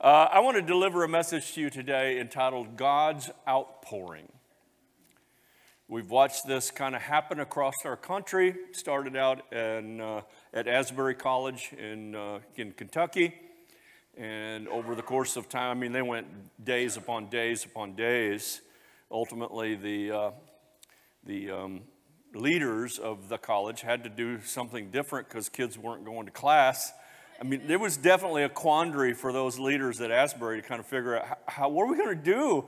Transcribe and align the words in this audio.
Uh, 0.00 0.28
I 0.30 0.38
want 0.38 0.56
to 0.56 0.62
deliver 0.62 1.02
a 1.02 1.08
message 1.08 1.54
to 1.54 1.60
you 1.60 1.70
today 1.70 2.20
entitled 2.20 2.76
God's 2.76 3.30
Outpouring. 3.48 4.28
We've 5.88 6.08
watched 6.08 6.46
this 6.46 6.70
kind 6.70 6.94
of 6.94 7.02
happen 7.02 7.40
across 7.40 7.74
our 7.84 7.96
country. 7.96 8.54
Started 8.70 9.16
out 9.16 9.52
in, 9.52 10.00
uh, 10.00 10.20
at 10.54 10.68
Asbury 10.68 11.16
College 11.16 11.72
in, 11.76 12.14
uh, 12.14 12.38
in 12.54 12.70
Kentucky. 12.74 13.34
And 14.16 14.68
over 14.68 14.94
the 14.94 15.02
course 15.02 15.36
of 15.36 15.48
time, 15.48 15.76
I 15.76 15.80
mean, 15.80 15.90
they 15.90 16.02
went 16.02 16.28
days 16.64 16.96
upon 16.96 17.28
days 17.28 17.64
upon 17.64 17.96
days. 17.96 18.60
Ultimately, 19.10 19.74
the, 19.74 20.12
uh, 20.12 20.30
the 21.24 21.50
um, 21.50 21.80
leaders 22.36 23.00
of 23.00 23.28
the 23.28 23.38
college 23.38 23.80
had 23.80 24.04
to 24.04 24.10
do 24.10 24.40
something 24.42 24.92
different 24.92 25.28
because 25.28 25.48
kids 25.48 25.76
weren't 25.76 26.04
going 26.04 26.26
to 26.26 26.32
class. 26.32 26.92
I 27.40 27.44
mean, 27.44 27.66
there 27.66 27.78
was 27.78 27.96
definitely 27.96 28.42
a 28.42 28.48
quandary 28.48 29.14
for 29.14 29.32
those 29.32 29.58
leaders 29.58 30.00
at 30.00 30.10
Asbury 30.10 30.60
to 30.60 30.66
kind 30.66 30.80
of 30.80 30.86
figure 30.86 31.18
out 31.18 31.38
how, 31.46 31.68
what 31.68 31.84
are 31.84 31.86
we 31.86 31.96
going 31.96 32.16
to 32.16 32.24
do? 32.24 32.64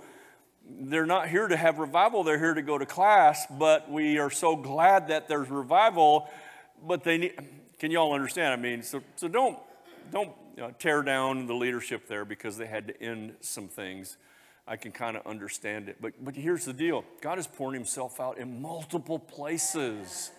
They're 0.64 1.06
not 1.06 1.28
here 1.28 1.48
to 1.48 1.56
have 1.56 1.78
revival, 1.78 2.22
they're 2.22 2.38
here 2.38 2.54
to 2.54 2.62
go 2.62 2.78
to 2.78 2.86
class, 2.86 3.46
but 3.58 3.90
we 3.90 4.18
are 4.18 4.30
so 4.30 4.54
glad 4.54 5.08
that 5.08 5.26
there's 5.26 5.48
revival, 5.48 6.28
but 6.86 7.02
they 7.02 7.18
need, 7.18 7.32
can 7.80 7.90
you 7.90 7.98
all 7.98 8.12
understand? 8.12 8.52
I 8.52 8.56
mean, 8.56 8.82
so, 8.82 9.02
so 9.16 9.26
don't, 9.26 9.58
don't 10.12 10.30
you 10.56 10.62
know, 10.62 10.72
tear 10.78 11.02
down 11.02 11.48
the 11.48 11.54
leadership 11.54 12.06
there 12.06 12.24
because 12.24 12.56
they 12.56 12.66
had 12.66 12.86
to 12.86 13.02
end 13.02 13.34
some 13.40 13.66
things. 13.66 14.18
I 14.68 14.76
can 14.76 14.92
kind 14.92 15.16
of 15.16 15.26
understand 15.26 15.88
it. 15.88 15.96
But, 16.00 16.24
but 16.24 16.36
here's 16.36 16.64
the 16.64 16.72
deal 16.72 17.04
God 17.20 17.40
is 17.40 17.48
pouring 17.48 17.74
himself 17.74 18.20
out 18.20 18.38
in 18.38 18.62
multiple 18.62 19.18
places 19.18 20.30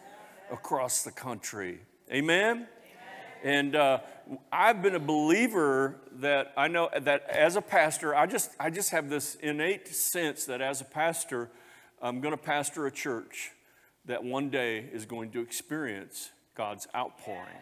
across 0.50 1.04
the 1.04 1.12
country. 1.12 1.80
Amen? 2.10 2.68
And 3.44 3.76
uh, 3.76 4.00
I've 4.52 4.82
been 4.82 4.96
a 4.96 5.00
believer 5.00 5.96
that 6.20 6.54
I 6.56 6.68
know 6.68 6.90
that 7.00 7.28
as 7.30 7.56
a 7.56 7.62
pastor, 7.62 8.16
I 8.16 8.28
just, 8.28 8.52
I 8.60 8.70
just 8.70 8.92
have 8.92 9.10
this 9.10 9.36
innate 9.36 9.88
sense 9.88 10.46
that 10.46 10.62
as 10.62 10.82
a 10.82 10.86
pastor, 10.86 11.50
I'm 12.02 12.22
going 12.22 12.34
to 12.34 12.42
pastor 12.42 12.86
a 12.86 12.92
church 12.92 13.52
that 14.06 14.24
one 14.24 14.50
day 14.50 14.80
is 14.80 15.06
going 15.06 15.32
to 15.32 15.42
experience 15.42 16.32
God's 16.56 16.88
outpouring. 16.96 17.58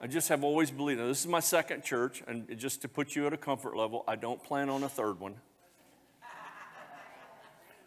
I 0.00 0.06
just 0.06 0.28
have 0.28 0.44
always 0.44 0.70
believed. 0.70 1.00
Now, 1.00 1.08
this 1.08 1.20
is 1.20 1.26
my 1.26 1.40
second 1.40 1.82
church, 1.82 2.22
and 2.28 2.56
just 2.56 2.82
to 2.82 2.88
put 2.88 3.16
you 3.16 3.26
at 3.26 3.32
a 3.32 3.36
comfort 3.36 3.76
level, 3.76 4.04
I 4.06 4.14
don't 4.14 4.42
plan 4.42 4.68
on 4.68 4.84
a 4.84 4.88
third 4.88 5.18
one. 5.18 5.34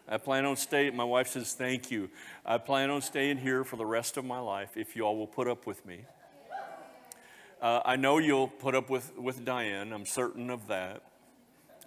I 0.08 0.18
plan 0.18 0.44
on 0.44 0.56
staying. 0.56 0.94
My 0.94 1.04
wife 1.04 1.28
says, 1.28 1.54
Thank 1.54 1.90
you. 1.90 2.10
I 2.44 2.58
plan 2.58 2.90
on 2.90 3.00
staying 3.00 3.38
here 3.38 3.64
for 3.64 3.76
the 3.76 3.86
rest 3.86 4.16
of 4.18 4.24
my 4.24 4.40
life 4.40 4.76
if 4.76 4.94
you 4.94 5.04
all 5.04 5.16
will 5.16 5.26
put 5.26 5.48
up 5.48 5.66
with 5.66 5.86
me. 5.86 6.04
Uh, 7.62 7.80
I 7.84 7.94
know 7.94 8.18
you'll 8.18 8.48
put 8.48 8.74
up 8.74 8.90
with, 8.90 9.16
with 9.16 9.44
Diane, 9.44 9.92
I'm 9.92 10.04
certain 10.04 10.50
of 10.50 10.66
that. 10.66 11.04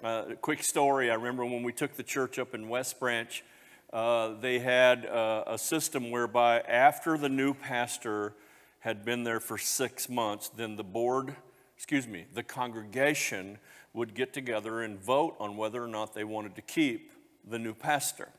Uh, 0.02 0.24
quick 0.40 0.64
story 0.64 1.12
I 1.12 1.16
remember 1.16 1.44
when 1.44 1.64
we 1.64 1.74
took 1.74 1.96
the 1.96 2.04
church 2.04 2.40
up 2.40 2.56
in 2.56 2.70
West 2.70 2.98
Branch, 2.98 3.44
uh, 3.92 4.36
they 4.40 4.60
had 4.60 5.06
uh, 5.06 5.44
a 5.46 5.58
system 5.58 6.12
whereby 6.12 6.62
after 6.62 7.18
the 7.18 7.28
new 7.28 7.54
pastor 7.54 8.36
had 8.80 9.04
been 9.04 9.26
there 9.26 9.42
for 9.42 9.58
six 9.58 10.08
months, 10.08 10.48
then 10.48 10.78
the 10.78 10.84
board, 10.86 11.36
excuse 11.76 12.08
me, 12.08 12.24
the 12.34 12.44
congregation 12.44 13.58
would 13.94 14.16
get 14.16 14.32
together 14.32 14.82
and 14.82 14.98
vote 14.98 15.36
on 15.42 15.58
whether 15.58 15.84
or 15.84 15.90
not 15.90 16.14
they 16.14 16.24
wanted 16.24 16.56
to 16.56 16.62
keep 16.62 17.12
the 17.46 17.60
new 17.60 17.74
pastor. 17.74 18.30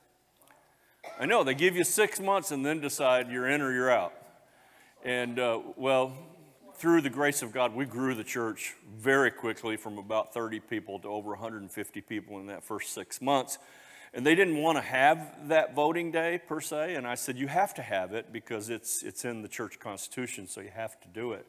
I 1.21 1.27
know, 1.27 1.45
they 1.45 1.55
give 1.55 1.77
you 1.77 1.85
six 1.85 2.19
months 2.19 2.51
and 2.51 2.65
then 2.65 2.81
decide 2.81 3.31
you're 3.31 3.47
in 3.47 3.61
or 3.61 3.75
you're 3.75 3.91
out. 3.91 4.15
And 5.05 5.39
uh, 5.39 5.61
well, 5.77 6.17
through 6.79 7.01
the 7.01 7.11
grace 7.11 7.43
of 7.43 7.53
God, 7.53 7.75
we 7.75 7.87
grew 7.87 8.15
the 8.15 8.25
church 8.25 8.75
very 8.99 9.31
quickly 9.31 9.77
from 9.77 9.97
about 9.97 10.35
30 10.35 10.61
people 10.61 10.99
to 11.01 11.09
over 11.09 11.31
150 11.31 12.01
people 12.03 12.39
in 12.39 12.47
that 12.49 12.63
first 12.63 12.93
six 12.93 13.23
months. 13.23 13.59
And 14.13 14.27
they 14.27 14.35
didn't 14.35 14.59
want 14.59 14.77
to 14.77 14.83
have 14.83 15.49
that 15.49 15.75
voting 15.75 16.11
day 16.11 16.41
per 16.47 16.61
se. 16.61 16.95
And 16.95 17.07
I 17.07 17.15
said, 17.15 17.39
You 17.39 17.49
have 17.49 17.75
to 17.75 17.83
have 17.83 18.13
it 18.13 18.33
because 18.33 18.69
it's, 18.69 19.03
it's 19.03 19.25
in 19.25 19.43
the 19.43 19.49
church 19.49 19.79
constitution, 19.79 20.47
so 20.47 20.61
you 20.61 20.71
have 20.75 21.01
to 21.01 21.09
do 21.09 21.33
it. 21.33 21.47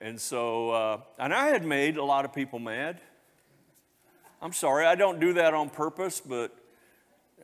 And 0.00 0.20
so, 0.20 0.70
uh, 0.70 1.00
and 1.18 1.32
I 1.32 1.48
had 1.48 1.64
made 1.64 1.96
a 1.96 2.04
lot 2.04 2.24
of 2.24 2.32
people 2.32 2.58
mad. 2.58 3.00
I'm 4.40 4.52
sorry, 4.52 4.86
I 4.86 4.94
don't 4.94 5.18
do 5.18 5.34
that 5.34 5.54
on 5.54 5.70
purpose, 5.70 6.20
but 6.20 6.56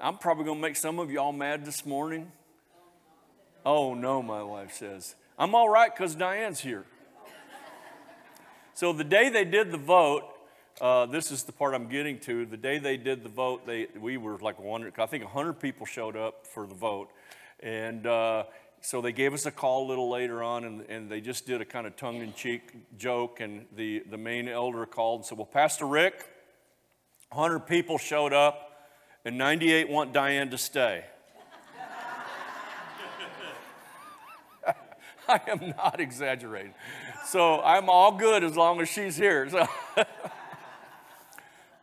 I'm 0.00 0.18
probably 0.18 0.44
going 0.44 0.58
to 0.58 0.62
make 0.62 0.76
some 0.76 0.98
of 0.98 1.10
y'all 1.10 1.32
mad 1.32 1.64
this 1.64 1.84
morning. 1.84 2.30
Oh, 3.66 3.94
no, 3.94 4.22
my 4.22 4.42
wife 4.42 4.74
says. 4.74 5.14
I'm 5.38 5.54
all 5.54 5.68
right 5.68 5.92
because 5.92 6.14
Diane's 6.14 6.60
here. 6.60 6.84
So 8.76 8.92
the 8.92 9.04
day 9.04 9.28
they 9.28 9.44
did 9.44 9.70
the 9.70 9.78
vote, 9.78 10.24
uh, 10.80 11.06
this 11.06 11.30
is 11.30 11.44
the 11.44 11.52
part 11.52 11.74
I'm 11.74 11.88
getting 11.88 12.18
to. 12.20 12.44
The 12.44 12.56
day 12.56 12.78
they 12.78 12.96
did 12.96 13.22
the 13.22 13.28
vote, 13.28 13.64
they, 13.68 13.86
we 13.96 14.16
were 14.16 14.36
like 14.38 14.58
100, 14.58 14.98
I 14.98 15.06
think 15.06 15.22
100 15.22 15.60
people 15.60 15.86
showed 15.86 16.16
up 16.16 16.44
for 16.44 16.66
the 16.66 16.74
vote. 16.74 17.10
And 17.60 18.04
uh, 18.04 18.42
so 18.80 19.00
they 19.00 19.12
gave 19.12 19.32
us 19.32 19.46
a 19.46 19.52
call 19.52 19.86
a 19.86 19.88
little 19.88 20.10
later 20.10 20.42
on, 20.42 20.64
and, 20.64 20.80
and 20.88 21.08
they 21.08 21.20
just 21.20 21.46
did 21.46 21.60
a 21.60 21.64
kind 21.64 21.86
of 21.86 21.94
tongue 21.94 22.16
in 22.16 22.34
cheek 22.34 22.98
joke. 22.98 23.38
And 23.38 23.66
the, 23.76 24.02
the 24.10 24.18
main 24.18 24.48
elder 24.48 24.86
called 24.86 25.20
and 25.20 25.26
said, 25.26 25.38
Well, 25.38 25.46
Pastor 25.46 25.86
Rick, 25.86 26.28
100 27.30 27.60
people 27.60 27.96
showed 27.96 28.32
up, 28.32 28.88
and 29.24 29.38
98 29.38 29.88
want 29.88 30.12
Diane 30.12 30.50
to 30.50 30.58
stay. 30.58 31.04
I 35.28 35.40
am 35.46 35.74
not 35.76 36.00
exaggerating. 36.00 36.74
So 37.26 37.60
I'm 37.62 37.88
all 37.88 38.12
good 38.12 38.44
as 38.44 38.56
long 38.56 38.80
as 38.80 38.88
she's 38.88 39.16
here. 39.16 39.48
So. 39.48 39.66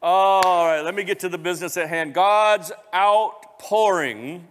all 0.01 0.67
right, 0.67 0.81
let 0.81 0.93
me 0.93 1.03
get 1.03 1.19
to 1.21 1.29
the 1.29 1.37
business 1.37 1.77
at 1.77 1.89
hand. 1.89 2.13
God's 2.13 2.71
outpouring. 2.93 4.47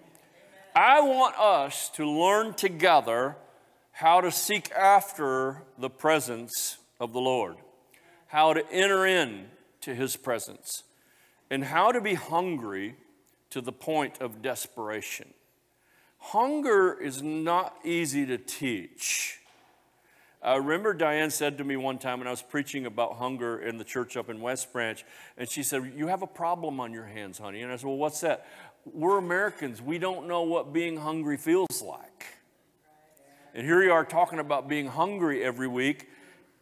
I 0.75 1.01
want 1.01 1.37
us 1.39 1.91
to 1.91 2.09
learn 2.09 2.55
together 2.55 3.37
how 3.93 4.21
to 4.21 4.31
seek 4.31 4.71
after 4.73 5.63
the 5.79 5.91
presence 5.91 6.79
of 6.99 7.13
the 7.13 7.21
Lord, 7.21 7.57
how 8.29 8.53
to 8.53 8.69
enter 8.73 9.07
in 9.07 9.47
to 9.83 9.95
his 9.95 10.17
presence, 10.17 10.85
and 11.51 11.65
how 11.65 11.93
to 11.93 12.01
be 12.01 12.15
hungry 12.15 12.97
to 13.51 13.61
the 13.61 13.73
point 13.73 14.21
of 14.21 14.43
desperation. 14.43 15.35
Hunger 16.19 16.93
is 17.01 17.23
not 17.23 17.77
easy 17.85 18.27
to 18.27 18.39
teach. 18.39 19.40
I 20.43 20.57
remember 20.57 20.95
Diane 20.95 21.31
said 21.31 21.59
to 21.59 21.65
me 21.65 21.77
one 21.77 21.99
time 21.99 22.21
when 22.21 22.27
I 22.27 22.31
was 22.31 22.41
preaching 22.41 22.87
about 22.87 23.17
hunger 23.17 23.61
in 23.61 23.77
the 23.77 23.85
church 23.85 24.17
up 24.17 24.31
in 24.31 24.41
West 24.41 24.73
Branch, 24.73 25.05
and 25.37 25.51
she 25.51 25.63
said, 25.63 25.93
You 25.95 26.07
have 26.07 26.23
a 26.23 26.27
problem 26.27 26.81
on 26.81 26.95
your 26.95 27.05
hands, 27.05 27.39
honey. 27.39 27.61
And 27.61 27.71
I 27.71 27.77
said, 27.77 27.87
Well, 27.87 27.99
what's 27.99 28.21
that? 28.21 28.47
We're 28.87 29.19
Americans. 29.19 29.83
We 29.83 29.99
don't 29.99 30.27
know 30.27 30.43
what 30.43 30.73
being 30.73 30.97
hungry 30.97 31.37
feels 31.37 31.83
like. 31.83 32.27
And 33.55 33.67
here 33.67 33.83
you 33.83 33.93
are 33.93 34.05
talking 34.05 34.39
about 34.39 34.67
being 34.67 34.87
hungry 34.87 35.45
every 35.45 35.69
week, 35.69 36.09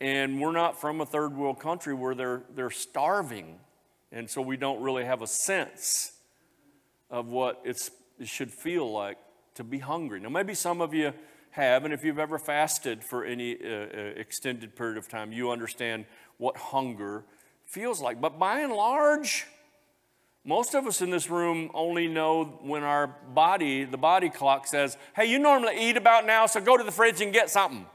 and 0.00 0.41
we're 0.41 0.53
not 0.53 0.81
from 0.81 1.00
a 1.00 1.06
third 1.06 1.37
world 1.37 1.60
country 1.60 1.95
where 1.95 2.16
they're, 2.16 2.43
they're 2.56 2.71
starving. 2.71 3.60
And 4.10 4.28
so 4.28 4.41
we 4.43 4.56
don't 4.56 4.81
really 4.81 5.05
have 5.05 5.22
a 5.22 5.27
sense 5.27 6.12
of 7.10 7.28
what 7.28 7.62
it 7.65 7.91
should 8.25 8.50
feel 8.50 8.91
like 8.91 9.19
to 9.55 9.62
be 9.62 9.78
hungry. 9.78 10.19
Now, 10.19 10.31
maybe 10.31 10.55
some 10.55 10.81
of 10.81 10.95
you 10.95 11.12
have, 11.58 11.84
and 11.84 11.92
if 11.92 12.04
you've 12.04 12.19
ever 12.19 12.38
fasted 12.38 13.04
for 13.04 13.24
any 13.24 13.54
uh, 13.54 13.69
uh, 13.69 13.88
extended 14.16 14.74
period 14.76 14.96
of 14.96 15.08
time, 15.08 15.32
you 15.32 15.50
understand 15.50 16.06
what 16.38 16.56
hunger 16.56 17.24
feels 17.66 18.00
like. 18.00 18.20
But 18.20 18.38
by 18.38 18.60
and 18.60 18.72
large, 18.72 19.46
most 20.44 20.74
of 20.74 20.86
us 20.86 21.02
in 21.02 21.10
this 21.10 21.28
room 21.28 21.70
only 21.74 22.06
know 22.06 22.44
when 22.62 22.84
our 22.84 23.08
body, 23.08 23.84
the 23.84 23.98
body 23.98 24.30
clock 24.30 24.66
says, 24.66 24.97
hey, 25.14 25.26
you 25.26 25.38
normally 25.38 25.76
eat 25.78 25.97
about 25.97 26.24
now, 26.24 26.47
so 26.47 26.60
go 26.60 26.76
to 26.76 26.84
the 26.84 26.92
fridge 26.92 27.20
and 27.20 27.32
get 27.32 27.50
something. 27.50 27.86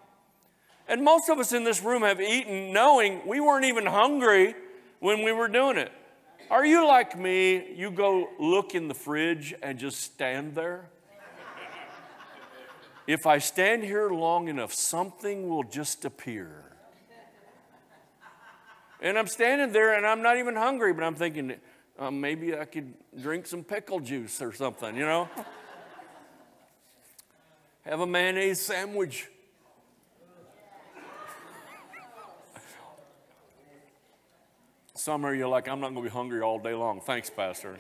And 0.88 1.02
most 1.02 1.30
of 1.30 1.40
us 1.40 1.54
in 1.54 1.64
this 1.64 1.82
room 1.82 2.02
have 2.02 2.20
eaten 2.20 2.74
knowing 2.74 3.26
we 3.26 3.40
weren't 3.40 3.66
even 3.66 3.86
hungry 3.86 4.56
when 5.00 5.24
we 5.24 5.32
were 5.32 5.48
doing 5.48 5.78
it. 5.78 5.92
Are 6.52 6.66
you 6.66 6.86
like 6.86 7.18
me? 7.18 7.74
You 7.74 7.90
go 7.90 8.30
look 8.38 8.76
in 8.76 8.90
the 8.90 8.94
fridge 8.94 9.56
and 9.64 9.80
just 9.80 10.02
stand 10.02 10.54
there? 10.54 10.90
If 13.08 13.26
I 13.26 13.38
stand 13.38 13.84
here 13.84 14.10
long 14.10 14.48
enough, 14.48 14.74
something 14.74 15.50
will 15.50 15.64
just 15.64 16.06
appear. 16.06 16.64
And 19.02 19.18
I'm 19.18 19.28
standing 19.28 19.74
there 19.74 19.98
and 19.98 20.06
I'm 20.06 20.22
not 20.22 20.38
even 20.38 20.56
hungry, 20.56 20.94
but 20.94 21.04
I'm 21.04 21.16
thinking, 21.16 21.56
uh, 22.00 22.10
maybe 22.10 22.58
I 22.58 22.66
could 22.66 22.94
drink 23.22 23.46
some 23.46 23.64
pickle 23.64 24.00
juice 24.00 24.42
or 24.42 24.54
something, 24.54 24.96
you 24.96 25.06
know? 25.06 25.30
Have 27.86 28.00
a 28.00 28.08
mayonnaise 28.08 28.62
sandwich. 28.62 29.28
Some 34.96 35.26
of 35.26 35.36
you 35.36 35.44
are 35.44 35.50
like, 35.50 35.68
I'm 35.68 35.82
not 35.82 35.90
going 35.94 36.06
to 36.06 36.10
be 36.10 36.14
hungry 36.14 36.42
all 36.42 36.60
day 36.60 36.74
long. 36.74 37.02
Thanks, 37.02 37.30
Pastor. 37.30 37.78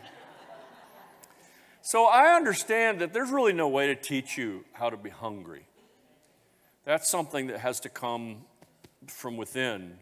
So 1.85 2.05
I 2.05 2.33
understand 2.33 3.01
that 3.01 3.11
there's 3.11 3.29
really 3.29 3.51
no 3.51 3.67
way 3.67 3.87
to 3.87 3.95
teach 3.95 4.37
you 4.37 4.63
how 4.71 4.89
to 4.89 4.95
be 4.95 5.09
hungry. 5.09 5.67
That's 6.85 7.09
something 7.09 7.47
that 7.47 7.59
has 7.59 7.81
to 7.81 7.89
come 7.89 8.45
from 9.07 9.35
within. 9.35 9.97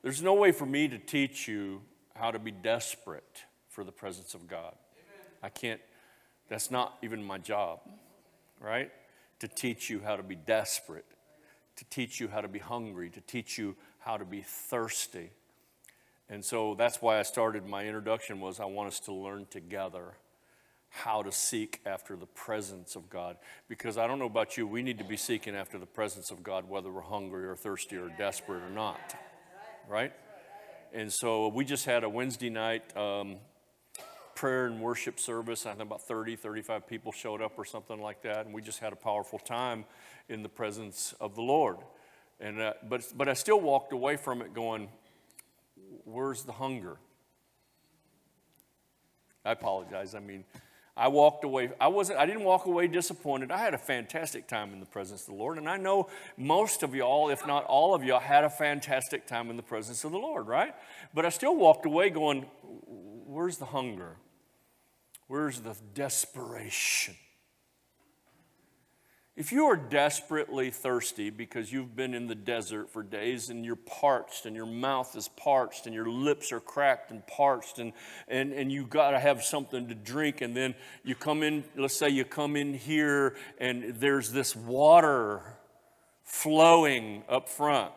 There's 0.00 0.22
no 0.22 0.32
way 0.32 0.52
for 0.52 0.64
me 0.64 0.88
to 0.88 0.96
teach 0.98 1.46
you 1.46 1.82
how 2.14 2.30
to 2.30 2.38
be 2.38 2.50
desperate 2.50 3.44
for 3.68 3.84
the 3.84 3.92
presence 3.92 4.32
of 4.32 4.48
God. 4.48 4.74
I 5.42 5.50
can't, 5.50 5.82
that's 6.48 6.70
not 6.70 6.96
even 7.02 7.22
my 7.22 7.36
job, 7.36 7.80
right? 8.58 8.90
To 9.40 9.48
teach 9.48 9.90
you 9.90 10.00
how 10.00 10.16
to 10.16 10.22
be 10.22 10.34
desperate, 10.34 11.04
to 11.76 11.84
teach 11.90 12.20
you 12.20 12.28
how 12.28 12.40
to 12.40 12.48
be 12.48 12.58
hungry, 12.58 13.10
to 13.10 13.20
teach 13.20 13.58
you 13.58 13.76
how 13.98 14.16
to 14.16 14.24
be 14.24 14.40
thirsty. 14.40 15.28
And 16.30 16.42
so 16.42 16.74
that's 16.74 17.02
why 17.02 17.18
I 17.18 17.22
started 17.22 17.66
my 17.66 17.84
introduction 17.84 18.40
was 18.40 18.60
I 18.60 18.64
want 18.64 18.88
us 18.88 19.00
to 19.00 19.12
learn 19.12 19.44
together 19.50 20.14
how 20.94 21.22
to 21.22 21.32
seek 21.32 21.80
after 21.86 22.16
the 22.16 22.26
presence 22.26 22.96
of 22.96 23.08
God. 23.08 23.38
Because 23.66 23.96
I 23.96 24.06
don't 24.06 24.18
know 24.18 24.26
about 24.26 24.58
you, 24.58 24.66
we 24.66 24.82
need 24.82 24.98
to 24.98 25.04
be 25.04 25.16
seeking 25.16 25.56
after 25.56 25.78
the 25.78 25.86
presence 25.86 26.30
of 26.30 26.42
God 26.42 26.68
whether 26.68 26.90
we're 26.90 27.00
hungry 27.00 27.46
or 27.46 27.56
thirsty 27.56 27.96
or 27.96 28.10
desperate 28.18 28.62
or 28.62 28.68
not. 28.68 29.16
Right? 29.88 30.12
And 30.92 31.10
so 31.10 31.48
we 31.48 31.64
just 31.64 31.86
had 31.86 32.04
a 32.04 32.08
Wednesday 32.08 32.50
night 32.50 32.94
um, 32.94 33.36
prayer 34.34 34.66
and 34.66 34.82
worship 34.82 35.18
service. 35.18 35.64
I 35.64 35.70
think 35.70 35.82
about 35.82 36.02
30, 36.02 36.36
35 36.36 36.86
people 36.86 37.10
showed 37.10 37.40
up 37.40 37.52
or 37.56 37.64
something 37.64 37.98
like 37.98 38.22
that. 38.22 38.44
And 38.44 38.54
we 38.54 38.60
just 38.60 38.78
had 38.78 38.92
a 38.92 38.96
powerful 38.96 39.38
time 39.38 39.86
in 40.28 40.42
the 40.42 40.50
presence 40.50 41.14
of 41.20 41.34
the 41.34 41.42
Lord. 41.42 41.78
And, 42.38 42.60
uh, 42.60 42.74
but, 42.86 43.10
but 43.16 43.30
I 43.30 43.32
still 43.32 43.60
walked 43.60 43.94
away 43.94 44.16
from 44.16 44.42
it 44.42 44.52
going, 44.52 44.90
where's 46.04 46.42
the 46.42 46.52
hunger? 46.52 46.98
I 49.42 49.52
apologize. 49.52 50.14
I 50.14 50.20
mean, 50.20 50.44
I 50.96 51.08
walked 51.08 51.44
away. 51.44 51.70
I 51.80 51.88
wasn't. 51.88 52.18
I 52.18 52.26
didn't 52.26 52.44
walk 52.44 52.66
away 52.66 52.86
disappointed. 52.86 53.50
I 53.50 53.58
had 53.58 53.72
a 53.72 53.78
fantastic 53.78 54.46
time 54.46 54.74
in 54.74 54.80
the 54.80 54.86
presence 54.86 55.22
of 55.22 55.28
the 55.28 55.34
Lord, 55.34 55.56
and 55.56 55.68
I 55.68 55.78
know 55.78 56.08
most 56.36 56.82
of 56.82 56.94
y'all, 56.94 57.30
if 57.30 57.46
not 57.46 57.64
all 57.64 57.94
of 57.94 58.04
y'all, 58.04 58.20
had 58.20 58.44
a 58.44 58.50
fantastic 58.50 59.26
time 59.26 59.48
in 59.48 59.56
the 59.56 59.62
presence 59.62 60.04
of 60.04 60.12
the 60.12 60.18
Lord, 60.18 60.46
right? 60.46 60.74
But 61.14 61.24
I 61.24 61.30
still 61.30 61.56
walked 61.56 61.86
away 61.86 62.10
going, 62.10 62.42
"Where's 62.62 63.56
the 63.56 63.66
hunger? 63.66 64.16
Where's 65.28 65.60
the 65.60 65.76
desperation?" 65.94 67.16
If 69.34 69.50
you 69.50 69.64
are 69.64 69.76
desperately 69.76 70.70
thirsty 70.70 71.30
because 71.30 71.72
you've 71.72 71.96
been 71.96 72.12
in 72.12 72.26
the 72.26 72.34
desert 72.34 72.90
for 72.90 73.02
days 73.02 73.48
and 73.48 73.64
you're 73.64 73.76
parched 73.76 74.44
and 74.44 74.54
your 74.54 74.66
mouth 74.66 75.16
is 75.16 75.28
parched 75.28 75.86
and 75.86 75.94
your 75.94 76.06
lips 76.06 76.52
are 76.52 76.60
cracked 76.60 77.10
and 77.10 77.26
parched 77.26 77.78
and, 77.78 77.94
and, 78.28 78.52
and 78.52 78.70
you 78.70 78.84
got 78.84 79.12
to 79.12 79.18
have 79.18 79.42
something 79.42 79.88
to 79.88 79.94
drink, 79.94 80.42
and 80.42 80.54
then 80.54 80.74
you 81.02 81.14
come 81.14 81.42
in, 81.42 81.64
let's 81.76 81.96
say 81.96 82.10
you 82.10 82.26
come 82.26 82.56
in 82.56 82.74
here 82.74 83.34
and 83.56 83.94
there's 84.00 84.32
this 84.32 84.54
water 84.54 85.40
flowing 86.24 87.22
up 87.26 87.48
front, 87.48 87.92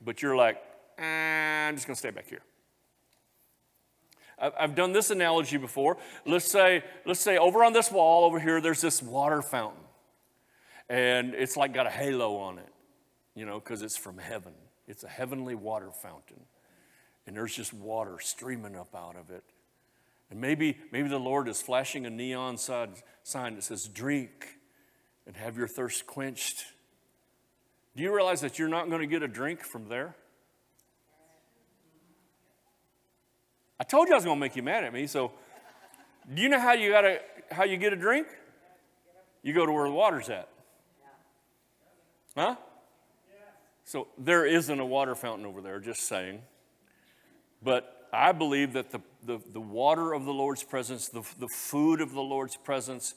but 0.00 0.22
you're 0.22 0.36
like, 0.36 0.62
eh, 0.96 1.66
I'm 1.66 1.74
just 1.74 1.88
going 1.88 1.96
to 1.96 1.98
stay 1.98 2.10
back 2.10 2.28
here. 2.28 2.42
I've 4.40 4.74
done 4.74 4.92
this 4.92 5.10
analogy 5.10 5.58
before. 5.58 5.98
Let's 6.24 6.50
say, 6.50 6.82
let's 7.04 7.20
say 7.20 7.36
over 7.36 7.62
on 7.62 7.72
this 7.72 7.90
wall 7.90 8.24
over 8.24 8.40
here, 8.40 8.60
there's 8.60 8.80
this 8.80 9.02
water 9.02 9.42
fountain. 9.42 9.82
And 10.88 11.34
it's 11.34 11.56
like 11.56 11.74
got 11.74 11.86
a 11.86 11.90
halo 11.90 12.36
on 12.36 12.58
it, 12.58 12.72
you 13.34 13.46
know, 13.46 13.60
because 13.60 13.82
it's 13.82 13.96
from 13.96 14.18
heaven. 14.18 14.52
It's 14.88 15.04
a 15.04 15.08
heavenly 15.08 15.54
water 15.54 15.90
fountain. 15.92 16.40
And 17.26 17.36
there's 17.36 17.54
just 17.54 17.72
water 17.72 18.18
streaming 18.20 18.74
up 18.74 18.94
out 18.94 19.16
of 19.16 19.30
it. 19.30 19.44
And 20.30 20.40
maybe, 20.40 20.78
maybe 20.90 21.08
the 21.08 21.18
Lord 21.18 21.48
is 21.48 21.60
flashing 21.60 22.06
a 22.06 22.10
neon 22.10 22.56
sign 22.56 22.94
that 23.54 23.62
says, 23.62 23.86
drink 23.86 24.56
and 25.26 25.36
have 25.36 25.56
your 25.56 25.68
thirst 25.68 26.06
quenched. 26.06 26.64
Do 27.94 28.02
you 28.02 28.14
realize 28.14 28.40
that 28.40 28.58
you're 28.58 28.68
not 28.68 28.88
going 28.88 29.00
to 29.00 29.06
get 29.06 29.22
a 29.22 29.28
drink 29.28 29.62
from 29.62 29.88
there? 29.88 30.16
I 33.80 33.82
told 33.82 34.08
you 34.08 34.14
I 34.14 34.18
was 34.18 34.26
going 34.26 34.36
to 34.36 34.40
make 34.40 34.56
you 34.56 34.62
mad 34.62 34.84
at 34.84 34.92
me. 34.92 35.06
So, 35.06 35.32
do 36.34 36.42
you 36.42 36.50
know 36.50 36.60
how 36.60 36.74
you 36.74 36.90
got 36.90 37.00
to 37.00 37.18
how 37.50 37.64
you 37.64 37.78
get 37.78 37.94
a 37.94 37.96
drink? 37.96 38.26
You 39.42 39.54
go 39.54 39.64
to 39.64 39.72
where 39.72 39.88
the 39.88 39.94
water's 39.94 40.28
at. 40.28 40.48
Huh? 42.36 42.56
So 43.84 44.06
there 44.18 44.46
isn't 44.46 44.78
a 44.78 44.84
water 44.84 45.14
fountain 45.14 45.46
over 45.46 45.62
there, 45.62 45.80
just 45.80 46.02
saying. 46.02 46.42
But 47.62 48.06
I 48.12 48.32
believe 48.32 48.74
that 48.74 48.90
the, 48.90 49.00
the, 49.24 49.40
the 49.52 49.60
water 49.60 50.12
of 50.12 50.26
the 50.26 50.32
Lord's 50.32 50.62
presence, 50.62 51.08
the, 51.08 51.22
the 51.38 51.48
food 51.48 52.00
of 52.00 52.12
the 52.12 52.20
Lord's 52.20 52.56
presence, 52.56 53.14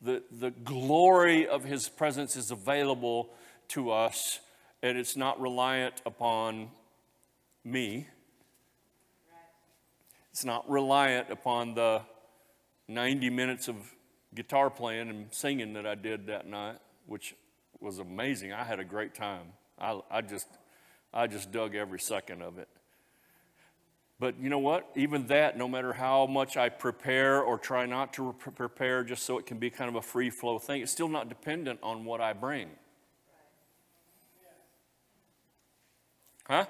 the, 0.00 0.22
the 0.30 0.50
glory 0.50 1.46
of 1.46 1.64
his 1.64 1.88
presence 1.88 2.36
is 2.36 2.50
available 2.50 3.30
to 3.68 3.90
us, 3.90 4.40
and 4.82 4.96
it's 4.96 5.16
not 5.16 5.40
reliant 5.40 6.00
upon 6.06 6.70
me. 7.64 8.08
It's 10.34 10.44
not 10.44 10.68
reliant 10.68 11.30
upon 11.30 11.74
the 11.74 12.02
90 12.88 13.30
minutes 13.30 13.68
of 13.68 13.76
guitar 14.34 14.68
playing 14.68 15.08
and 15.08 15.26
singing 15.30 15.74
that 15.74 15.86
I 15.86 15.94
did 15.94 16.26
that 16.26 16.44
night, 16.44 16.78
which 17.06 17.36
was 17.78 18.00
amazing. 18.00 18.52
I 18.52 18.64
had 18.64 18.80
a 18.80 18.84
great 18.84 19.14
time. 19.14 19.52
I, 19.78 20.00
I, 20.10 20.22
just, 20.22 20.48
I 21.12 21.28
just 21.28 21.52
dug 21.52 21.76
every 21.76 22.00
second 22.00 22.42
of 22.42 22.58
it. 22.58 22.66
But 24.18 24.36
you 24.40 24.50
know 24.50 24.58
what? 24.58 24.90
Even 24.96 25.28
that, 25.28 25.56
no 25.56 25.68
matter 25.68 25.92
how 25.92 26.26
much 26.26 26.56
I 26.56 26.68
prepare 26.68 27.40
or 27.40 27.56
try 27.56 27.86
not 27.86 28.12
to 28.14 28.34
prepare 28.56 29.04
just 29.04 29.22
so 29.22 29.38
it 29.38 29.46
can 29.46 29.60
be 29.60 29.70
kind 29.70 29.88
of 29.88 29.94
a 29.94 30.02
free 30.02 30.30
flow 30.30 30.58
thing, 30.58 30.82
it's 30.82 30.90
still 30.90 31.06
not 31.06 31.28
dependent 31.28 31.78
on 31.80 32.04
what 32.04 32.20
I 32.20 32.32
bring. 32.32 32.70
Huh? 36.48 36.66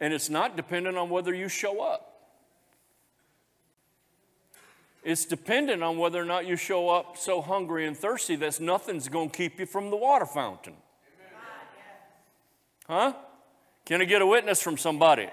And 0.00 0.12
it's 0.12 0.28
not 0.28 0.54
dependent 0.54 0.98
on 0.98 1.08
whether 1.08 1.32
you 1.32 1.48
show 1.48 1.80
up. 1.80 2.10
It's 5.04 5.26
dependent 5.26 5.82
on 5.82 5.98
whether 5.98 6.20
or 6.20 6.24
not 6.24 6.46
you 6.46 6.56
show 6.56 6.88
up 6.88 7.18
so 7.18 7.42
hungry 7.42 7.86
and 7.86 7.94
thirsty 7.94 8.36
that 8.36 8.58
nothing's 8.58 9.08
going 9.08 9.28
to 9.28 9.36
keep 9.36 9.60
you 9.60 9.66
from 9.66 9.90
the 9.90 9.96
water 9.96 10.24
fountain. 10.24 10.74
Huh? 12.86 13.12
Can 13.84 14.00
I 14.00 14.06
get 14.06 14.22
a 14.22 14.26
witness 14.26 14.62
from 14.62 14.78
somebody? 14.78 15.28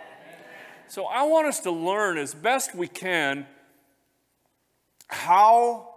So 0.88 1.06
I 1.06 1.24
want 1.24 1.48
us 1.48 1.62
to 1.62 1.72
learn 1.72 2.18
as 2.18 2.34
best 2.34 2.76
we 2.76 2.88
can 2.88 3.46
how 5.08 5.88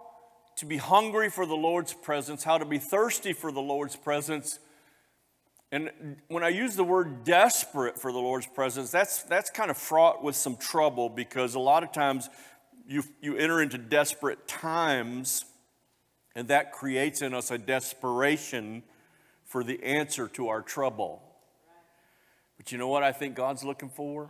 to 0.55 0.65
be 0.65 0.77
hungry 0.77 1.29
for 1.29 1.45
the 1.45 1.55
Lord's 1.55 1.93
presence, 1.93 2.45
how 2.45 2.57
to 2.57 2.65
be 2.65 2.77
thirsty 2.77 3.33
for 3.33 3.51
the 3.51 3.61
Lord's 3.61 3.97
presence. 3.97 4.59
And 5.69 5.91
when 6.29 6.43
I 6.43 6.49
use 6.49 6.77
the 6.77 6.85
word 6.85 7.25
desperate 7.25 7.99
for 7.99 8.13
the 8.13 8.19
Lord's 8.19 8.47
presence, 8.47 8.89
that's, 8.89 9.23
that's 9.23 9.49
kind 9.49 9.69
of 9.69 9.77
fraught 9.77 10.23
with 10.23 10.37
some 10.37 10.55
trouble 10.55 11.09
because 11.09 11.55
a 11.55 11.59
lot 11.59 11.83
of 11.83 11.91
times 11.91 12.29
you, 12.87 13.03
you 13.21 13.35
enter 13.37 13.61
into 13.61 13.77
desperate 13.77 14.47
times, 14.47 15.45
and 16.35 16.47
that 16.49 16.71
creates 16.71 17.21
in 17.21 17.33
us 17.33 17.51
a 17.51 17.57
desperation 17.57 18.83
for 19.45 19.63
the 19.63 19.81
answer 19.83 20.27
to 20.29 20.49
our 20.49 20.61
trouble. 20.61 21.21
But 22.57 22.71
you 22.71 22.77
know 22.77 22.87
what 22.87 23.03
I 23.03 23.11
think 23.11 23.35
God's 23.35 23.63
looking 23.63 23.89
for? 23.89 24.29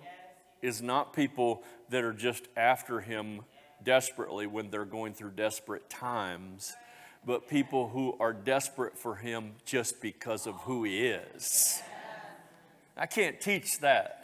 Is 0.61 0.81
not 0.81 1.13
people 1.13 1.63
that 1.89 2.03
are 2.03 2.13
just 2.13 2.47
after 2.55 2.99
Him 3.01 3.41
desperately 3.83 4.47
when 4.47 4.69
they're 4.69 4.85
going 4.85 5.13
through 5.13 5.31
desperate 5.31 5.89
times, 5.89 6.73
but 7.25 7.47
people 7.47 7.89
who 7.89 8.15
are 8.19 8.33
desperate 8.33 8.97
for 8.97 9.15
Him 9.15 9.53
just 9.65 10.01
because 10.01 10.47
of 10.47 10.55
who 10.61 10.83
He 10.83 11.07
is. 11.07 11.81
I 12.97 13.05
can't 13.05 13.39
teach 13.41 13.79
that. 13.81 14.21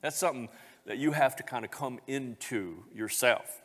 That's 0.00 0.16
something 0.16 0.48
that 0.86 0.98
you 0.98 1.12
have 1.12 1.36
to 1.36 1.42
kind 1.42 1.64
of 1.64 1.70
come 1.70 1.98
into 2.06 2.84
yourself. 2.94 3.62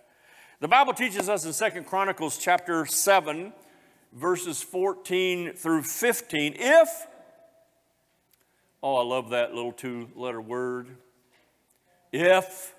The 0.59 0.67
Bible 0.67 0.93
teaches 0.93 1.29
us 1.29 1.45
in 1.45 1.53
Second 1.53 1.85
Chronicles 1.85 2.38
chapter 2.38 2.85
7, 2.85 3.53
verses 4.13 4.61
14 4.61 5.53
through 5.53 5.83
15, 5.83 6.55
if, 6.57 7.07
oh, 8.81 8.95
I 8.95 9.03
love 9.03 9.29
that 9.29 9.53
little 9.53 9.71
two 9.71 10.09
letter 10.15 10.41
word, 10.41 10.97
if 12.11 12.73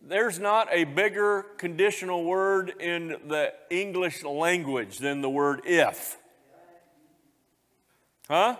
there's 0.00 0.38
not 0.38 0.68
a 0.70 0.84
bigger 0.84 1.44
conditional 1.56 2.24
word 2.24 2.72
in 2.80 3.16
the 3.26 3.52
English 3.70 4.22
language 4.22 4.98
than 4.98 5.20
the 5.20 5.30
word 5.30 5.62
if. 5.64 6.16
Huh? 8.28 8.56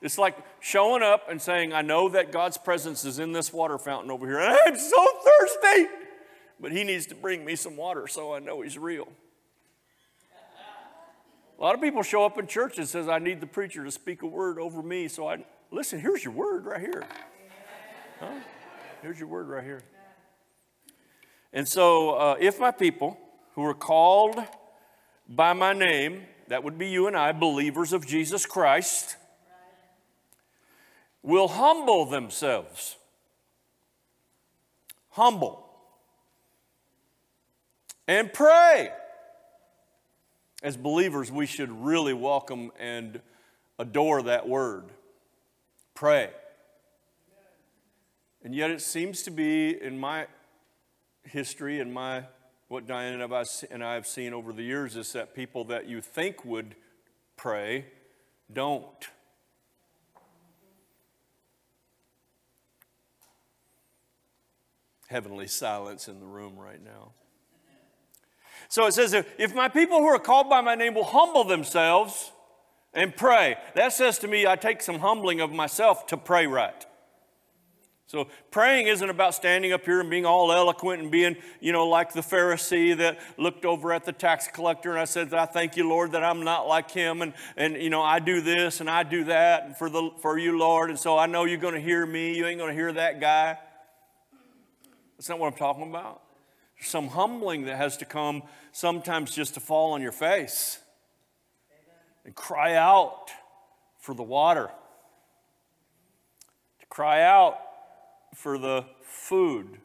It's 0.00 0.18
like 0.18 0.36
showing 0.60 1.02
up 1.02 1.28
and 1.28 1.42
saying, 1.42 1.72
I 1.72 1.82
know 1.82 2.08
that 2.10 2.30
God's 2.30 2.56
presence 2.56 3.04
is 3.04 3.18
in 3.18 3.32
this 3.32 3.52
water 3.52 3.78
fountain 3.78 4.10
over 4.10 4.26
here, 4.26 4.38
I'm 4.66 4.76
so 4.76 5.06
thirsty, 5.40 5.86
but 6.60 6.72
He 6.72 6.84
needs 6.84 7.06
to 7.06 7.14
bring 7.14 7.44
me 7.44 7.56
some 7.56 7.76
water 7.76 8.06
so 8.06 8.32
I 8.32 8.38
know 8.38 8.60
He's 8.60 8.78
real. 8.78 9.08
A 11.58 11.62
lot 11.62 11.74
of 11.74 11.80
people 11.80 12.04
show 12.04 12.24
up 12.24 12.38
in 12.38 12.46
church 12.46 12.78
and 12.78 12.88
says, 12.88 13.08
I 13.08 13.18
need 13.18 13.40
the 13.40 13.46
preacher 13.46 13.84
to 13.84 13.90
speak 13.90 14.22
a 14.22 14.26
word 14.26 14.60
over 14.60 14.80
me. 14.80 15.08
So 15.08 15.28
I 15.28 15.44
listen, 15.72 15.98
here's 15.98 16.22
your 16.24 16.32
word 16.32 16.66
right 16.66 16.80
here. 16.80 17.04
Huh? 18.20 18.28
Here's 19.02 19.18
your 19.18 19.28
word 19.28 19.48
right 19.48 19.64
here. 19.64 19.82
And 21.52 21.68
so, 21.68 22.10
uh, 22.10 22.36
if 22.38 22.60
my 22.60 22.70
people 22.70 23.18
who 23.54 23.64
are 23.64 23.74
called 23.74 24.38
by 25.28 25.52
my 25.52 25.72
name, 25.72 26.22
that 26.48 26.62
would 26.62 26.78
be 26.78 26.88
you 26.88 27.06
and 27.06 27.16
I, 27.16 27.32
believers 27.32 27.92
of 27.92 28.06
Jesus 28.06 28.46
Christ, 28.46 29.16
will 31.28 31.48
humble 31.48 32.06
themselves. 32.06 32.96
Humble. 35.10 35.62
And 38.06 38.32
pray. 38.32 38.90
As 40.62 40.78
believers, 40.78 41.30
we 41.30 41.44
should 41.44 41.70
really 41.70 42.14
welcome 42.14 42.72
and 42.80 43.20
adore 43.78 44.22
that 44.22 44.48
word. 44.48 44.86
Pray. 45.94 46.30
And 48.42 48.54
yet, 48.54 48.70
it 48.70 48.80
seems 48.80 49.22
to 49.24 49.30
be 49.30 49.80
in 49.80 50.00
my 50.00 50.28
history 51.24 51.78
and 51.78 51.92
my 51.92 52.24
what 52.68 52.86
Diane 52.86 53.20
and 53.20 53.84
I 53.84 53.94
have 53.94 54.06
seen 54.06 54.32
over 54.32 54.54
the 54.54 54.62
years 54.62 54.96
is 54.96 55.12
that 55.12 55.34
people 55.34 55.64
that 55.64 55.86
you 55.86 56.00
think 56.00 56.42
would 56.46 56.74
pray 57.36 57.84
don't. 58.50 59.08
Heavenly 65.08 65.46
silence 65.46 66.06
in 66.06 66.20
the 66.20 66.26
room 66.26 66.56
right 66.56 66.82
now. 66.82 67.12
So 68.68 68.86
it 68.86 68.92
says, 68.92 69.14
if 69.14 69.54
my 69.54 69.68
people 69.68 69.98
who 69.98 70.06
are 70.06 70.18
called 70.18 70.50
by 70.50 70.60
my 70.60 70.74
name 70.74 70.94
will 70.94 71.04
humble 71.04 71.44
themselves 71.44 72.30
and 72.92 73.16
pray, 73.16 73.56
that 73.74 73.94
says 73.94 74.18
to 74.20 74.28
me, 74.28 74.46
I 74.46 74.56
take 74.56 74.82
some 74.82 74.98
humbling 74.98 75.40
of 75.40 75.50
myself 75.50 76.06
to 76.08 76.18
pray 76.18 76.46
right. 76.46 76.84
So 78.06 78.28
praying 78.50 78.86
isn't 78.86 79.08
about 79.08 79.34
standing 79.34 79.72
up 79.72 79.84
here 79.84 80.00
and 80.00 80.10
being 80.10 80.24
all 80.26 80.50
eloquent 80.52 81.02
and 81.02 81.10
being, 81.10 81.36
you 81.60 81.72
know, 81.72 81.88
like 81.88 82.12
the 82.12 82.22
Pharisee 82.22 82.96
that 82.96 83.18
looked 83.38 83.64
over 83.66 83.92
at 83.92 84.04
the 84.04 84.12
tax 84.12 84.48
collector 84.48 84.90
and 84.90 84.98
I 84.98 85.04
said, 85.04 85.32
I 85.32 85.44
thank 85.44 85.76
you, 85.76 85.88
Lord, 85.88 86.12
that 86.12 86.24
I'm 86.24 86.42
not 86.42 86.66
like 86.66 86.90
him 86.90 87.20
and, 87.20 87.34
and 87.56 87.76
you 87.76 87.90
know, 87.90 88.02
I 88.02 88.18
do 88.18 88.40
this 88.40 88.80
and 88.80 88.88
I 88.88 89.02
do 89.02 89.24
that 89.24 89.64
and 89.64 89.76
for, 89.76 89.88
the, 89.90 90.10
for 90.20 90.38
you, 90.38 90.58
Lord, 90.58 90.88
and 90.88 90.98
so 90.98 91.18
I 91.18 91.26
know 91.26 91.44
you're 91.44 91.58
going 91.58 91.74
to 91.74 91.80
hear 91.80 92.04
me. 92.04 92.34
You 92.34 92.46
ain't 92.46 92.58
going 92.58 92.74
to 92.74 92.74
hear 92.74 92.92
that 92.92 93.20
guy. 93.20 93.58
That's 95.18 95.28
not 95.28 95.40
what 95.40 95.52
I'm 95.52 95.58
talking 95.58 95.90
about. 95.90 96.22
There's 96.78 96.88
some 96.88 97.08
humbling 97.08 97.64
that 97.64 97.76
has 97.76 97.96
to 97.98 98.04
come 98.04 98.44
sometimes 98.70 99.34
just 99.34 99.54
to 99.54 99.60
fall 99.60 99.92
on 99.92 100.00
your 100.00 100.12
face 100.12 100.78
and 102.24 102.34
cry 102.34 102.76
out 102.76 103.30
for 103.98 104.14
the 104.14 104.22
water, 104.22 104.70
to 106.80 106.86
cry 106.86 107.22
out 107.22 107.58
for 108.36 108.58
the 108.58 108.84
food. 109.02 109.78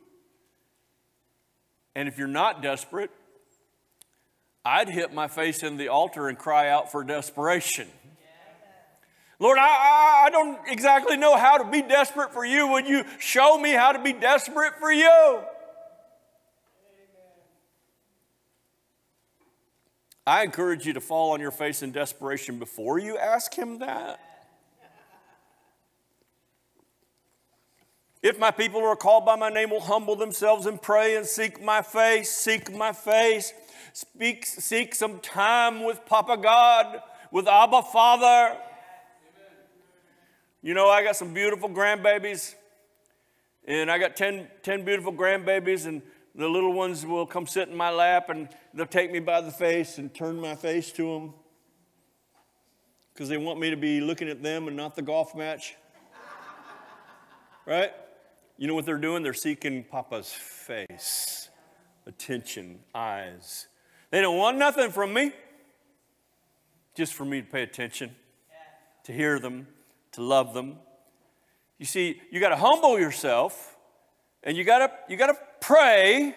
And 1.96 2.08
if 2.08 2.20
you're 2.20 2.28
not 2.28 2.62
desperate, 2.62 3.10
I'd 4.64 4.90
hit 4.90 5.14
my 5.14 5.28
face 5.28 5.64
in 5.64 5.78
the 5.78 5.90
altar 5.90 6.30
and 6.30 6.38
cry 6.38 6.70
out 6.70 6.92
for 6.92 7.04
desperation. 7.04 7.88
Lord, 9.40 9.58
I, 9.58 9.83
don't 10.34 10.60
exactly 10.68 11.16
know 11.16 11.38
how 11.38 11.58
to 11.58 11.64
be 11.64 11.82
desperate 11.82 12.34
for 12.34 12.44
you. 12.44 12.68
Would 12.68 12.88
you 12.88 13.06
show 13.20 13.58
me 13.58 13.72
how 13.72 13.94
to 13.94 14.00
be 14.00 14.12
desperate 14.12 14.74
for 14.80 14.92
you? 14.92 15.40
I 20.26 20.44
encourage 20.44 20.86
you 20.86 20.94
to 20.94 21.02
fall 21.02 21.32
on 21.32 21.42
your 21.42 21.52
face 21.52 21.82
in 21.84 21.92
desperation 21.92 22.60
before 22.60 22.98
you 22.98 23.18
ask 23.18 23.54
Him 23.54 23.80
that. 23.80 24.20
If 28.22 28.40
my 28.40 28.52
people 28.52 28.80
who 28.80 28.86
are 28.86 28.96
called 28.96 29.26
by 29.26 29.36
my 29.36 29.50
name 29.50 29.70
will 29.70 29.82
humble 29.82 30.16
themselves 30.16 30.66
and 30.66 30.82
pray 30.82 31.18
and 31.18 31.26
seek 31.26 31.62
my 31.62 31.82
face, 31.82 32.32
seek 32.32 32.74
my 32.74 32.94
face, 32.94 33.54
speak, 33.92 34.46
seek 34.46 34.96
some 34.96 35.20
time 35.20 35.84
with 35.84 36.06
Papa 36.06 36.38
God, 36.38 37.02
with 37.32 37.50
Abba 37.50 37.82
Father. 37.82 38.58
You 40.66 40.74
know, 40.74 40.88
I 40.88 41.04
got 41.04 41.18
some 41.18 41.34
beautiful 41.34 41.68
grandbabies, 41.68 42.56
and 43.66 43.92
I 43.92 43.98
got 43.98 44.16
10, 44.16 44.48
10 44.62 44.86
beautiful 44.86 45.12
grandbabies, 45.12 45.86
and 45.86 46.02
the 46.36 46.48
little 46.48 46.72
ones 46.72 47.06
will 47.06 47.26
come 47.26 47.46
sit 47.46 47.68
in 47.68 47.76
my 47.76 47.90
lap 47.90 48.30
and 48.30 48.48
they'll 48.74 48.86
take 48.86 49.12
me 49.12 49.20
by 49.20 49.42
the 49.42 49.52
face 49.52 49.98
and 49.98 50.14
turn 50.14 50.40
my 50.40 50.56
face 50.56 50.92
to 50.94 51.04
them 51.04 51.34
because 53.14 53.30
they 53.30 53.38
want 53.38 53.60
me 53.60 53.70
to 53.70 53.76
be 53.76 54.00
looking 54.00 54.30
at 54.30 54.42
them 54.42 54.68
and 54.70 54.76
not 54.76 54.96
the 54.96 55.02
golf 55.02 55.36
match. 55.36 55.76
right? 57.66 57.92
You 58.58 58.68
know 58.68 58.74
what 58.74 58.86
they're 58.86 58.98
doing? 58.98 59.22
They're 59.22 59.34
seeking 59.34 59.84
Papa's 59.84 60.32
face, 60.32 61.50
attention, 62.08 62.80
eyes. 62.96 63.68
They 64.12 64.22
don't 64.22 64.38
want 64.38 64.58
nothing 64.58 64.92
from 64.92 65.14
me, 65.14 65.34
just 66.96 67.14
for 67.14 67.26
me 67.26 67.42
to 67.42 67.48
pay 67.48 67.64
attention, 67.64 68.16
to 69.04 69.12
hear 69.12 69.40
them, 69.40 69.68
to 70.14 70.24
love 70.24 70.54
them. 70.54 70.78
You 71.78 71.86
see, 71.86 72.22
you 72.32 72.40
got 72.40 72.50
to 72.50 72.56
humble 72.56 73.00
yourself 73.00 73.76
and 74.44 74.56
you 74.56 74.64
got 74.64 74.80
to 74.80 74.92
you 75.10 75.18
got 75.18 75.28
to 75.28 75.38
pray 75.60 76.36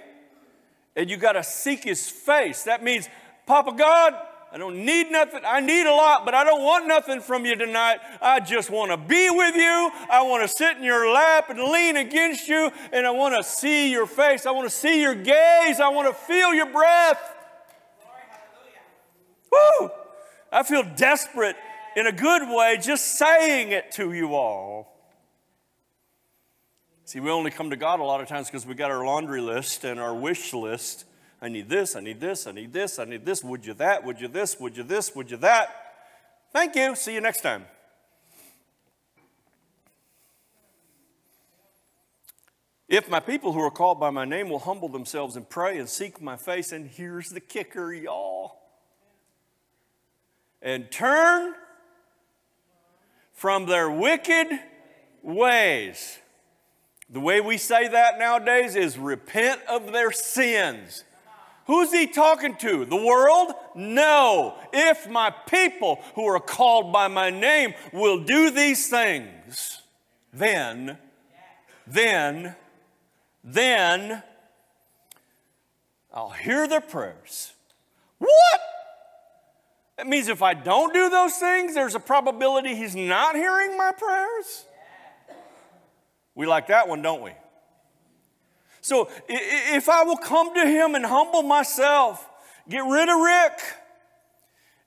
and 0.95 1.11
you 1.11 1.16
got 1.16 1.33
to 1.33 1.45
seek 1.45 1.85
his 1.85 2.09
face. 2.09 2.64
That 2.64 2.83
means, 2.83 3.09
Papa 3.47 3.75
God, 3.76 4.14
I 4.52 4.59
don't 4.59 4.85
need 4.85 5.11
nothing. 5.11 5.40
I 5.45 5.61
need 5.61 5.87
a 5.87 5.95
lot, 5.95 6.25
but 6.25 6.35
I 6.35 6.42
don't 6.42 6.62
want 6.62 6.87
nothing 6.87 7.21
from 7.21 7.45
you 7.45 7.56
tonight. 7.56 7.99
I 8.23 8.40
just 8.40 8.71
want 8.71 8.90
to 8.90 8.97
be 8.97 9.28
with 9.28 9.54
you. 9.54 9.90
I 10.11 10.23
want 10.23 10.42
to 10.42 10.49
sit 10.49 10.78
in 10.78 10.83
your 10.83 11.12
lap 11.12 11.50
and 11.50 11.61
lean 11.61 11.97
against 11.97 12.49
you, 12.49 12.71
and 12.92 13.06
I 13.06 13.11
want 13.11 13.35
to 13.37 13.42
see 13.42 13.90
your 13.90 14.06
face. 14.06 14.47
I 14.47 14.52
want 14.52 14.68
to 14.68 14.75
see 14.75 15.02
your 15.02 15.14
gaze. 15.14 15.80
I 15.80 15.88
want 15.88 16.09
to 16.09 16.14
feel 16.14 16.54
your 16.54 16.73
breath. 16.73 17.35
Woo! 19.52 19.90
I 20.50 20.62
feel 20.62 20.83
desperate 20.97 21.56
in 21.97 22.07
a 22.07 22.12
good 22.12 22.49
way 22.49 22.79
just 22.81 23.19
saying 23.19 23.73
it 23.73 23.91
to 23.93 24.12
you 24.12 24.35
all. 24.35 24.93
See, 27.05 27.19
we 27.19 27.31
only 27.31 27.50
come 27.50 27.71
to 27.71 27.76
God 27.76 27.99
a 27.99 28.05
lot 28.05 28.21
of 28.21 28.29
times 28.29 28.47
because 28.47 28.65
we 28.67 28.75
got 28.75 28.93
our 28.93 29.05
laundry 29.05 29.41
list 29.41 29.83
and 29.83 29.99
our 29.99 30.15
wish 30.15 30.53
list 30.53 31.07
I 31.41 31.49
need 31.49 31.69
this, 31.69 31.97
I 31.97 32.00
need 32.00 32.21
this, 32.21 32.47
I 32.47 32.53
need 32.53 32.73
this, 32.73 32.99
I 32.99 33.05
need 33.05 33.25
this. 33.25 33.45
Would 33.45 33.67
you 33.67 33.75
that? 33.75 34.05
Would 34.05 34.21
you 34.21 34.29
this? 34.29 34.59
Would 34.59 34.76
you 34.76 34.83
this? 34.83 35.15
Would 35.15 35.31
you 35.31 35.37
that? 35.38 35.69
Thank 36.53 36.75
you. 36.75 36.97
See 36.97 37.15
you 37.15 37.21
next 37.21 37.43
time. 37.43 37.67
If 42.88 43.11
my 43.11 43.21
people 43.21 43.53
who 43.53 43.61
are 43.61 43.71
called 43.71 44.00
by 44.00 44.11
my 44.11 44.25
name 44.25 44.49
will 44.49 44.61
humble 44.61 44.88
themselves 44.88 45.37
and 45.37 45.49
pray 45.49 45.79
and 45.79 45.88
seek 45.88 46.23
my 46.23 46.37
face, 46.37 46.73
and 46.73 46.88
here's 46.88 47.29
the 47.31 47.41
kicker, 47.41 47.93
y'all, 47.93 48.59
and 50.62 50.91
turn 50.91 51.55
from 53.37 53.66
their 53.66 53.88
wicked 53.88 54.49
ways. 55.23 56.19
The 57.09 57.21
way 57.21 57.40
we 57.40 57.59
say 57.59 57.87
that 57.87 58.19
nowadays 58.19 58.75
is 58.75 58.99
repent 58.99 59.61
of 59.69 59.93
their 59.93 60.11
sins. 60.11 61.05
Who's 61.66 61.93
he 61.93 62.07
talking 62.07 62.57
to? 62.57 62.85
The 62.85 62.97
world? 62.97 63.52
No. 63.75 64.57
If 64.73 65.09
my 65.09 65.31
people 65.31 66.02
who 66.14 66.26
are 66.26 66.40
called 66.40 66.93
by 66.93 67.09
my 67.09 67.31
name 67.31 67.75
will 67.93 68.25
do 68.25 68.50
these 68.50 68.88
things, 68.88 69.83
then, 70.33 70.99
then, 71.87 72.57
then 73.45 74.23
I'll 76.12 76.31
hear 76.31 76.66
their 76.66 76.81
prayers. 76.81 77.52
What? 78.19 78.61
That 79.97 80.07
means 80.07 80.29
if 80.29 80.43
I 80.43 80.55
don't 80.55 80.93
do 80.93 81.09
those 81.09 81.35
things, 81.37 81.75
there's 81.75 81.95
a 81.95 82.00
probability 82.00 82.75
he's 82.75 82.95
not 82.95 83.35
hearing 83.35 83.79
my 83.79 83.93
prayers? 83.93 84.67
We 86.35 86.47
like 86.47 86.67
that 86.67 86.87
one, 86.87 87.00
don't 87.00 87.23
we? 87.23 87.33
So 88.83 89.09
if 89.29 89.88
I 89.88 90.03
will 90.05 90.19
come 90.19 90.55
to 90.55 90.67
him 90.67 90.95
and 90.95 91.05
humble 91.05 91.43
myself, 91.43 92.29
get 92.69 92.85
rid 92.85 93.09
of 93.09 93.21
Rick, 93.21 93.61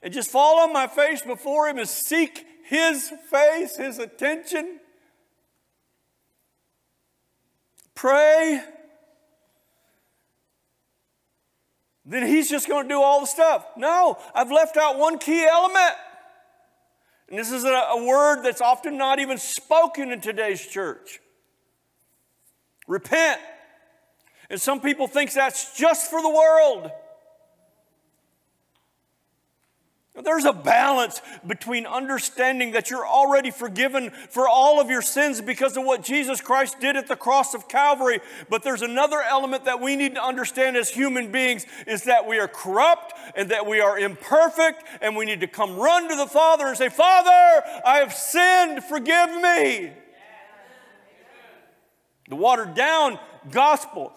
and 0.02 0.14
just 0.14 0.30
fall 0.32 0.60
on 0.60 0.72
my 0.72 0.88
face 0.88 1.22
before 1.22 1.68
him 1.68 1.80
and 1.80 1.90
seek 1.90 2.46
his 2.66 3.12
face, 3.32 3.78
his 3.78 3.98
attention, 3.98 4.80
pray, 7.96 8.64
then 12.10 12.26
he's 12.26 12.50
just 12.50 12.68
going 12.68 12.84
to 12.84 12.90
do 12.90 13.02
all 13.02 13.22
the 13.22 13.28
stuff. 13.28 13.66
No, 13.78 14.18
I've 14.34 14.52
left 14.52 14.78
out 14.78 14.98
one 14.98 15.20
key 15.20 15.46
element. 15.46 15.96
And 17.30 17.38
this 17.38 17.52
is 17.52 17.64
a, 17.64 17.68
a 17.68 18.04
word 18.04 18.42
that's 18.44 18.62
often 18.62 18.98
not 18.98 19.20
even 19.20 19.38
spoken 19.38 20.12
in 20.12 20.20
today's 20.20 20.66
church. 20.66 21.20
Repent. 22.88 23.40
And 24.50 24.60
some 24.60 24.82
people 24.82 25.08
think 25.08 25.32
that's 25.34 25.78
just 25.78 26.10
for 26.10 26.22
the 26.22 26.30
world. 26.30 26.90
There's 30.24 30.46
a 30.46 30.54
balance 30.54 31.22
between 31.46 31.86
understanding 31.86 32.72
that 32.72 32.90
you're 32.90 33.08
already 33.08 33.52
forgiven 33.52 34.12
for 34.30 34.50
all 34.50 34.82
of 34.82 34.90
your 34.90 35.02
sins 35.02 35.40
because 35.40 35.78
of 35.78 35.84
what 35.86 36.04
Jesus 36.04 36.42
Christ 36.42 36.80
did 36.80 36.98
at 36.98 37.08
the 37.08 37.16
cross 37.16 37.54
of 37.54 37.68
Calvary. 37.68 38.20
But 38.50 38.64
there's 38.64 38.82
another 38.82 39.22
element 39.22 39.66
that 39.66 39.80
we 39.80 39.96
need 39.96 40.16
to 40.16 40.24
understand 40.24 40.76
as 40.76 40.90
human 40.90 41.32
beings 41.32 41.66
is 41.88 42.04
that 42.04 42.28
we 42.28 42.40
are 42.40 42.48
corrupt 42.48 43.14
and 43.36 43.50
that 43.52 43.66
we 43.66 43.80
are 43.80 43.98
imperfect 43.98 44.84
and 45.02 45.16
we 45.16 45.26
need 45.26 45.40
to 45.42 45.48
come 45.48 45.78
run 45.78 46.10
to 46.10 46.16
the 46.16 46.28
Father 46.28 46.68
and 46.68 46.78
say, 46.78 46.90
Father, 46.90 47.64
I 47.86 48.00
have 48.00 48.14
sinned, 48.14 48.84
forgive 48.84 49.30
me. 49.30 49.94
The 52.28 52.36
watered 52.36 52.76
down 52.76 53.20
gospel 53.52 54.14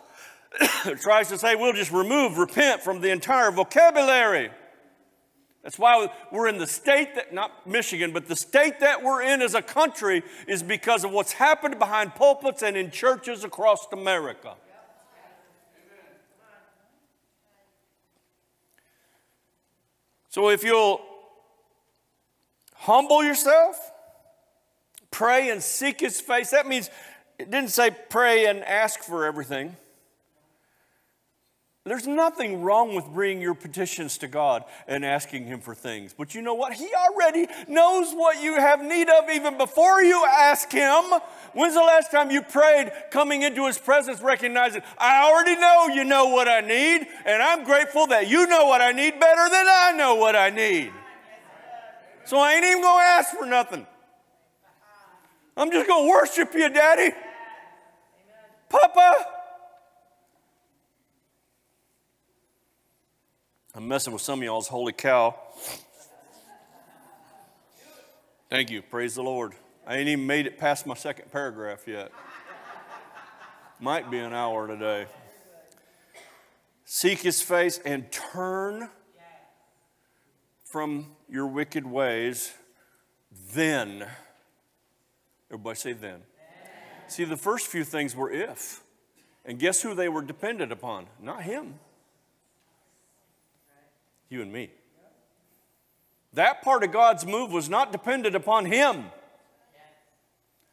tries 1.01 1.29
to 1.29 1.39
say 1.39 1.55
we'll 1.55 1.73
just 1.73 1.93
remove 1.93 2.39
repent 2.39 2.83
from 2.83 3.01
the 3.01 3.11
entire 3.11 3.51
vocabulary. 3.51 4.51
That's 5.63 5.79
why 5.79 6.09
we're 6.33 6.49
in 6.49 6.59
the 6.59 6.67
state 6.67 7.15
that, 7.15 7.33
not 7.33 7.67
Michigan, 7.67 8.13
but 8.13 8.27
the 8.27 8.35
state 8.35 8.81
that 8.81 9.03
we're 9.03 9.23
in 9.23 9.41
as 9.41 9.55
a 9.55 9.63
country 9.63 10.25
is 10.49 10.63
because 10.63 11.05
of 11.05 11.13
what's 11.13 11.33
happened 11.33 11.79
behind 11.79 12.17
pulpits 12.17 12.63
and 12.63 12.77
in 12.77 12.91
churches 12.91 13.45
across 13.45 13.87
America. 13.93 14.55
So 20.31 20.49
if 20.49 20.65
you'll 20.65 21.01
humble 22.75 23.23
yourself, 23.23 23.93
pray 25.11 25.51
and 25.51 25.63
seek 25.63 26.01
his 26.01 26.21
face, 26.21 26.51
that 26.51 26.67
means 26.67 26.91
it 27.39 27.51
didn't 27.51 27.71
say 27.71 27.91
pray 28.09 28.47
and 28.47 28.65
ask 28.65 29.01
for 29.01 29.27
everything. 29.27 29.77
There's 31.85 32.07
nothing 32.07 32.63
wrong 32.63 32.95
with 32.95 33.07
bringing 33.07 33.43
your 33.43 33.55
petitions 33.55 34.17
to 34.19 34.29
God 34.29 34.65
and 34.87 35.05
asking 35.05 35.47
Him 35.47 35.61
for 35.61 35.75
things. 35.75 36.15
But 36.17 36.33
you 36.33 36.41
know 36.41 36.55
what? 36.55 36.75
He 36.75 36.89
already 36.95 37.49
knows 37.67 38.13
what 38.13 38.41
you 38.41 38.55
have 38.55 38.85
need 38.85 39.09
of 39.09 39.29
even 39.29 39.59
before 39.59 40.01
you 40.01 40.25
ask 40.25 40.71
Him. 40.71 41.03
When's 41.55 41.75
the 41.75 41.81
last 41.81 42.13
time 42.13 42.31
you 42.31 42.41
prayed 42.43 42.93
coming 43.11 43.43
into 43.43 43.67
His 43.67 43.79
presence, 43.79 44.23
recognizing, 44.23 44.83
I 44.97 45.29
already 45.29 45.57
know 45.61 45.89
you 45.89 46.05
know 46.05 46.27
what 46.27 46.47
I 46.47 46.61
need, 46.61 47.05
and 47.25 47.43
I'm 47.43 47.65
grateful 47.65 48.07
that 48.09 48.29
you 48.29 48.47
know 48.47 48.67
what 48.67 48.81
I 48.81 48.93
need 48.93 49.19
better 49.19 49.49
than 49.49 49.67
I 49.69 49.93
know 49.97 50.15
what 50.15 50.37
I 50.37 50.51
need. 50.51 50.93
So 52.27 52.39
I 52.39 52.55
ain't 52.55 52.65
even 52.65 52.81
going 52.81 53.05
to 53.05 53.11
ask 53.11 53.37
for 53.37 53.47
nothing. 53.47 53.85
I'm 55.57 55.73
just 55.73 55.89
going 55.89 56.07
to 56.07 56.11
worship 56.11 56.55
you, 56.55 56.69
Daddy. 56.69 57.13
Papa. 58.69 59.32
I'm 63.83 63.89
messing 63.89 64.13
with 64.13 64.23
some 64.23 64.39
of 64.39 64.45
y'all's 64.45 64.69
holy 64.69 64.93
cow. 64.93 65.35
Thank 68.49 68.71
you. 68.71 68.81
Praise 68.81 69.17
the 69.17 69.25
Lord. 69.25 69.55
I 69.85 69.97
ain't 69.97 70.09
even 70.09 70.25
made 70.25 70.47
it 70.47 70.57
past 70.57 70.87
my 70.87 70.95
second 70.95 71.33
paragraph 71.33 71.89
yet. 71.89 72.13
Might 73.81 74.09
be 74.09 74.19
an 74.19 74.33
hour 74.33 74.69
today. 74.69 75.07
Seek 76.85 77.23
his 77.23 77.43
face 77.43 77.81
and 77.85 78.09
turn 78.13 78.89
from 80.65 81.17
your 81.29 81.49
wicked 81.49 81.85
ways. 81.85 82.53
Then, 83.53 84.07
everybody 85.51 85.77
say 85.77 85.93
then. 85.93 86.21
See, 87.09 87.25
the 87.25 87.37
first 87.37 87.67
few 87.67 87.83
things 87.83 88.15
were 88.15 88.31
if. 88.31 88.85
And 89.45 89.59
guess 89.59 89.83
who 89.83 89.93
they 89.93 90.09
were 90.09 90.23
dependent 90.23 90.71
upon? 90.71 91.07
Not 91.21 91.43
him 91.43 91.81
you 94.33 94.43
and 94.43 94.53
me. 94.53 94.71
That 96.33 96.63
part 96.63 96.83
of 96.83 96.93
God's 96.93 97.27
move 97.27 97.53
was 97.53 97.69
not 97.69 97.93
dependent 97.93 98.35
upon 98.35 98.65
Him. 98.65 99.05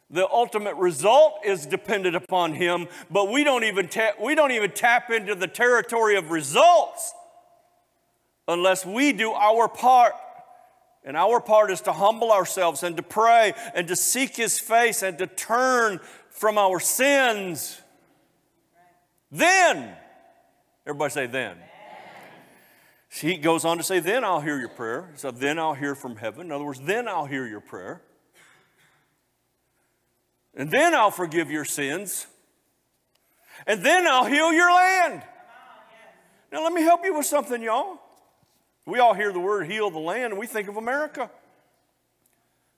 The 0.10 0.28
ultimate 0.28 0.76
result 0.76 1.42
is 1.46 1.66
dependent 1.66 2.16
upon 2.16 2.54
Him, 2.54 2.88
but 3.12 3.30
we 3.30 3.44
don't 3.44 3.64
even, 3.64 3.88
ta- 3.90 4.14
we 4.20 4.34
don't 4.34 4.52
even 4.52 4.72
tap 4.72 5.12
into 5.12 5.36
the 5.36 5.48
territory 5.48 6.16
of 6.16 6.32
results 6.32 7.14
unless 8.48 8.86
we 8.86 9.14
do 9.14 9.32
our 9.32 9.68
part. 9.68 10.14
And 11.04 11.16
our 11.16 11.40
part 11.40 11.72
is 11.72 11.82
to 11.82 11.94
humble 11.94 12.32
ourselves 12.32 12.82
and 12.84 12.98
to 12.98 13.04
pray 13.04 13.54
and 13.76 13.88
to 13.88 13.96
seek 13.96 14.36
His 14.36 14.60
face 14.60 15.04
and 15.04 15.18
to 15.20 15.28
turn 15.28 16.00
from 16.32 16.58
our 16.58 16.80
sins. 16.80 17.80
Then, 19.32 19.96
everybody 20.88 21.12
say, 21.12 21.28
then. 21.28 21.58
He 23.12 23.38
goes 23.38 23.66
on 23.66 23.78
to 23.78 23.84
say, 23.84 24.00
Then 24.00 24.24
I'll 24.24 24.42
hear 24.42 24.60
your 24.60 24.70
prayer. 24.70 25.10
So 25.16 25.32
then 25.32 25.58
I'll 25.58 25.74
hear 25.74 25.96
from 25.96 26.16
heaven. 26.16 26.48
In 26.48 26.52
other 26.52 26.64
words, 26.64 26.80
then 26.80 27.08
I'll 27.08 27.26
hear 27.26 27.48
your 27.48 27.60
prayer. 27.60 28.02
And 30.56 30.70
then 30.70 30.94
I'll 30.94 31.12
forgive 31.12 31.50
your 31.50 31.66
sins. 31.66 32.28
And 33.66 33.84
then 33.84 34.08
I'll 34.08 34.26
heal 34.26 34.54
your 34.54 34.72
land. 34.74 35.24
Now, 36.52 36.64
let 36.64 36.74
me 36.74 36.82
help 36.82 37.04
you 37.04 37.16
with 37.16 37.26
something, 37.26 37.62
y'all. 37.62 38.00
We 38.86 39.00
all 39.00 39.14
hear 39.14 39.32
the 39.32 39.40
word 39.40 39.70
heal 39.70 39.92
the 39.92 40.00
land 40.00 40.34
and 40.34 40.40
we 40.40 40.48
think 40.48 40.68
of 40.68 40.78
America. 40.78 41.30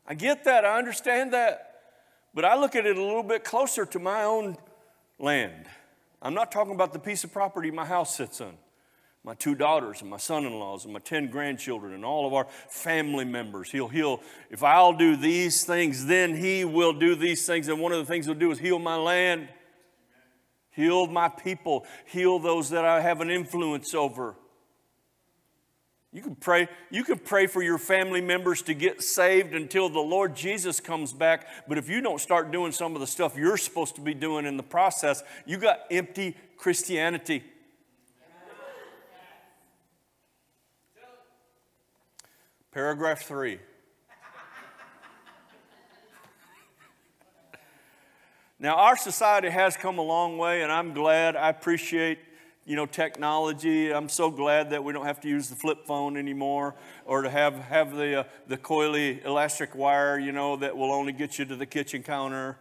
I 0.05 0.13
get 0.13 0.43
that, 0.43 0.65
I 0.65 0.77
understand 0.77 1.33
that. 1.33 1.67
But 2.33 2.43
I 2.43 2.59
look 2.59 2.75
at 2.75 2.85
it 2.85 2.97
a 2.97 3.01
little 3.01 3.23
bit 3.23 3.43
closer 3.43 3.85
to 3.85 3.99
my 3.99 4.23
own 4.23 4.57
land. 5.19 5.67
I'm 6.21 6.33
not 6.33 6.51
talking 6.51 6.73
about 6.73 6.91
the 6.91 6.99
piece 6.99 7.23
of 7.23 7.31
property 7.31 7.71
my 7.71 7.85
house 7.85 8.15
sits 8.15 8.41
on 8.41 8.57
my 9.23 9.35
two 9.35 9.53
daughters 9.53 10.01
and 10.01 10.09
my 10.09 10.17
son 10.17 10.45
in 10.45 10.53
laws 10.53 10.83
and 10.85 10.93
my 10.93 10.99
10 10.99 11.27
grandchildren 11.27 11.93
and 11.93 12.03
all 12.03 12.25
of 12.25 12.33
our 12.33 12.47
family 12.69 13.25
members. 13.25 13.71
He'll 13.71 13.87
heal. 13.87 14.21
If 14.49 14.63
I'll 14.63 14.93
do 14.93 15.15
these 15.15 15.63
things, 15.63 16.07
then 16.07 16.35
He 16.35 16.65
will 16.65 16.93
do 16.93 17.15
these 17.15 17.45
things. 17.45 17.67
And 17.67 17.79
one 17.79 17.91
of 17.91 17.99
the 17.99 18.05
things 18.05 18.25
He'll 18.25 18.33
do 18.33 18.51
is 18.51 18.57
heal 18.57 18.79
my 18.79 18.95
land, 18.95 19.47
heal 20.71 21.05
my 21.05 21.29
people, 21.29 21.85
heal 22.05 22.39
those 22.39 22.71
that 22.71 22.83
I 22.83 23.01
have 23.01 23.21
an 23.21 23.29
influence 23.29 23.93
over. 23.93 24.35
You 26.13 26.21
can 26.21 26.35
pray, 26.35 26.67
you 26.89 27.05
can 27.05 27.19
pray 27.19 27.47
for 27.47 27.61
your 27.61 27.77
family 27.77 28.19
members 28.19 28.63
to 28.63 28.73
get 28.73 29.01
saved 29.01 29.53
until 29.53 29.87
the 29.87 30.01
Lord 30.01 30.35
Jesus 30.35 30.81
comes 30.81 31.13
back. 31.13 31.47
But 31.69 31.77
if 31.77 31.87
you 31.87 32.01
don't 32.01 32.19
start 32.19 32.51
doing 32.51 32.73
some 32.73 32.95
of 32.95 33.01
the 33.01 33.07
stuff 33.07 33.37
you're 33.37 33.55
supposed 33.55 33.95
to 33.95 34.01
be 34.01 34.13
doing 34.13 34.45
in 34.45 34.57
the 34.57 34.63
process, 34.63 35.23
you 35.45 35.57
got 35.57 35.81
empty 35.89 36.35
Christianity. 36.57 37.43
Paragraph 42.71 43.23
three. 43.23 43.59
now, 48.59 48.75
our 48.75 48.95
society 48.95 49.49
has 49.49 49.75
come 49.75 49.97
a 49.97 50.01
long 50.01 50.37
way, 50.37 50.61
and 50.61 50.71
I'm 50.71 50.93
glad. 50.93 51.35
I 51.35 51.49
appreciate 51.49 52.19
you 52.65 52.77
know, 52.77 52.85
technology. 52.85 53.93
I'm 53.93 54.07
so 54.07 54.31
glad 54.31 54.69
that 54.69 54.85
we 54.85 54.93
don't 54.93 55.05
have 55.05 55.19
to 55.21 55.27
use 55.27 55.49
the 55.49 55.55
flip 55.55 55.85
phone 55.85 56.15
anymore 56.15 56.75
or 57.05 57.23
to 57.23 57.29
have, 57.29 57.55
have 57.55 57.93
the, 57.93 58.21
uh, 58.21 58.23
the 58.47 58.57
coily 58.57 59.25
elastic 59.25 59.75
wire, 59.75 60.17
you 60.17 60.31
know, 60.31 60.55
that 60.55 60.77
will 60.77 60.93
only 60.93 61.11
get 61.11 61.39
you 61.39 61.43
to 61.43 61.57
the 61.57 61.65
kitchen 61.65 62.03
counter, 62.03 62.57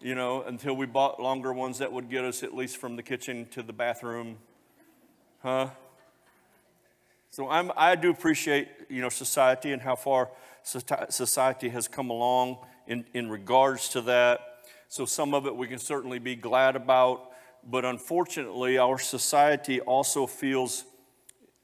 you 0.00 0.14
know, 0.14 0.42
until 0.44 0.74
we 0.74 0.86
bought 0.86 1.20
longer 1.20 1.52
ones 1.52 1.76
that 1.78 1.92
would 1.92 2.08
get 2.08 2.24
us 2.24 2.42
at 2.42 2.54
least 2.54 2.78
from 2.78 2.96
the 2.96 3.02
kitchen 3.02 3.46
to 3.50 3.62
the 3.62 3.74
bathroom. 3.74 4.38
Huh? 5.42 5.68
So 7.32 7.48
I'm, 7.48 7.70
I 7.76 7.94
do 7.94 8.10
appreciate, 8.10 8.68
you 8.88 9.00
know, 9.00 9.08
society 9.08 9.70
and 9.72 9.80
how 9.80 9.94
far 9.94 10.30
society 10.64 11.68
has 11.68 11.86
come 11.86 12.10
along 12.10 12.58
in, 12.88 13.04
in 13.14 13.30
regards 13.30 13.88
to 13.90 14.00
that. 14.02 14.40
So 14.88 15.06
some 15.06 15.32
of 15.32 15.46
it 15.46 15.54
we 15.54 15.68
can 15.68 15.78
certainly 15.78 16.18
be 16.18 16.34
glad 16.34 16.74
about, 16.74 17.30
but 17.64 17.84
unfortunately, 17.84 18.78
our 18.78 18.98
society 18.98 19.80
also 19.80 20.26
feels 20.26 20.84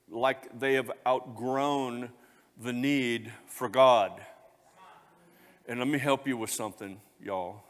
like 0.08 0.56
they 0.56 0.74
have 0.74 0.92
outgrown 1.04 2.10
the 2.62 2.72
need 2.72 3.32
for 3.46 3.68
God. 3.68 4.20
And 5.66 5.80
let 5.80 5.88
me 5.88 5.98
help 5.98 6.28
you 6.28 6.36
with 6.36 6.50
something, 6.50 7.00
y'all. 7.20 7.64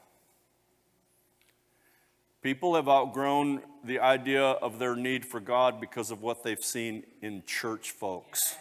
People 2.42 2.74
have 2.74 2.90
outgrown 2.90 3.62
the 3.86 4.00
idea 4.00 4.42
of 4.42 4.78
their 4.78 4.96
need 4.96 5.24
for 5.24 5.38
God 5.38 5.80
because 5.80 6.10
of 6.10 6.20
what 6.20 6.42
they've 6.42 6.62
seen 6.62 7.04
in 7.22 7.44
church 7.46 7.92
folks. 7.92 8.56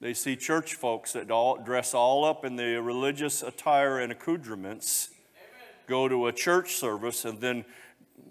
They 0.00 0.14
see 0.14 0.36
church 0.36 0.74
folks 0.74 1.12
that 1.12 1.30
all 1.30 1.62
dress 1.62 1.92
all 1.92 2.24
up 2.24 2.44
in 2.44 2.56
the 2.56 2.80
religious 2.80 3.42
attire 3.42 3.98
and 3.98 4.12
accoutrements, 4.12 5.10
go 5.86 6.08
to 6.08 6.26
a 6.26 6.32
church 6.32 6.74
service, 6.74 7.24
and 7.24 7.40
then, 7.40 7.64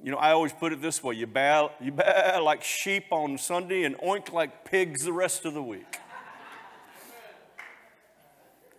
you 0.03 0.11
know, 0.11 0.17
I 0.17 0.31
always 0.31 0.53
put 0.53 0.73
it 0.73 0.81
this 0.81 1.03
way 1.03 1.15
you 1.15 1.27
bail, 1.27 1.71
you 1.79 1.91
bail 1.91 2.43
like 2.43 2.63
sheep 2.63 3.05
on 3.11 3.37
Sunday 3.37 3.83
and 3.83 3.97
oink 3.99 4.31
like 4.31 4.65
pigs 4.65 5.03
the 5.03 5.13
rest 5.13 5.45
of 5.45 5.53
the 5.53 5.61
week. 5.63 5.97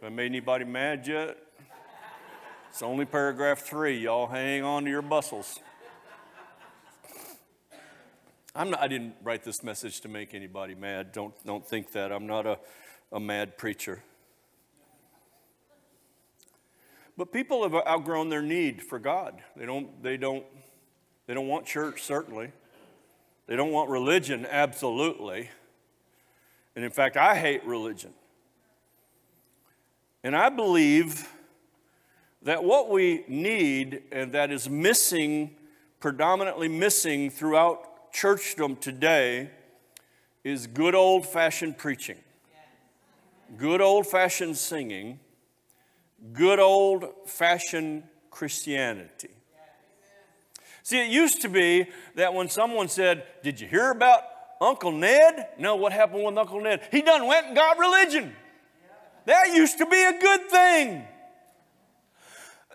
Have 0.01 0.05
I 0.05 0.09
made 0.09 0.27
anybody 0.27 0.65
mad 0.65 1.07
yet? 1.07 1.37
It's 2.71 2.83
only 2.83 3.05
paragraph 3.05 3.59
three. 3.59 3.99
Y'all 3.99 4.29
hang 4.29 4.63
on 4.63 4.85
to 4.85 4.91
your 4.91 5.03
bustles. 5.03 5.59
I'm 8.55 8.71
not, 8.71 8.81
I 8.81 8.87
didn't 8.87 9.15
write 9.25 9.43
this 9.43 9.65
message 9.65 10.01
to 10.03 10.09
make 10.09 10.35
anybody 10.35 10.77
mad. 10.77 11.11
Don't, 11.11 11.35
don't 11.45 11.67
think 11.67 11.91
that. 11.93 12.13
I'm 12.13 12.29
not 12.29 12.47
a, 12.47 12.59
a 13.11 13.19
mad 13.19 13.59
preacher. 13.59 14.05
But 17.17 17.33
people 17.33 17.65
have 17.65 17.75
outgrown 17.75 18.29
their 18.29 18.41
need 18.41 18.83
for 18.83 19.01
God. 19.01 19.43
They 19.57 19.67
don't, 19.67 20.01
they 20.01 20.17
don't, 20.17 20.45
they 21.27 21.35
don't 21.35 21.49
want 21.49 21.67
church, 21.67 22.03
certainly. 22.03 22.53
They 23.49 23.57
don't 23.57 23.73
want 23.73 23.91
religion, 23.91 24.47
absolutely. 24.49 25.51
And 26.77 26.85
in 26.85 26.93
fact, 26.93 27.17
I 27.17 27.35
hate 27.35 27.65
religion. 27.65 28.15
And 30.23 30.37
I 30.37 30.51
believe 30.51 31.29
that 32.43 32.65
what 32.65 32.89
we 32.89 33.25
need 33.29 34.03
and 34.13 34.33
that 34.33 34.51
is 34.51 34.69
missing, 34.69 35.57
predominantly 36.01 36.69
missing 36.69 37.31
throughout 37.31 38.13
churchdom 38.13 38.81
today, 38.81 39.51
is 40.43 40.67
good 40.67 40.95
old 40.95 41.27
fashioned 41.27 41.77
preaching, 41.77 42.17
good 43.57 43.81
old 43.81 44.07
fashioned 44.07 44.57
singing, 44.57 45.21
good 46.33 46.59
old 46.59 47.05
fashioned 47.27 48.05
Christianity. 48.31 49.31
See, 50.83 50.99
it 50.99 51.11
used 51.11 51.43
to 51.43 51.49
be 51.49 51.87
that 52.15 52.33
when 52.33 52.49
someone 52.49 52.89
said, 52.89 53.25
Did 53.43 53.61
you 53.61 53.69
hear 53.69 53.91
about 53.91 54.23
Uncle 54.61 54.93
Ned? 54.93 55.49
No, 55.59 55.77
what 55.77 55.93
happened 55.93 56.25
with 56.25 56.37
Uncle 56.39 56.61
Ned? 56.61 56.89
He 56.91 57.03
done 57.03 57.27
went 57.27 57.49
and 57.49 57.57
got 57.57 57.79
religion. 57.79 58.35
That 59.27 59.55
used 59.55 59.79
to 59.79 59.87
be 59.87 60.03
a 60.03 60.19
good 60.19 60.49
thing. 60.49 61.05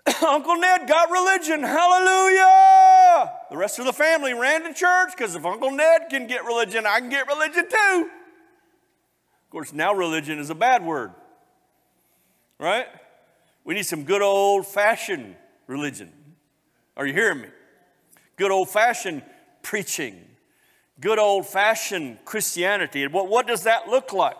Uncle 0.26 0.56
Ned 0.56 0.86
got 0.86 1.10
religion. 1.10 1.62
Hallelujah. 1.62 3.32
The 3.50 3.56
rest 3.56 3.78
of 3.78 3.86
the 3.86 3.92
family 3.92 4.34
ran 4.34 4.62
to 4.64 4.72
church 4.72 5.10
because 5.16 5.34
if 5.34 5.44
Uncle 5.44 5.70
Ned 5.70 6.06
can 6.10 6.26
get 6.26 6.44
religion, 6.44 6.86
I 6.86 7.00
can 7.00 7.08
get 7.08 7.26
religion 7.26 7.68
too. 7.68 8.10
Of 9.44 9.50
course, 9.50 9.72
now 9.72 9.94
religion 9.94 10.38
is 10.38 10.50
a 10.50 10.54
bad 10.54 10.84
word, 10.84 11.12
right? 12.58 12.86
We 13.64 13.74
need 13.74 13.84
some 13.86 14.04
good 14.04 14.22
old 14.22 14.66
fashioned 14.66 15.36
religion. 15.66 16.12
Are 16.96 17.06
you 17.06 17.12
hearing 17.12 17.40
me? 17.40 17.48
Good 18.36 18.50
old 18.50 18.68
fashioned 18.68 19.22
preaching, 19.62 20.24
good 21.00 21.18
old 21.18 21.46
fashioned 21.46 22.18
Christianity. 22.24 23.06
What, 23.06 23.28
what 23.28 23.46
does 23.46 23.64
that 23.64 23.88
look 23.88 24.12
like? 24.12 24.36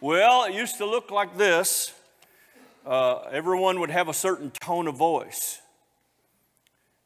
Well, 0.00 0.44
it 0.44 0.54
used 0.54 0.78
to 0.78 0.86
look 0.86 1.10
like 1.10 1.36
this. 1.36 1.92
Uh, 2.88 3.28
everyone 3.30 3.80
would 3.80 3.90
have 3.90 4.08
a 4.08 4.14
certain 4.14 4.50
tone 4.50 4.88
of 4.88 4.96
voice. 4.96 5.60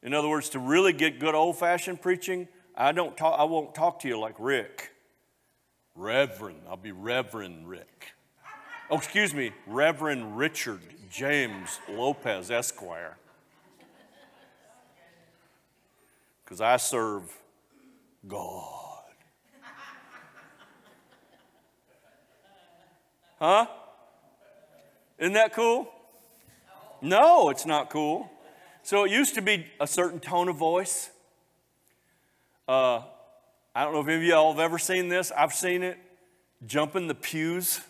In 0.01 0.13
other 0.13 0.29
words, 0.29 0.47
to 0.51 0.59
really 0.59 0.93
get 0.93 1.19
good 1.19 1.35
old 1.35 1.59
fashioned 1.59 2.01
preaching, 2.01 2.47
I, 2.73 2.93
don't 2.93 3.17
talk, 3.17 3.37
I 3.37 3.43
won't 3.43 3.75
talk 3.75 3.99
to 3.99 4.07
you 4.07 4.17
like 4.17 4.35
Rick. 4.39 4.93
Reverend, 5.93 6.61
I'll 6.69 6.77
be 6.77 6.93
Reverend 6.93 7.67
Rick. 7.67 8.13
Oh, 8.89 8.95
excuse 8.95 9.33
me, 9.33 9.51
Reverend 9.67 10.37
Richard 10.37 10.79
James 11.11 11.81
Lopez, 11.89 12.49
Esquire. 12.49 13.17
Because 16.45 16.61
I 16.61 16.77
serve 16.77 17.23
God. 18.25 19.01
Huh? 23.37 23.67
Isn't 25.19 25.33
that 25.33 25.53
cool? 25.53 25.87
No, 27.01 27.49
it's 27.49 27.65
not 27.65 27.89
cool. 27.89 28.29
So 28.83 29.05
it 29.05 29.11
used 29.11 29.35
to 29.35 29.41
be 29.41 29.65
a 29.79 29.87
certain 29.87 30.19
tone 30.19 30.49
of 30.49 30.55
voice. 30.55 31.09
Uh, 32.67 33.01
I 33.75 33.83
don't 33.83 33.93
know 33.93 34.01
if 34.01 34.07
any 34.07 34.17
of 34.17 34.23
y'all 34.23 34.51
have 34.51 34.59
ever 34.59 34.77
seen 34.77 35.09
this. 35.09 35.31
I've 35.31 35.53
seen 35.53 35.83
it. 35.83 35.97
Jumping 36.65 37.07
the 37.07 37.15
pews. 37.15 37.81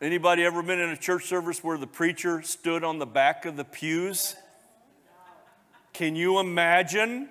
Anybody 0.00 0.44
ever 0.44 0.62
been 0.62 0.80
in 0.80 0.88
a 0.88 0.96
church 0.96 1.26
service 1.26 1.62
where 1.62 1.76
the 1.76 1.86
preacher 1.86 2.40
stood 2.40 2.82
on 2.84 2.98
the 2.98 3.06
back 3.06 3.44
of 3.44 3.56
the 3.56 3.64
pews? 3.64 4.34
Can 5.92 6.16
you 6.16 6.38
imagine? 6.38 7.28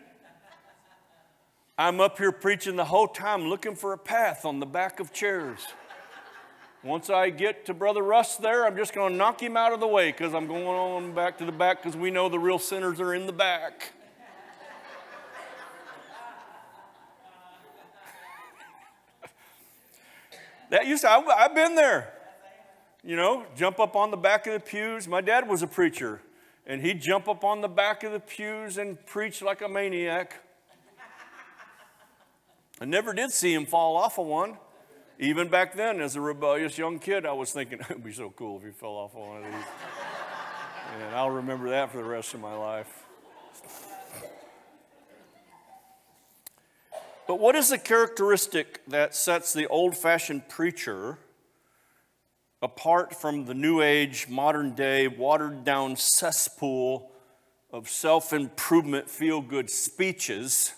I'm 1.78 2.00
up 2.00 2.18
here 2.20 2.32
preaching 2.32 2.76
the 2.76 2.86
whole 2.86 3.08
time 3.08 3.48
looking 3.48 3.76
for 3.76 3.94
a 3.94 3.98
path 3.98 4.46
on 4.46 4.60
the 4.60 4.66
back 4.66 5.00
of 5.00 5.12
chairs. 5.12 5.66
Once 6.82 7.10
I 7.10 7.30
get 7.30 7.66
to 7.66 7.74
Brother 7.74 8.02
Russ 8.02 8.38
there, 8.38 8.66
I'm 8.66 8.78
just 8.78 8.94
going 8.94 9.12
to 9.12 9.18
knock 9.18 9.42
him 9.42 9.58
out 9.58 9.74
of 9.74 9.82
the 9.82 9.88
way 9.88 10.14
because 10.14 10.34
I'm 10.34 10.48
going 10.48 10.66
on 10.66 11.14
back 11.14 11.38
to 11.40 11.46
the 11.46 11.52
back 11.52 11.84
because 11.84 11.98
we 11.98 12.10
know 12.10 12.30
the 12.30 12.40
real 12.40 12.58
sinners 12.58 13.02
are 13.02 13.14
in 13.14 13.26
the 13.26 13.34
back. 13.34 13.92
that 20.70 20.88
used 20.88 21.02
to, 21.02 21.10
I, 21.10 21.22
I've 21.44 21.54
been 21.54 21.76
there. 21.76 22.14
You 23.04 23.18
know, 23.18 23.46
jump 23.58 23.82
up 23.82 23.98
on 23.98 24.10
the 24.10 24.16
back 24.16 24.48
of 24.48 24.54
the 24.54 24.62
pews. 24.62 25.06
My 25.06 25.20
dad 25.20 25.50
was 25.50 25.62
a 25.62 25.68
preacher, 25.68 26.22
and 26.66 26.82
he'd 26.82 27.02
jump 27.02 27.28
up 27.28 27.44
on 27.44 27.60
the 27.60 27.68
back 27.68 28.06
of 28.06 28.14
the 28.14 28.22
pews 28.22 28.78
and 28.78 29.06
preach 29.06 29.42
like 29.42 29.62
a 29.62 29.68
maniac. 29.68 30.38
I 32.80 32.86
never 32.86 33.12
did 33.12 33.32
see 33.32 33.54
him 33.54 33.66
fall 33.66 33.98
off 33.98 34.18
of 34.18 34.26
one. 34.28 34.56
Even 35.22 35.50
back 35.50 35.76
then, 35.76 36.00
as 36.00 36.16
a 36.16 36.22
rebellious 36.22 36.78
young 36.78 36.98
kid, 36.98 37.26
I 37.26 37.34
was 37.34 37.52
thinking 37.52 37.80
it 37.82 37.90
would 37.90 38.04
be 38.04 38.14
so 38.14 38.30
cool 38.30 38.58
if 38.58 38.64
he 38.64 38.72
fell 38.72 38.92
off 38.92 39.14
one 39.14 39.38
of 39.38 39.44
these. 39.44 39.66
and 40.96 41.14
I'll 41.14 41.30
remember 41.30 41.70
that 41.72 41.92
for 41.92 41.98
the 41.98 42.06
rest 42.06 42.34
of 42.34 42.40
my 42.40 42.56
life. 42.56 43.04
But 47.28 47.40
what 47.40 47.56
is 47.56 47.70
the 47.70 47.78
characteristic 47.78 48.82
that 48.88 49.14
sets 49.14 49.54
the 49.54 49.68
old 49.68 49.96
fashioned 49.96 50.48
preacher 50.48 51.20
apart 52.62 53.14
from 53.14 53.46
the 53.46 53.54
new 53.54 53.82
age, 53.82 54.28
modern 54.30 54.74
day, 54.74 55.08
watered 55.08 55.64
down 55.66 55.98
cesspool 55.98 57.12
of 57.72 57.90
self 57.90 58.32
improvement, 58.32 59.10
feel 59.10 59.42
good 59.42 59.70
speeches 59.70 60.74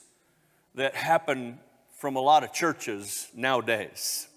that 0.74 0.96
happen 0.96 1.60
from 1.96 2.16
a 2.16 2.20
lot 2.20 2.44
of 2.44 2.52
churches 2.52 3.30
nowadays? 3.36 4.28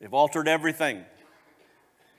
They've 0.00 0.12
altered 0.12 0.48
everything. 0.48 1.04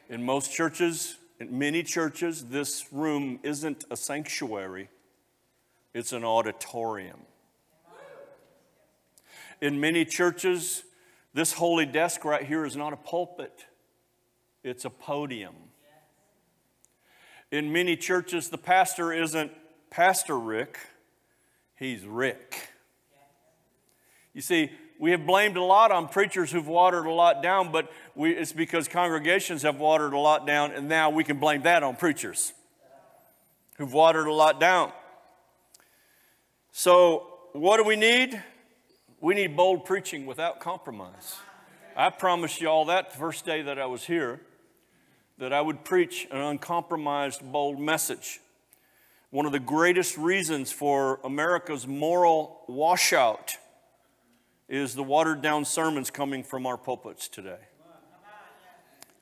In 0.09 0.23
most 0.23 0.51
churches, 0.51 1.17
in 1.39 1.57
many 1.57 1.83
churches, 1.83 2.45
this 2.45 2.91
room 2.91 3.39
isn't 3.43 3.85
a 3.91 3.97
sanctuary, 3.97 4.89
it's 5.93 6.13
an 6.13 6.23
auditorium. 6.23 7.19
In 9.61 9.79
many 9.79 10.05
churches, 10.05 10.83
this 11.33 11.53
holy 11.53 11.85
desk 11.85 12.23
right 12.23 12.43
here 12.43 12.65
is 12.65 12.75
not 12.75 12.93
a 12.93 12.97
pulpit, 12.97 13.65
it's 14.63 14.85
a 14.85 14.89
podium. 14.89 15.55
In 17.51 17.71
many 17.71 17.95
churches, 17.95 18.49
the 18.49 18.57
pastor 18.57 19.13
isn't 19.13 19.51
Pastor 19.89 20.37
Rick, 20.37 20.79
he's 21.75 22.05
Rick. 22.05 22.73
You 24.33 24.41
see, 24.41 24.71
we 24.99 25.11
have 25.11 25.25
blamed 25.25 25.57
a 25.57 25.63
lot 25.63 25.91
on 25.91 26.07
preachers 26.07 26.51
who've 26.51 26.67
watered 26.67 27.05
a 27.05 27.11
lot 27.11 27.43
down, 27.43 27.71
but 27.71 27.91
we, 28.15 28.31
it's 28.31 28.51
because 28.51 28.87
congregations 28.87 29.61
have 29.61 29.77
watered 29.77 30.13
a 30.13 30.17
lot 30.17 30.47
down, 30.47 30.71
and 30.71 30.89
now 30.89 31.09
we 31.09 31.23
can 31.23 31.39
blame 31.39 31.61
that 31.63 31.83
on 31.83 31.95
preachers 31.95 32.53
who've 33.77 33.93
watered 33.93 34.27
a 34.27 34.33
lot 34.33 34.59
down. 34.59 34.91
So, 36.71 37.27
what 37.53 37.77
do 37.77 37.83
we 37.83 37.95
need? 37.95 38.41
We 39.19 39.35
need 39.35 39.55
bold 39.55 39.85
preaching 39.85 40.25
without 40.25 40.59
compromise. 40.59 41.37
I 41.95 42.09
promised 42.09 42.61
you 42.61 42.69
all 42.69 42.85
that 42.85 43.11
the 43.11 43.17
first 43.17 43.45
day 43.45 43.63
that 43.63 43.79
I 43.79 43.85
was 43.85 44.05
here 44.05 44.41
that 45.37 45.53
I 45.53 45.61
would 45.61 45.83
preach 45.83 46.27
an 46.31 46.39
uncompromised, 46.39 47.41
bold 47.51 47.79
message. 47.79 48.39
One 49.29 49.45
of 49.45 49.51
the 49.51 49.59
greatest 49.59 50.17
reasons 50.17 50.71
for 50.71 51.19
America's 51.23 51.85
moral 51.85 52.63
washout 52.67 53.57
is 54.67 54.95
the 54.95 55.03
watered 55.03 55.41
down 55.41 55.65
sermons 55.65 56.09
coming 56.09 56.43
from 56.43 56.65
our 56.65 56.77
pulpits 56.77 57.27
today. 57.27 57.59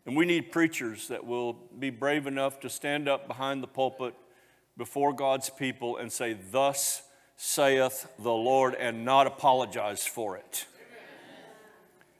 And 0.05 0.15
we 0.15 0.25
need 0.25 0.51
preachers 0.51 1.07
that 1.07 1.25
will 1.25 1.53
be 1.53 1.89
brave 1.89 2.27
enough 2.27 2.59
to 2.59 2.69
stand 2.69 3.09
up 3.09 3.27
behind 3.27 3.63
the 3.63 3.67
pulpit 3.67 4.13
before 4.77 5.13
God's 5.13 5.49
people 5.49 5.97
and 5.97 6.11
say, 6.11 6.37
Thus 6.51 7.01
saith 7.37 8.07
the 8.19 8.31
Lord, 8.31 8.75
and 8.75 9.03
not 9.03 9.27
apologize 9.27 10.05
for 10.05 10.37
it. 10.37 10.65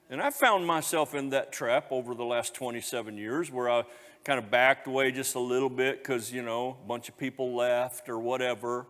And 0.09 0.21
I 0.21 0.29
found 0.29 0.67
myself 0.67 1.15
in 1.15 1.29
that 1.29 1.51
trap 1.51 1.87
over 1.91 2.13
the 2.13 2.25
last 2.25 2.53
27 2.53 3.17
years 3.17 3.51
where 3.51 3.69
I 3.69 3.83
kind 4.23 4.37
of 4.37 4.51
backed 4.51 4.87
away 4.87 5.11
just 5.11 5.35
a 5.35 5.39
little 5.39 5.69
bit 5.69 5.99
because, 6.03 6.31
you 6.31 6.41
know, 6.41 6.77
a 6.83 6.87
bunch 6.87 7.09
of 7.09 7.17
people 7.17 7.55
left 7.55 8.09
or 8.09 8.19
whatever. 8.19 8.87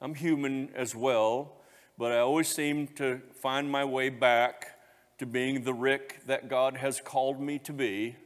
I'm 0.00 0.14
human 0.14 0.70
as 0.74 0.94
well 0.94 1.56
but 1.98 2.12
I 2.12 2.18
always 2.18 2.48
seem 2.48 2.88
to 2.96 3.20
find 3.40 3.70
my 3.70 3.84
way 3.84 4.08
back 4.08 4.78
to 5.18 5.26
being 5.26 5.62
the 5.62 5.74
Rick 5.74 6.20
that 6.26 6.48
God 6.48 6.76
has 6.76 7.00
called 7.00 7.40
me 7.40 7.58
to 7.60 7.72
be 7.72 8.16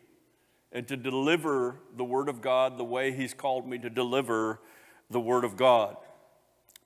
and 0.73 0.87
to 0.89 0.97
deliver 0.97 1.77
the 1.97 2.05
Word 2.05 2.29
of 2.29 2.41
God 2.41 2.79
the 2.79 2.85
way 2.85 3.13
He's 3.13 3.35
called 3.35 3.67
me 3.69 3.79
to 3.79 3.91
deliver 3.91 4.61
the 5.11 5.21
Word 5.21 5.45
of 5.45 5.57
God. 5.57 5.97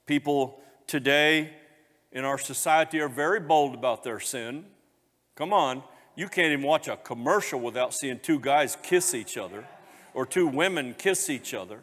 People 0.06 0.60
today 0.86 1.52
in 2.10 2.24
our 2.24 2.38
society 2.38 3.00
are 3.00 3.08
very 3.08 3.40
bold 3.40 3.74
about 3.74 4.02
their 4.02 4.20
sin. 4.20 4.64
Come 5.36 5.52
on, 5.52 5.82
you 6.16 6.28
can't 6.28 6.52
even 6.52 6.66
watch 6.66 6.88
a 6.88 6.96
commercial 6.96 7.60
without 7.60 7.94
seeing 7.94 8.18
two 8.18 8.38
guys 8.38 8.76
kiss 8.82 9.14
each 9.14 9.36
other 9.36 9.64
or 10.14 10.26
two 10.26 10.46
women 10.46 10.94
kiss 10.98 11.30
each 11.30 11.54
other. 11.54 11.80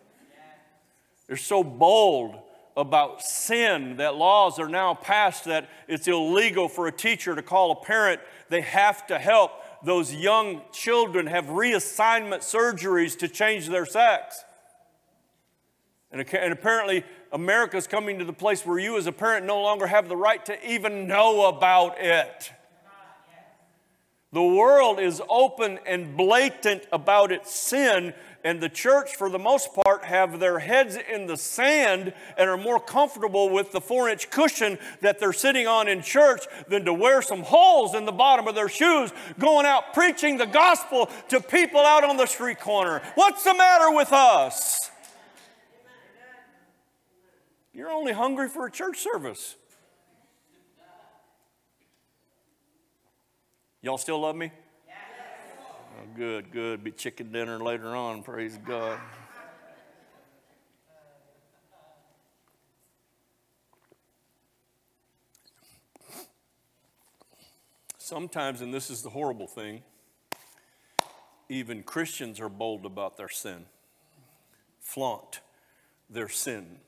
They're 1.27 1.37
so 1.37 1.63
bold 1.63 2.39
about 2.77 3.21
sin 3.21 3.97
that 3.97 4.15
laws 4.15 4.59
are 4.59 4.69
now 4.69 4.93
passed 4.93 5.45
that 5.45 5.69
it's 5.87 6.07
illegal 6.07 6.67
for 6.67 6.87
a 6.87 6.91
teacher 6.91 7.35
to 7.35 7.41
call 7.41 7.71
a 7.71 7.75
parent. 7.75 8.21
They 8.49 8.61
have 8.61 9.05
to 9.07 9.19
help 9.19 9.51
those 9.83 10.13
young 10.13 10.61
children 10.71 11.27
have 11.27 11.45
reassignment 11.45 12.39
surgeries 12.39 13.17
to 13.19 13.27
change 13.27 13.67
their 13.67 13.85
sex. 13.85 14.43
And, 16.11 16.25
and 16.33 16.53
apparently, 16.53 17.03
America's 17.31 17.87
coming 17.87 18.19
to 18.19 18.25
the 18.25 18.33
place 18.33 18.65
where 18.65 18.79
you, 18.79 18.97
as 18.97 19.05
a 19.05 19.11
parent, 19.11 19.45
no 19.45 19.61
longer 19.61 19.87
have 19.87 20.09
the 20.09 20.17
right 20.17 20.43
to 20.45 20.69
even 20.69 21.07
know 21.07 21.47
about 21.47 21.95
it. 21.99 22.51
The 24.31 24.43
world 24.43 24.99
is 24.99 25.21
open 25.27 25.79
and 25.87 26.15
blatant 26.15 26.85
about 26.91 27.31
its 27.31 27.53
sin, 27.53 28.13
and 28.43 28.61
the 28.61 28.69
church, 28.69 29.15
for 29.15 29.27
the 29.27 29.39
most 29.39 29.73
part, 29.73 30.03
have 30.03 30.39
their 30.39 30.59
heads 30.59 30.95
in 31.11 31.25
the 31.25 31.35
sand 31.35 32.13
and 32.37 32.47
are 32.47 32.55
more 32.55 32.79
comfortable 32.79 33.49
with 33.49 33.71
the 33.71 33.81
four 33.81 34.07
inch 34.07 34.29
cushion 34.29 34.77
that 35.01 35.19
they're 35.19 35.33
sitting 35.33 35.65
on 35.65 35.87
in 35.87 36.03
church 36.03 36.43
than 36.67 36.85
to 36.85 36.93
wear 36.93 37.23
some 37.23 37.41
holes 37.41 37.95
in 37.95 38.05
the 38.05 38.11
bottom 38.11 38.47
of 38.47 38.53
their 38.53 38.69
shoes 38.69 39.11
going 39.39 39.65
out 39.65 39.95
preaching 39.95 40.37
the 40.37 40.45
gospel 40.45 41.09
to 41.29 41.41
people 41.41 41.79
out 41.79 42.03
on 42.03 42.15
the 42.15 42.27
street 42.27 42.59
corner. 42.59 43.01
What's 43.15 43.43
the 43.43 43.55
matter 43.55 43.91
with 43.91 44.13
us? 44.13 44.91
You're 47.73 47.89
only 47.89 48.13
hungry 48.13 48.47
for 48.47 48.67
a 48.67 48.71
church 48.71 48.99
service. 48.99 49.55
Y'all 53.81 53.97
still 53.97 54.19
love 54.19 54.35
me? 54.35 54.51
Oh, 54.89 56.07
good, 56.13 56.51
good. 56.51 56.83
Be 56.83 56.91
chicken 56.91 57.31
dinner 57.31 57.59
later 57.59 57.95
on, 57.95 58.23
praise 58.23 58.57
God. 58.65 58.99
Sometimes, 67.97 68.59
and 68.59 68.73
this 68.73 68.89
is 68.89 69.01
the 69.01 69.09
horrible 69.09 69.47
thing, 69.47 69.81
even 71.47 71.81
Christians 71.83 72.41
are 72.41 72.49
bold 72.49 72.85
about 72.85 73.15
their 73.15 73.29
sin, 73.29 73.65
flaunt 74.81 75.39
their 76.09 76.27
sin. 76.27 76.79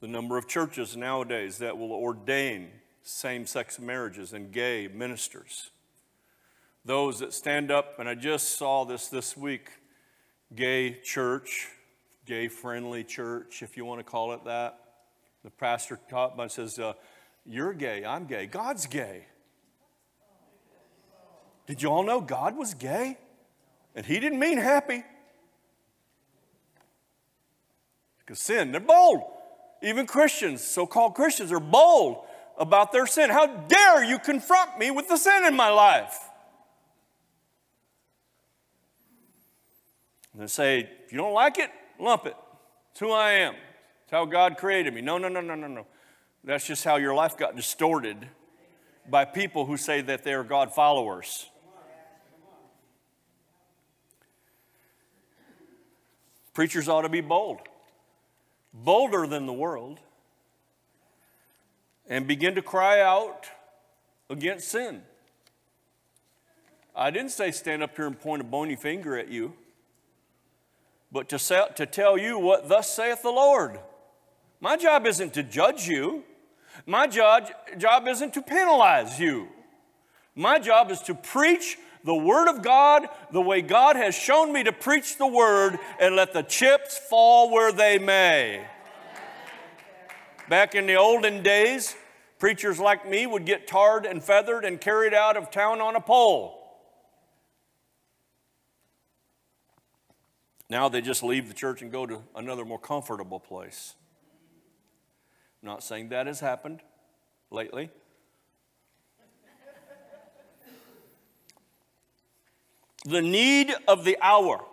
The 0.00 0.08
number 0.08 0.36
of 0.36 0.48
churches 0.48 0.96
nowadays 0.96 1.58
that 1.58 1.78
will 1.78 1.92
ordain 1.92 2.70
same 3.02 3.46
sex 3.46 3.78
marriages 3.78 4.32
and 4.32 4.50
gay 4.50 4.88
ministers 4.88 5.70
those 6.86 7.18
that 7.18 7.34
stand 7.34 7.72
up, 7.72 7.98
and 7.98 8.08
I 8.08 8.14
just 8.14 8.56
saw 8.56 8.84
this 8.84 9.08
this 9.08 9.36
week 9.36 9.70
gay 10.54 11.00
church, 11.02 11.68
gay 12.24 12.46
friendly 12.46 13.02
church, 13.02 13.62
if 13.62 13.76
you 13.76 13.84
want 13.84 13.98
to 13.98 14.04
call 14.04 14.32
it 14.32 14.44
that. 14.44 14.78
The 15.42 15.50
pastor 15.50 15.98
taught 16.08 16.38
me, 16.38 16.48
says, 16.48 16.78
uh, 16.78 16.92
You're 17.44 17.74
gay, 17.74 18.04
I'm 18.04 18.26
gay, 18.26 18.46
God's 18.46 18.86
gay. 18.86 19.26
Did 21.66 21.82
you 21.82 21.88
all 21.88 22.04
know 22.04 22.20
God 22.20 22.56
was 22.56 22.74
gay? 22.74 23.18
And 23.96 24.06
He 24.06 24.20
didn't 24.20 24.38
mean 24.38 24.58
happy. 24.58 25.02
Because 28.20 28.38
sin, 28.38 28.70
they're 28.70 28.80
bold. 28.80 29.22
Even 29.82 30.06
Christians, 30.06 30.62
so 30.62 30.86
called 30.86 31.14
Christians, 31.14 31.50
are 31.50 31.60
bold 31.60 32.24
about 32.56 32.92
their 32.92 33.06
sin. 33.06 33.30
How 33.30 33.46
dare 33.46 34.04
you 34.04 34.20
confront 34.20 34.78
me 34.78 34.92
with 34.92 35.08
the 35.08 35.16
sin 35.16 35.44
in 35.44 35.56
my 35.56 35.70
life? 35.70 36.25
And 40.36 40.42
they 40.42 40.48
say, 40.48 40.80
if 41.06 41.12
you 41.12 41.16
don't 41.16 41.32
like 41.32 41.56
it, 41.58 41.70
lump 41.98 42.26
it. 42.26 42.36
It's 42.90 43.00
who 43.00 43.10
I 43.10 43.30
am. 43.30 43.54
It's 44.02 44.10
how 44.10 44.26
God 44.26 44.58
created 44.58 44.92
me. 44.92 45.00
No, 45.00 45.16
no, 45.16 45.28
no, 45.28 45.40
no, 45.40 45.54
no, 45.54 45.66
no. 45.66 45.86
That's 46.44 46.66
just 46.66 46.84
how 46.84 46.96
your 46.96 47.14
life 47.14 47.38
got 47.38 47.56
distorted 47.56 48.28
by 49.08 49.24
people 49.24 49.64
who 49.64 49.78
say 49.78 50.02
that 50.02 50.24
they 50.24 50.34
are 50.34 50.44
God 50.44 50.74
followers. 50.74 51.48
Preachers 56.52 56.86
ought 56.86 57.02
to 57.02 57.08
be 57.08 57.22
bold, 57.22 57.60
bolder 58.74 59.26
than 59.26 59.46
the 59.46 59.54
world, 59.54 60.00
and 62.08 62.26
begin 62.26 62.54
to 62.56 62.62
cry 62.62 63.00
out 63.00 63.46
against 64.28 64.68
sin. 64.68 65.00
I 66.94 67.10
didn't 67.10 67.30
say 67.30 67.52
stand 67.52 67.82
up 67.82 67.96
here 67.96 68.06
and 68.06 68.20
point 68.20 68.42
a 68.42 68.44
bony 68.44 68.76
finger 68.76 69.16
at 69.16 69.28
you 69.28 69.54
but 71.10 71.28
to, 71.30 71.68
to 71.76 71.86
tell 71.86 72.18
you 72.18 72.38
what 72.38 72.68
thus 72.68 72.94
saith 72.94 73.22
the 73.22 73.30
Lord. 73.30 73.78
My 74.60 74.76
job 74.76 75.06
isn't 75.06 75.34
to 75.34 75.42
judge 75.42 75.86
you. 75.86 76.24
My 76.84 77.06
job, 77.06 77.50
job 77.78 78.06
isn't 78.08 78.34
to 78.34 78.42
penalize 78.42 79.18
you. 79.18 79.48
My 80.34 80.58
job 80.58 80.90
is 80.90 81.00
to 81.02 81.14
preach 81.14 81.78
the 82.04 82.14
Word 82.14 82.48
of 82.48 82.62
God 82.62 83.08
the 83.32 83.40
way 83.40 83.62
God 83.62 83.96
has 83.96 84.14
shown 84.14 84.52
me 84.52 84.62
to 84.64 84.72
preach 84.72 85.16
the 85.16 85.26
Word 85.26 85.78
and 85.98 86.14
let 86.14 86.32
the 86.32 86.42
chips 86.42 86.98
fall 86.98 87.50
where 87.50 87.72
they 87.72 87.98
may. 87.98 88.64
Back 90.48 90.74
in 90.74 90.86
the 90.86 90.94
olden 90.94 91.42
days, 91.42 91.96
preachers 92.38 92.78
like 92.78 93.08
me 93.08 93.26
would 93.26 93.44
get 93.44 93.66
tarred 93.66 94.06
and 94.06 94.22
feathered 94.22 94.64
and 94.64 94.80
carried 94.80 95.14
out 95.14 95.36
of 95.36 95.50
town 95.50 95.80
on 95.80 95.96
a 95.96 96.00
pole. 96.00 96.55
Now 100.68 100.88
they 100.88 101.00
just 101.00 101.22
leave 101.22 101.48
the 101.48 101.54
church 101.54 101.82
and 101.82 101.92
go 101.92 102.06
to 102.06 102.22
another 102.34 102.64
more 102.64 102.78
comfortable 102.78 103.38
place. 103.38 103.94
I'm 105.62 105.68
not 105.68 105.82
saying 105.82 106.08
that 106.10 106.26
has 106.26 106.40
happened 106.40 106.80
lately. 107.50 107.90
the 113.04 113.22
need 113.22 113.72
of 113.86 114.04
the 114.04 114.18
hour 114.20 114.64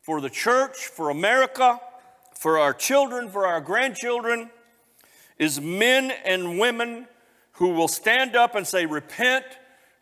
for 0.00 0.20
the 0.20 0.30
church, 0.30 0.86
for 0.86 1.10
America, 1.10 1.80
for 2.34 2.58
our 2.58 2.72
children, 2.72 3.28
for 3.28 3.46
our 3.46 3.60
grandchildren, 3.60 4.50
is 5.38 5.60
men 5.60 6.12
and 6.24 6.58
women 6.58 7.06
who 7.52 7.70
will 7.70 7.88
stand 7.88 8.36
up 8.36 8.54
and 8.54 8.66
say, 8.66 8.86
Repent, 8.86 9.44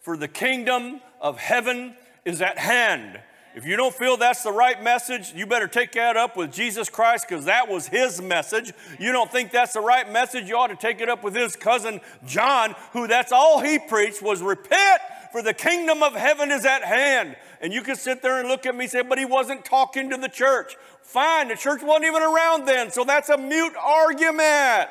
for 0.00 0.16
the 0.16 0.28
kingdom 0.28 1.00
of 1.20 1.38
heaven 1.38 1.94
is 2.24 2.42
at 2.42 2.58
hand. 2.58 3.18
If 3.54 3.64
you 3.64 3.76
don't 3.76 3.94
feel 3.94 4.16
that's 4.16 4.42
the 4.42 4.50
right 4.50 4.82
message, 4.82 5.32
you 5.32 5.46
better 5.46 5.68
take 5.68 5.92
that 5.92 6.16
up 6.16 6.36
with 6.36 6.52
Jesus 6.52 6.88
Christ 6.88 7.26
because 7.28 7.44
that 7.44 7.68
was 7.68 7.86
his 7.86 8.20
message. 8.20 8.72
You 8.98 9.12
don't 9.12 9.30
think 9.30 9.52
that's 9.52 9.74
the 9.74 9.80
right 9.80 10.10
message, 10.10 10.48
you 10.48 10.56
ought 10.56 10.68
to 10.68 10.76
take 10.76 11.00
it 11.00 11.08
up 11.08 11.22
with 11.22 11.36
his 11.36 11.54
cousin 11.54 12.00
John, 12.26 12.74
who 12.92 13.06
that's 13.06 13.30
all 13.30 13.60
he 13.60 13.78
preached 13.78 14.22
was 14.22 14.42
repent, 14.42 15.00
for 15.30 15.40
the 15.40 15.54
kingdom 15.54 16.02
of 16.02 16.14
heaven 16.14 16.50
is 16.50 16.64
at 16.64 16.82
hand. 16.82 17.36
And 17.60 17.72
you 17.72 17.82
can 17.82 17.94
sit 17.94 18.22
there 18.22 18.40
and 18.40 18.48
look 18.48 18.66
at 18.66 18.74
me 18.74 18.86
and 18.86 18.90
say, 18.90 19.02
but 19.02 19.18
he 19.18 19.24
wasn't 19.24 19.64
talking 19.64 20.10
to 20.10 20.16
the 20.16 20.28
church. 20.28 20.74
Fine, 21.02 21.46
the 21.48 21.56
church 21.56 21.80
wasn't 21.80 22.06
even 22.06 22.22
around 22.22 22.66
then, 22.66 22.90
so 22.90 23.04
that's 23.04 23.28
a 23.28 23.38
mute 23.38 23.74
argument. 23.80 24.90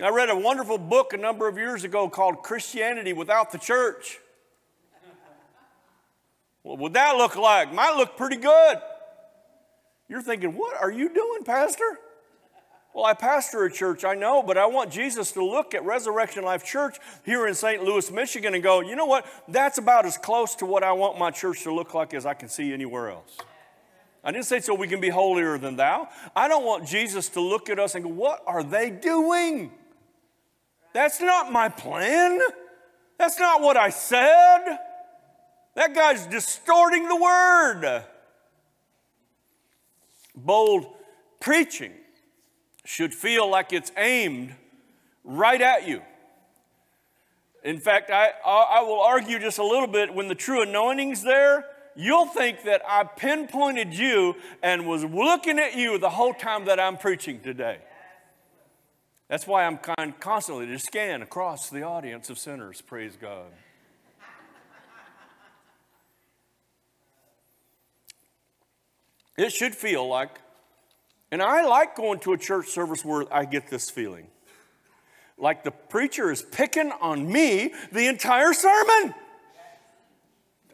I 0.00 0.10
read 0.10 0.28
a 0.28 0.36
wonderful 0.36 0.78
book 0.78 1.12
a 1.12 1.16
number 1.16 1.46
of 1.46 1.56
years 1.56 1.84
ago 1.84 2.08
called 2.08 2.42
Christianity 2.42 3.12
Without 3.12 3.52
the 3.52 3.58
Church. 3.58 4.18
What 6.68 6.80
would 6.80 6.92
that 6.92 7.16
look 7.16 7.34
like? 7.34 7.72
Might 7.72 7.96
look 7.96 8.18
pretty 8.18 8.36
good. 8.36 8.76
You're 10.06 10.20
thinking, 10.20 10.50
what 10.50 10.78
are 10.78 10.90
you 10.90 11.08
doing, 11.08 11.42
Pastor? 11.42 11.98
Well, 12.92 13.06
I 13.06 13.14
pastor 13.14 13.64
a 13.64 13.72
church, 13.72 14.04
I 14.04 14.12
know, 14.12 14.42
but 14.42 14.58
I 14.58 14.66
want 14.66 14.92
Jesus 14.92 15.32
to 15.32 15.42
look 15.42 15.74
at 15.74 15.82
Resurrection 15.82 16.44
Life 16.44 16.66
Church 16.66 16.98
here 17.24 17.46
in 17.46 17.54
St. 17.54 17.82
Louis, 17.82 18.10
Michigan, 18.10 18.52
and 18.52 18.62
go, 18.62 18.80
you 18.80 18.96
know 18.96 19.06
what? 19.06 19.24
That's 19.48 19.78
about 19.78 20.04
as 20.04 20.18
close 20.18 20.54
to 20.56 20.66
what 20.66 20.84
I 20.84 20.92
want 20.92 21.18
my 21.18 21.30
church 21.30 21.62
to 21.62 21.74
look 21.74 21.94
like 21.94 22.12
as 22.12 22.26
I 22.26 22.34
can 22.34 22.50
see 22.50 22.74
anywhere 22.74 23.12
else. 23.12 23.38
I 24.22 24.30
didn't 24.30 24.44
say 24.44 24.60
so 24.60 24.74
we 24.74 24.88
can 24.88 25.00
be 25.00 25.08
holier 25.08 25.56
than 25.56 25.76
thou. 25.76 26.10
I 26.36 26.48
don't 26.48 26.66
want 26.66 26.86
Jesus 26.86 27.30
to 27.30 27.40
look 27.40 27.70
at 27.70 27.78
us 27.78 27.94
and 27.94 28.04
go, 28.04 28.10
what 28.10 28.42
are 28.46 28.62
they 28.62 28.90
doing? 28.90 29.70
That's 30.92 31.18
not 31.22 31.50
my 31.50 31.70
plan. 31.70 32.40
That's 33.16 33.38
not 33.38 33.62
what 33.62 33.78
I 33.78 33.88
said. 33.88 34.80
That 35.78 35.94
guy's 35.94 36.26
distorting 36.26 37.06
the 37.06 37.14
word. 37.14 38.02
Bold 40.34 40.88
preaching 41.38 41.92
should 42.84 43.14
feel 43.14 43.48
like 43.48 43.72
it's 43.72 43.92
aimed 43.96 44.56
right 45.22 45.60
at 45.60 45.86
you. 45.86 46.02
In 47.62 47.78
fact, 47.78 48.10
I, 48.10 48.32
I 48.44 48.82
will 48.82 49.00
argue 49.00 49.38
just 49.38 49.58
a 49.58 49.62
little 49.62 49.86
bit 49.86 50.12
when 50.12 50.26
the 50.26 50.34
true 50.34 50.62
anointing's 50.62 51.22
there, 51.22 51.64
you'll 51.94 52.26
think 52.26 52.64
that 52.64 52.82
I 52.84 53.04
pinpointed 53.04 53.94
you 53.94 54.34
and 54.60 54.84
was 54.84 55.04
looking 55.04 55.60
at 55.60 55.76
you 55.76 55.96
the 55.96 56.10
whole 56.10 56.34
time 56.34 56.64
that 56.64 56.80
I'm 56.80 56.96
preaching 56.96 57.38
today. 57.38 57.78
That's 59.28 59.46
why 59.46 59.64
I'm 59.64 59.78
kind 59.78 60.18
constantly 60.18 60.66
to 60.66 60.78
scan 60.80 61.22
across 61.22 61.70
the 61.70 61.84
audience 61.84 62.30
of 62.30 62.38
sinners. 62.38 62.80
Praise 62.80 63.16
God. 63.16 63.52
It 69.38 69.52
should 69.52 69.74
feel 69.74 70.06
like, 70.06 70.38
and 71.30 71.40
I 71.40 71.64
like 71.64 71.96
going 71.96 72.18
to 72.20 72.34
a 72.34 72.38
church 72.38 72.68
service 72.68 73.02
where 73.02 73.24
I 73.32 73.46
get 73.46 73.70
this 73.70 73.88
feeling 73.88 74.28
like 75.38 75.62
the 75.62 75.70
preacher 75.70 76.30
is 76.30 76.42
picking 76.42 76.90
on 77.00 77.30
me 77.30 77.72
the 77.92 78.06
entire 78.06 78.52
sermon. 78.52 79.14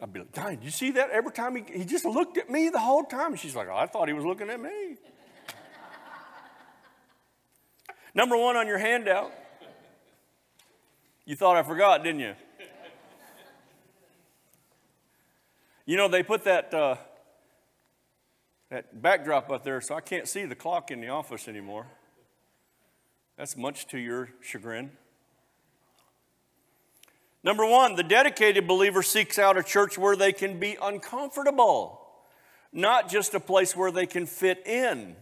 I'd 0.01 0.11
be 0.11 0.19
like, 0.19 0.33
Diane, 0.33 0.59
you 0.61 0.71
see 0.71 0.91
that? 0.91 1.09
Every 1.11 1.31
time 1.31 1.55
he, 1.55 1.63
he 1.71 1.85
just 1.85 2.03
looked 2.03 2.37
at 2.37 2.49
me 2.49 2.69
the 2.69 2.79
whole 2.79 3.03
time. 3.03 3.35
She's 3.35 3.55
like, 3.55 3.67
oh, 3.69 3.75
I 3.75 3.85
thought 3.85 4.07
he 4.07 4.13
was 4.13 4.25
looking 4.25 4.49
at 4.49 4.59
me. 4.59 4.97
Number 8.13 8.37
one 8.37 8.55
on 8.55 8.67
your 8.67 8.77
handout. 8.77 9.31
You 11.25 11.35
thought 11.35 11.55
I 11.55 11.63
forgot, 11.63 12.03
didn't 12.03 12.21
you? 12.21 12.33
You 15.85 15.97
know, 15.97 16.07
they 16.07 16.23
put 16.23 16.43
that, 16.45 16.73
uh, 16.73 16.95
that 18.69 19.01
backdrop 19.01 19.51
up 19.51 19.63
there, 19.63 19.81
so 19.81 19.95
I 19.95 20.01
can't 20.01 20.27
see 20.27 20.45
the 20.45 20.55
clock 20.55 20.91
in 20.91 21.01
the 21.01 21.09
office 21.09 21.47
anymore. 21.47 21.87
That's 23.37 23.55
much 23.57 23.87
to 23.87 23.97
your 23.97 24.29
chagrin. 24.41 24.91
Number 27.43 27.65
one, 27.65 27.95
the 27.95 28.03
dedicated 28.03 28.67
believer 28.67 29.03
seeks 29.03 29.37
out 29.37 29.55
a 29.57 29.61
church 29.61 29.97
where 29.97 30.15
they 30.15 30.33
can 30.33 30.59
be 30.59 30.77
uncomfortable, 30.81 32.01
not 32.73 33.07
just 33.09 33.35
a 33.35 33.39
place 33.39 33.75
where 33.75 33.91
they 33.91 34.07
can 34.07 34.25
fit 34.25 34.65
in. 34.65 35.15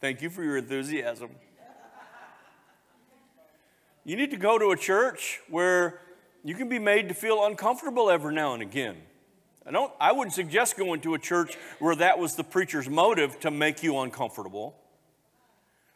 Thank 0.00 0.22
you 0.22 0.30
for 0.30 0.44
your 0.44 0.58
enthusiasm. 0.58 1.30
You 4.04 4.14
need 4.14 4.30
to 4.30 4.36
go 4.36 4.56
to 4.56 4.70
a 4.70 4.76
church 4.76 5.40
where 5.50 6.00
you 6.44 6.54
can 6.54 6.68
be 6.68 6.78
made 6.78 7.08
to 7.08 7.14
feel 7.14 7.44
uncomfortable 7.44 8.08
every 8.08 8.32
now 8.32 8.54
and 8.54 8.62
again. 8.62 8.98
I, 9.66 9.72
don't, 9.72 9.92
I 10.00 10.12
wouldn't 10.12 10.34
suggest 10.34 10.76
going 10.76 11.00
to 11.00 11.14
a 11.14 11.18
church 11.18 11.56
where 11.78 11.96
that 11.96 12.18
was 12.18 12.36
the 12.36 12.44
preacher's 12.44 12.88
motive 12.88 13.40
to 13.40 13.50
make 13.50 13.82
you 13.82 13.98
uncomfortable. 13.98 14.76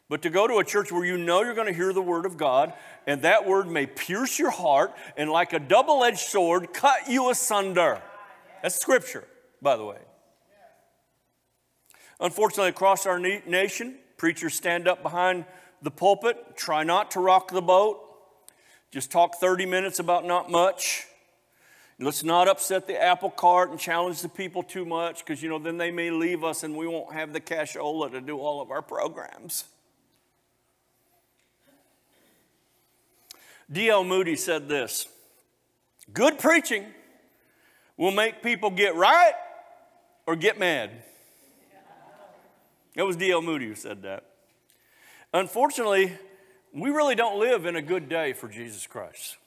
But 0.09 0.23
to 0.23 0.29
go 0.29 0.45
to 0.45 0.57
a 0.57 0.65
church 0.65 0.91
where 0.91 1.05
you 1.05 1.17
know 1.17 1.41
you're 1.41 1.53
going 1.53 1.67
to 1.67 1.73
hear 1.73 1.93
the 1.93 2.01
word 2.01 2.25
of 2.25 2.35
God, 2.35 2.73
and 3.07 3.21
that 3.21 3.47
word 3.47 3.69
may 3.69 3.85
pierce 3.85 4.37
your 4.37 4.51
heart 4.51 4.93
and, 5.15 5.29
like 5.29 5.53
a 5.53 5.59
double 5.59 6.03
edged 6.03 6.19
sword, 6.19 6.73
cut 6.73 7.07
you 7.07 7.29
asunder. 7.29 8.01
That's 8.61 8.75
scripture, 8.75 9.23
by 9.61 9.77
the 9.77 9.85
way. 9.85 9.99
Unfortunately, 12.19 12.69
across 12.69 13.05
our 13.05 13.19
nation, 13.19 13.95
preachers 14.17 14.53
stand 14.53 14.87
up 14.87 15.01
behind 15.01 15.45
the 15.81 15.91
pulpit, 15.91 16.57
try 16.57 16.83
not 16.83 17.11
to 17.11 17.21
rock 17.21 17.49
the 17.49 17.61
boat, 17.61 17.99
just 18.91 19.11
talk 19.11 19.35
30 19.39 19.65
minutes 19.65 19.99
about 19.99 20.25
not 20.25 20.51
much. 20.51 21.07
Let's 22.03 22.23
not 22.23 22.47
upset 22.47 22.87
the 22.87 22.99
apple 22.99 23.29
cart 23.29 23.69
and 23.69 23.79
challenge 23.79 24.23
the 24.23 24.29
people 24.29 24.63
too 24.63 24.85
much 24.85 25.19
because, 25.19 25.43
you 25.43 25.49
know, 25.49 25.59
then 25.59 25.77
they 25.77 25.91
may 25.91 26.09
leave 26.09 26.43
us 26.43 26.63
and 26.63 26.75
we 26.75 26.87
won't 26.87 27.13
have 27.13 27.31
the 27.31 27.39
cashola 27.39 28.09
to 28.09 28.19
do 28.19 28.39
all 28.39 28.59
of 28.59 28.71
our 28.71 28.81
programs. 28.81 29.65
D.L. 33.71 34.03
Moody 34.03 34.35
said 34.35 34.67
this 34.67 35.07
Good 36.11 36.39
preaching 36.39 36.85
will 37.97 38.11
make 38.11 38.41
people 38.41 38.71
get 38.71 38.95
right 38.95 39.33
or 40.25 40.35
get 40.35 40.57
mad. 40.57 40.89
It 42.95 43.03
was 43.03 43.15
D.L. 43.15 43.43
Moody 43.43 43.67
who 43.67 43.75
said 43.75 44.01
that. 44.01 44.25
Unfortunately, 45.35 46.13
we 46.73 46.89
really 46.89 47.15
don't 47.15 47.39
live 47.39 47.67
in 47.67 47.75
a 47.75 47.81
good 47.81 48.09
day 48.09 48.33
for 48.33 48.47
Jesus 48.47 48.87
Christ. 48.87 49.37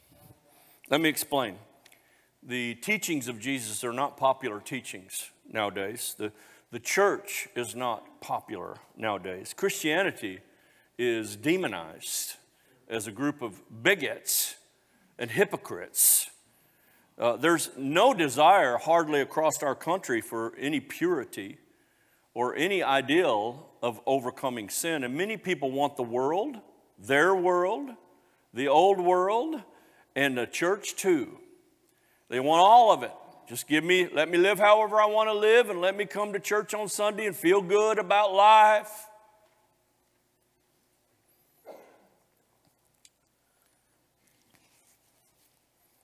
Let 0.88 1.00
me 1.00 1.08
explain 1.08 1.58
the 2.46 2.74
teachings 2.76 3.28
of 3.28 3.38
Jesus 3.38 3.83
are 3.85 3.92
not 3.92 4.16
popular 4.16 4.61
teachings 4.61 5.30
nowadays. 5.50 6.14
The, 6.18 6.33
the 6.70 6.78
church 6.78 7.48
is 7.57 7.74
not 7.74 8.20
popular 8.20 8.76
nowadays. 8.96 9.54
Christianity 9.57 10.40
is 10.98 11.37
demonized 11.37 12.35
as 12.88 13.07
a 13.07 13.12
group 13.12 13.40
of 13.40 13.62
bigots 13.83 14.57
and 15.18 15.30
hypocrites. 15.30 16.28
Uh, 17.18 17.37
there's 17.37 17.70
no 17.78 18.12
desire, 18.12 18.76
hardly 18.76 19.20
across 19.20 19.62
our 19.62 19.74
country, 19.74 20.20
for 20.20 20.54
any 20.59 20.80
purity 20.80 21.59
or 22.35 22.54
any 22.57 22.83
ideal 22.83 23.70
of 23.83 24.00
overcoming 24.07 24.68
sin. 24.68 25.04
And 25.04 25.14
many 25.14 25.37
people 25.37 25.70
want 25.70 25.96
the 25.96 26.02
world, 26.02 26.57
their 26.98 27.35
world, 27.35 27.90
the 28.52 28.68
old 28.68 29.00
world, 29.00 29.62
and 30.16 30.37
the 30.37 30.46
church 30.46 30.96
too 30.96 31.38
they 32.35 32.40
want 32.40 32.61
all 32.61 32.90
of 32.90 33.05
it. 33.05 33.12
Just 33.49 33.68
give 33.68 33.85
me, 33.85 34.09
let 34.12 34.29
me 34.29 34.38
live 34.38 34.59
however 34.59 35.01
I 35.01 35.07
want 35.07 35.29
to 35.29 35.35
live 35.35 35.70
and 35.70 35.81
let 35.81 35.97
me 35.97 36.05
come 36.05 36.33
to 36.33 36.40
church 36.40 36.75
on 36.75 36.88
Sunday 36.88 37.27
and 37.27 37.37
feel 37.37 37.62
good 37.62 38.01
about 38.01 38.35
life. 38.35 38.90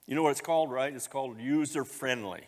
You 0.07 0.15
know 0.15 0.23
what 0.23 0.29
it's 0.29 0.39
called, 0.39 0.71
right? 0.71 0.93
It's 0.93 1.09
called 1.09 1.37
user 1.37 1.83
friendly. 1.83 2.43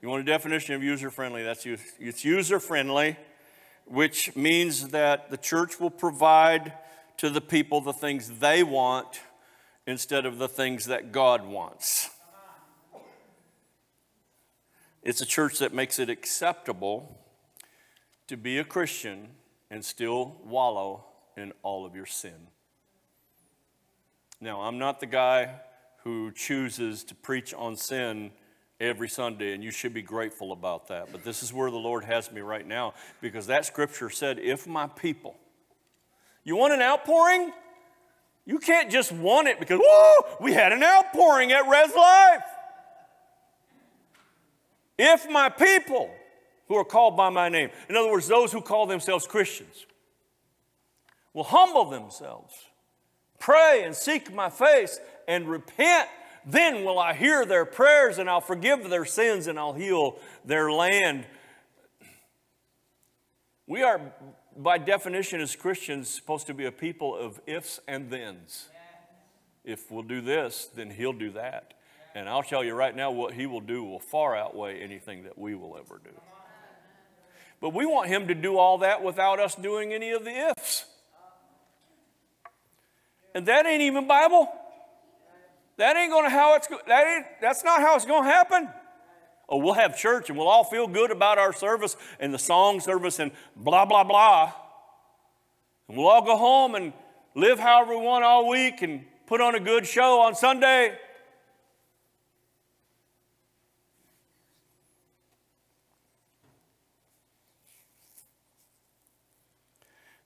You 0.00 0.08
want 0.08 0.22
a 0.22 0.24
definition 0.24 0.76
of 0.76 0.84
user 0.84 1.10
friendly? 1.10 1.42
That's 1.42 1.66
it's 1.66 2.24
user 2.24 2.60
friendly, 2.60 3.16
which 3.86 4.36
means 4.36 4.90
that 4.90 5.32
the 5.32 5.36
church 5.36 5.80
will 5.80 5.90
provide 5.90 6.74
to 7.16 7.28
the 7.28 7.40
people 7.40 7.80
the 7.80 7.92
things 7.92 8.38
they 8.38 8.62
want 8.62 9.20
instead 9.86 10.26
of 10.26 10.38
the 10.38 10.48
things 10.48 10.86
that 10.86 11.12
God 11.12 11.46
wants. 11.46 12.10
It's 15.02 15.20
a 15.20 15.26
church 15.26 15.58
that 15.58 15.74
makes 15.74 15.98
it 15.98 16.08
acceptable 16.08 17.18
to 18.26 18.36
be 18.36 18.58
a 18.58 18.64
Christian 18.64 19.28
and 19.70 19.84
still 19.84 20.36
wallow 20.44 21.04
in 21.36 21.52
all 21.62 21.84
of 21.84 21.94
your 21.94 22.06
sin. 22.06 22.48
Now, 24.40 24.62
I'm 24.62 24.78
not 24.78 25.00
the 25.00 25.06
guy 25.06 25.60
who 26.04 26.32
chooses 26.32 27.04
to 27.04 27.14
preach 27.14 27.52
on 27.52 27.76
sin 27.76 28.30
every 28.80 29.08
Sunday, 29.08 29.54
and 29.54 29.62
you 29.62 29.70
should 29.70 29.94
be 29.94 30.02
grateful 30.02 30.52
about 30.52 30.88
that. 30.88 31.08
But 31.12 31.24
this 31.24 31.42
is 31.42 31.52
where 31.52 31.70
the 31.70 31.76
Lord 31.76 32.04
has 32.04 32.30
me 32.32 32.40
right 32.40 32.66
now 32.66 32.94
because 33.20 33.46
that 33.46 33.64
scripture 33.64 34.10
said, 34.10 34.38
If 34.38 34.66
my 34.66 34.86
people, 34.86 35.36
you 36.44 36.56
want 36.56 36.74
an 36.74 36.82
outpouring? 36.82 37.52
You 38.46 38.58
can't 38.58 38.90
just 38.90 39.10
want 39.10 39.48
it 39.48 39.58
because, 39.58 39.80
whoa, 39.82 40.36
we 40.40 40.52
had 40.52 40.72
an 40.72 40.82
outpouring 40.82 41.52
at 41.52 41.66
Res 41.66 41.94
Life. 41.94 42.42
If 44.98 45.28
my 45.30 45.48
people 45.48 46.10
who 46.68 46.76
are 46.76 46.84
called 46.84 47.16
by 47.16 47.30
my 47.30 47.48
name, 47.48 47.70
in 47.88 47.96
other 47.96 48.10
words, 48.10 48.28
those 48.28 48.52
who 48.52 48.60
call 48.60 48.86
themselves 48.86 49.26
Christians, 49.26 49.86
will 51.32 51.44
humble 51.44 51.86
themselves, 51.90 52.54
pray 53.38 53.82
and 53.84 53.94
seek 53.94 54.32
my 54.32 54.50
face, 54.50 55.00
and 55.26 55.48
repent, 55.48 56.08
then 56.46 56.84
will 56.84 56.98
I 56.98 57.14
hear 57.14 57.44
their 57.46 57.64
prayers 57.64 58.18
and 58.18 58.28
I'll 58.28 58.40
forgive 58.40 58.88
their 58.90 59.04
sins 59.04 59.46
and 59.46 59.58
I'll 59.58 59.72
heal 59.72 60.18
their 60.44 60.70
land. 60.70 61.26
We 63.66 63.82
are 63.82 64.00
by 64.56 64.78
definition, 64.78 65.40
as 65.40 65.56
Christians, 65.56 66.08
supposed 66.08 66.46
to 66.46 66.54
be 66.54 66.64
a 66.66 66.72
people 66.72 67.16
of 67.16 67.40
ifs 67.46 67.80
and 67.88 68.10
thens. 68.10 68.68
If 69.64 69.90
we'll 69.90 70.02
do 70.02 70.20
this, 70.20 70.68
then 70.74 70.90
He'll 70.90 71.12
do 71.12 71.30
that. 71.32 71.74
And 72.14 72.28
I'll 72.28 72.42
tell 72.42 72.62
you 72.62 72.74
right 72.74 72.94
now, 72.94 73.10
what 73.10 73.34
He 73.34 73.46
will 73.46 73.60
do 73.60 73.82
will 73.82 73.98
far 73.98 74.36
outweigh 74.36 74.80
anything 74.80 75.24
that 75.24 75.36
we 75.36 75.54
will 75.54 75.76
ever 75.76 76.00
do. 76.02 76.10
But 77.60 77.70
we 77.70 77.86
want 77.86 78.08
Him 78.08 78.28
to 78.28 78.34
do 78.34 78.58
all 78.58 78.78
that 78.78 79.02
without 79.02 79.40
us 79.40 79.54
doing 79.54 79.92
any 79.92 80.10
of 80.10 80.24
the 80.24 80.50
ifs. 80.50 80.84
And 83.34 83.46
that 83.46 83.66
ain't 83.66 83.82
even 83.82 84.06
Bible. 84.06 84.52
That 85.76 85.96
ain't 85.96 86.12
to 86.12 86.30
how 86.30 86.54
it's 86.54 86.68
that 86.68 87.06
ain't 87.06 87.26
that's 87.40 87.64
not 87.64 87.80
how 87.80 87.96
it's 87.96 88.04
to 88.22 88.30
happen. 88.30 88.68
We'll 89.58 89.74
have 89.74 89.96
church 89.96 90.28
and 90.28 90.38
we'll 90.38 90.48
all 90.48 90.64
feel 90.64 90.86
good 90.86 91.10
about 91.10 91.38
our 91.38 91.52
service 91.52 91.96
and 92.18 92.32
the 92.32 92.38
song 92.38 92.80
service 92.80 93.18
and 93.18 93.30
blah, 93.56 93.84
blah, 93.84 94.04
blah. 94.04 94.52
And 95.88 95.96
we'll 95.96 96.08
all 96.08 96.24
go 96.24 96.36
home 96.36 96.74
and 96.74 96.92
live 97.34 97.58
however 97.58 97.96
we 97.96 98.04
want 98.04 98.24
all 98.24 98.48
week 98.48 98.82
and 98.82 99.04
put 99.26 99.40
on 99.40 99.54
a 99.54 99.60
good 99.60 99.86
show 99.86 100.20
on 100.20 100.34
Sunday. 100.34 100.96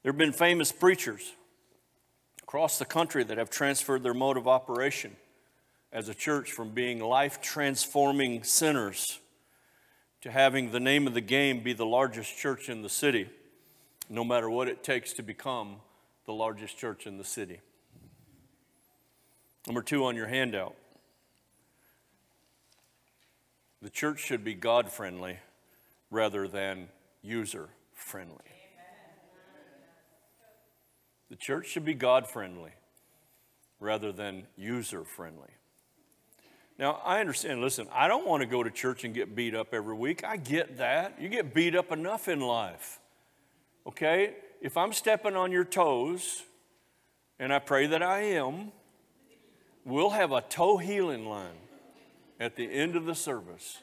There 0.02 0.12
have 0.12 0.18
been 0.18 0.32
famous 0.32 0.72
preachers 0.72 1.34
across 2.42 2.78
the 2.78 2.86
country 2.86 3.24
that 3.24 3.36
have 3.36 3.50
transferred 3.50 4.02
their 4.02 4.14
mode 4.14 4.38
of 4.38 4.48
operation 4.48 5.16
as 5.92 6.08
a 6.08 6.14
church 6.14 6.52
from 6.52 6.70
being 6.70 7.00
life 7.00 7.40
transforming 7.40 8.42
sinners 8.42 9.18
to 10.22 10.30
having 10.30 10.70
the 10.70 10.80
name 10.80 11.06
of 11.06 11.14
the 11.14 11.20
game 11.20 11.62
be 11.62 11.72
the 11.72 11.86
largest 11.86 12.36
church 12.36 12.68
in 12.68 12.82
the 12.82 12.88
city, 12.88 13.28
no 14.08 14.24
matter 14.24 14.50
what 14.50 14.68
it 14.68 14.82
takes 14.82 15.12
to 15.14 15.22
become 15.22 15.76
the 16.26 16.32
largest 16.32 16.76
church 16.76 17.06
in 17.06 17.18
the 17.18 17.24
city. 17.24 17.60
Number 19.66 19.82
two 19.82 20.04
on 20.04 20.16
your 20.16 20.26
handout 20.26 20.74
the 23.80 23.90
church 23.90 24.18
should 24.18 24.42
be 24.42 24.54
God 24.54 24.90
friendly 24.90 25.38
rather 26.10 26.48
than 26.48 26.88
user 27.22 27.68
friendly. 27.94 28.36
The 31.30 31.36
church 31.36 31.68
should 31.68 31.84
be 31.84 31.94
God 31.94 32.26
friendly 32.26 32.72
rather 33.78 34.10
than 34.12 34.46
user 34.56 35.04
friendly. 35.04 35.50
Now, 36.78 37.00
I 37.04 37.18
understand, 37.18 37.60
listen, 37.60 37.88
I 37.92 38.06
don't 38.06 38.26
want 38.26 38.42
to 38.42 38.46
go 38.46 38.62
to 38.62 38.70
church 38.70 39.02
and 39.02 39.12
get 39.12 39.34
beat 39.34 39.54
up 39.54 39.74
every 39.74 39.96
week. 39.96 40.22
I 40.22 40.36
get 40.36 40.78
that. 40.78 41.20
You 41.20 41.28
get 41.28 41.52
beat 41.52 41.74
up 41.74 41.90
enough 41.90 42.28
in 42.28 42.40
life. 42.40 43.00
Okay? 43.86 44.36
If 44.60 44.76
I'm 44.76 44.92
stepping 44.92 45.34
on 45.34 45.50
your 45.50 45.64
toes, 45.64 46.44
and 47.40 47.52
I 47.52 47.58
pray 47.58 47.86
that 47.88 48.02
I 48.02 48.20
am, 48.20 48.72
we'll 49.84 50.10
have 50.10 50.30
a 50.32 50.40
toe 50.40 50.76
healing 50.76 51.26
line 51.26 51.58
at 52.38 52.54
the 52.54 52.70
end 52.70 52.94
of 52.94 53.06
the 53.06 53.14
service 53.14 53.78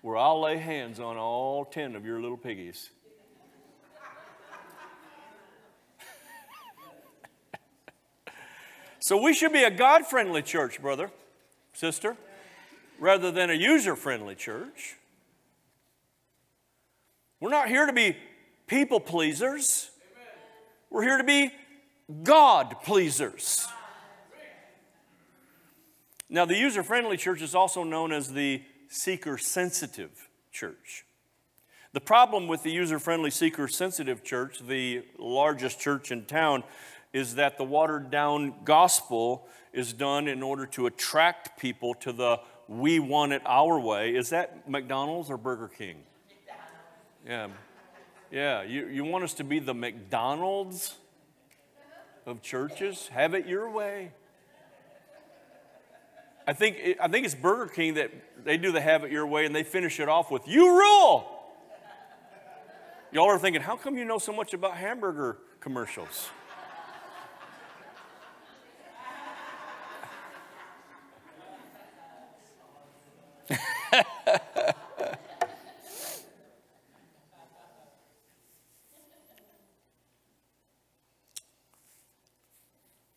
where 0.00 0.16
I'll 0.16 0.40
lay 0.40 0.56
hands 0.56 1.00
on 1.00 1.16
all 1.16 1.64
10 1.64 1.96
of 1.96 2.04
your 2.06 2.20
little 2.20 2.36
piggies. 2.36 2.90
so 9.00 9.20
we 9.20 9.34
should 9.34 9.52
be 9.52 9.64
a 9.64 9.70
God 9.70 10.06
friendly 10.06 10.42
church, 10.42 10.80
brother, 10.80 11.10
sister, 11.76 12.16
rather 12.98 13.30
than 13.30 13.50
a 13.50 13.54
user 13.54 13.94
friendly 13.94 14.34
church. 14.34 14.96
We're 17.38 17.50
not 17.50 17.68
here 17.68 17.84
to 17.84 17.92
be 17.92 18.16
people 18.66 18.98
pleasers, 18.98 19.90
we're 20.90 21.02
here 21.02 21.18
to 21.18 21.24
be 21.24 21.52
God 22.22 22.76
pleasers. 22.82 23.68
Now, 26.28 26.44
the 26.44 26.56
user 26.56 26.82
friendly 26.82 27.16
church 27.16 27.42
is 27.42 27.54
also 27.54 27.84
known 27.84 28.10
as 28.10 28.32
the 28.32 28.62
seeker 28.88 29.38
sensitive 29.38 30.28
church. 30.50 31.04
The 31.92 32.00
problem 32.00 32.48
with 32.48 32.62
the 32.62 32.70
user 32.70 32.98
friendly, 32.98 33.30
seeker 33.30 33.68
sensitive 33.68 34.24
church, 34.24 34.58
the 34.66 35.04
largest 35.18 35.78
church 35.78 36.10
in 36.10 36.24
town, 36.24 36.64
is 37.12 37.36
that 37.36 37.58
the 37.58 37.64
watered 37.64 38.10
down 38.10 38.54
gospel 38.64 39.46
is 39.76 39.92
done 39.92 40.26
in 40.26 40.42
order 40.42 40.66
to 40.66 40.86
attract 40.86 41.60
people 41.60 41.94
to 41.94 42.10
the 42.10 42.40
we 42.66 42.98
want 42.98 43.32
it 43.32 43.42
our 43.46 43.78
way. 43.78 44.16
Is 44.16 44.30
that 44.30 44.68
McDonald's 44.68 45.30
or 45.30 45.36
Burger 45.36 45.68
King? 45.68 45.98
Yeah. 47.24 47.48
Yeah. 48.32 48.62
You, 48.62 48.88
you 48.88 49.04
want 49.04 49.22
us 49.22 49.34
to 49.34 49.44
be 49.44 49.58
the 49.60 49.74
McDonald's 49.74 50.96
of 52.24 52.42
churches? 52.42 53.08
Have 53.08 53.34
it 53.34 53.46
your 53.46 53.70
way. 53.70 54.12
I 56.48 56.52
think, 56.52 56.78
I 57.00 57.08
think 57.08 57.26
it's 57.26 57.34
Burger 57.34 57.66
King 57.66 57.94
that 57.94 58.10
they 58.44 58.56
do 58.56 58.72
the 58.72 58.80
have 58.80 59.04
it 59.04 59.12
your 59.12 59.26
way 59.26 59.46
and 59.46 59.54
they 59.54 59.64
finish 59.64 60.00
it 60.00 60.08
off 60.08 60.30
with, 60.30 60.48
you 60.48 60.78
rule. 60.78 61.32
Y'all 63.12 63.26
are 63.26 63.38
thinking, 63.38 63.62
how 63.62 63.76
come 63.76 63.96
you 63.96 64.04
know 64.04 64.18
so 64.18 64.32
much 64.32 64.54
about 64.54 64.76
hamburger 64.76 65.38
commercials? 65.60 66.30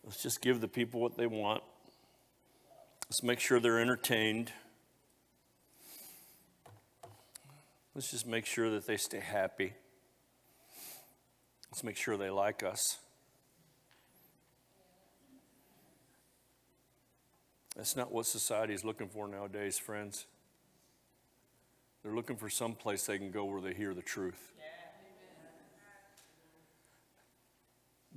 Let's 0.09 0.23
just 0.23 0.41
give 0.41 0.59
the 0.59 0.67
people 0.67 0.99
what 0.99 1.17
they 1.17 1.27
want. 1.27 1.61
Let's 3.05 3.21
make 3.21 3.39
sure 3.39 3.59
they're 3.59 3.79
entertained. 3.79 4.51
Let's 7.93 8.09
just 8.09 8.25
make 8.25 8.47
sure 8.47 8.71
that 8.71 8.87
they 8.87 8.97
stay 8.97 9.19
happy. 9.19 9.73
Let's 11.69 11.83
make 11.83 11.95
sure 11.95 12.17
they 12.17 12.31
like 12.31 12.63
us. 12.63 12.97
That's 17.75 17.95
not 17.95 18.11
what 18.11 18.25
society 18.25 18.73
is 18.73 18.83
looking 18.83 19.09
for 19.09 19.27
nowadays, 19.27 19.77
friends. 19.77 20.25
They're 22.01 22.15
looking 22.15 22.35
for 22.35 22.49
some 22.49 22.73
place 22.73 23.05
they 23.05 23.19
can 23.19 23.29
go 23.29 23.45
where 23.45 23.61
they 23.61 23.75
hear 23.75 23.93
the 23.93 24.01
truth. 24.01 24.53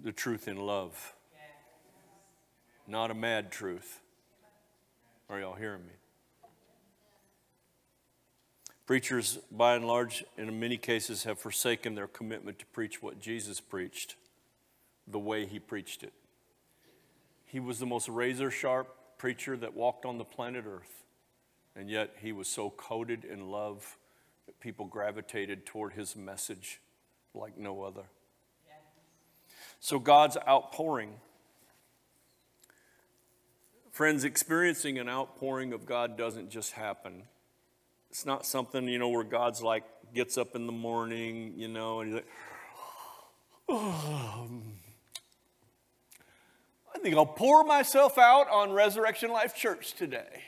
The 0.02 0.12
truth 0.12 0.48
in 0.48 0.56
love, 0.56 1.12
not 2.86 3.10
a 3.10 3.14
mad 3.14 3.50
truth. 3.50 4.00
Are 5.28 5.38
y'all 5.38 5.54
hearing 5.54 5.82
me? 5.84 5.92
Preachers, 8.86 9.38
by 9.50 9.74
and 9.74 9.86
large, 9.86 10.24
in 10.36 10.58
many 10.58 10.76
cases, 10.76 11.24
have 11.24 11.38
forsaken 11.38 11.94
their 11.94 12.08
commitment 12.08 12.58
to 12.58 12.66
preach 12.66 13.00
what 13.00 13.20
Jesus 13.20 13.60
preached 13.60 14.16
the 15.06 15.18
way 15.18 15.46
he 15.46 15.58
preached 15.58 16.02
it. 16.02 16.12
He 17.46 17.60
was 17.60 17.78
the 17.78 17.86
most 17.86 18.08
razor 18.08 18.50
sharp 18.50 18.94
preacher 19.18 19.56
that 19.56 19.74
walked 19.74 20.04
on 20.04 20.18
the 20.18 20.24
planet 20.24 20.64
Earth, 20.66 21.04
and 21.76 21.88
yet 21.88 22.16
he 22.20 22.32
was 22.32 22.48
so 22.48 22.70
coated 22.70 23.24
in 23.24 23.50
love 23.50 23.96
that 24.46 24.58
people 24.58 24.86
gravitated 24.86 25.64
toward 25.64 25.92
his 25.92 26.16
message 26.16 26.80
like 27.34 27.56
no 27.56 27.82
other. 27.82 28.04
So 29.80 29.98
God's 29.98 30.36
outpouring 30.48 31.14
Friends, 33.92 34.24
experiencing 34.24 34.98
an 34.98 35.06
outpouring 35.06 35.74
of 35.74 35.84
God 35.84 36.16
doesn't 36.16 36.48
just 36.48 36.72
happen. 36.72 37.24
It's 38.08 38.24
not 38.24 38.46
something, 38.46 38.88
you 38.88 38.98
know, 38.98 39.10
where 39.10 39.22
God's 39.22 39.62
like 39.62 39.84
gets 40.14 40.38
up 40.38 40.56
in 40.56 40.64
the 40.64 40.72
morning, 40.72 41.52
you 41.56 41.68
know, 41.68 42.00
and 42.00 42.08
he's 42.08 42.14
like, 42.14 42.28
oh, 43.68 44.48
I 46.94 46.98
think 47.00 47.14
I'll 47.14 47.26
pour 47.26 47.64
myself 47.64 48.16
out 48.16 48.48
on 48.50 48.72
Resurrection 48.72 49.30
Life 49.30 49.54
Church 49.54 49.92
today. 49.92 50.42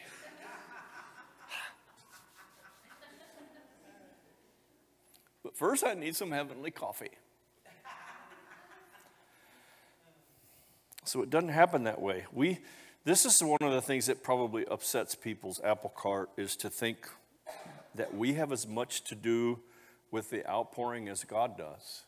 but 5.43 5.55
first, 5.55 5.85
I 5.85 5.93
need 5.93 6.17
some 6.17 6.31
heavenly 6.31 6.71
coffee. 6.71 7.11
So 11.05 11.21
it 11.21 11.29
doesn't 11.29 11.51
happen 11.51 11.85
that 11.85 12.01
way. 12.01 12.25
We, 12.33 12.61
this 13.05 13.27
is 13.27 13.43
one 13.43 13.59
of 13.61 13.73
the 13.73 13.83
things 13.83 14.07
that 14.07 14.23
probably 14.23 14.65
upsets 14.67 15.15
people's 15.15 15.61
apple 15.63 15.93
cart 15.95 16.31
is 16.37 16.57
to 16.57 16.71
think 16.71 17.09
that 17.95 18.15
we 18.15 18.35
have 18.35 18.51
as 18.51 18.67
much 18.67 19.05
to 19.05 19.15
do 19.15 19.61
with 20.11 20.31
the 20.31 20.49
outpouring 20.49 21.09
as 21.09 21.23
God 21.25 21.59
does. 21.59 22.05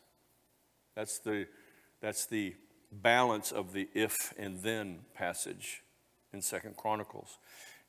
That's 0.95 1.19
the, 1.19 1.47
that's 2.01 2.25
the 2.25 2.55
balance 2.91 3.51
of 3.51 3.73
the 3.73 3.87
if 3.93 4.33
and 4.37 4.61
then 4.61 4.99
passage 5.13 5.83
in 6.33 6.41
Second 6.41 6.77
Chronicles. 6.77 7.37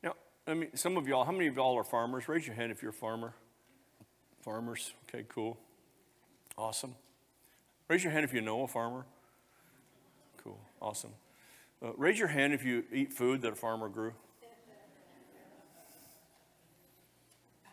Now, 0.03 0.13
I 0.47 0.53
mean, 0.53 0.75
some 0.75 0.97
of 0.97 1.07
y'all, 1.07 1.23
how 1.23 1.31
many 1.31 1.47
of 1.47 1.55
y'all 1.55 1.77
are 1.77 1.83
farmers? 1.83 2.27
Raise 2.27 2.45
your 2.45 2.55
hand 2.55 2.71
if 2.71 2.81
you're 2.81 2.91
a 2.91 2.93
farmer. 2.93 3.33
Farmers, 4.41 4.93
okay, 5.07 5.25
cool. 5.27 5.57
Awesome. 6.57 6.95
Raise 7.87 8.03
your 8.03 8.13
hand 8.13 8.23
if 8.23 8.33
you 8.33 8.41
know 8.41 8.63
a 8.63 8.67
farmer. 8.67 9.05
Cool, 10.43 10.59
awesome. 10.81 11.11
Uh, 11.81 11.93
raise 11.95 12.19
your 12.19 12.27
hand 12.27 12.53
if 12.53 12.65
you 12.65 12.83
eat 12.91 13.13
food 13.13 13.41
that 13.41 13.53
a 13.53 13.55
farmer 13.55 13.87
grew. 13.87 14.11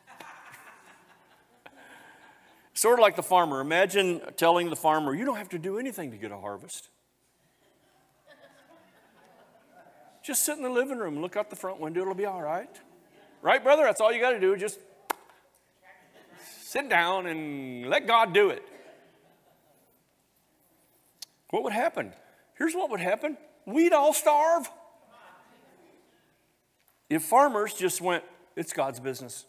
sort 2.75 3.01
of 3.01 3.03
like 3.03 3.17
the 3.17 3.23
farmer. 3.23 3.61
Imagine 3.61 4.21
telling 4.37 4.71
the 4.71 4.77
farmer, 4.77 5.13
you 5.13 5.25
don't 5.25 5.39
have 5.39 5.49
to 5.49 5.59
do 5.59 5.77
anything 5.79 6.13
to 6.13 6.17
get 6.17 6.31
a 6.31 6.39
harvest. 6.39 6.89
Just 10.23 10.45
sit 10.45 10.57
in 10.57 10.63
the 10.63 10.71
living 10.71 10.99
room, 10.99 11.21
look 11.21 11.37
out 11.37 11.51
the 11.51 11.57
front 11.57 11.81
window, 11.81 12.03
it'll 12.03 12.15
be 12.15 12.27
all 12.27 12.43
right. 12.43 12.81
Right, 13.43 13.63
brother? 13.63 13.83
That's 13.85 14.01
all 14.01 14.13
you 14.13 14.21
got 14.21 14.33
to 14.33 14.41
do. 14.41 14.57
Just 14.57 14.79
sit 16.63 16.89
down 16.89 17.27
and 17.27 17.89
let 17.89 18.07
God 18.07 18.33
do 18.33 18.51
it. 18.51 18.63
What 21.51 21.65
would 21.65 21.73
happen? 21.73 22.13
Here's 22.59 22.75
what 22.75 22.91
would 22.91 23.01
happen 23.01 23.37
we'd 23.67 23.93
all 23.93 24.15
starve. 24.15 24.71
If 27.11 27.23
farmers 27.23 27.75
just 27.75 28.01
went, 28.01 28.25
it's 28.57 28.73
God's 28.73 29.01
business, 29.01 29.45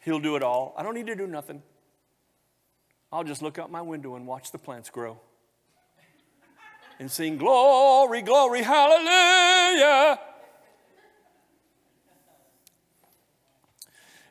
He'll 0.00 0.20
do 0.20 0.34
it 0.36 0.42
all. 0.42 0.74
I 0.76 0.82
don't 0.82 0.94
need 0.94 1.06
to 1.06 1.16
do 1.16 1.26
nothing. 1.26 1.62
I'll 3.12 3.24
just 3.24 3.42
look 3.42 3.58
out 3.58 3.70
my 3.70 3.82
window 3.82 4.14
and 4.16 4.26
watch 4.26 4.50
the 4.50 4.58
plants 4.58 4.90
grow 4.90 5.20
and 7.00 7.10
sing, 7.10 7.38
Glory, 7.38 8.22
glory, 8.22 8.62
hallelujah. 8.62 10.20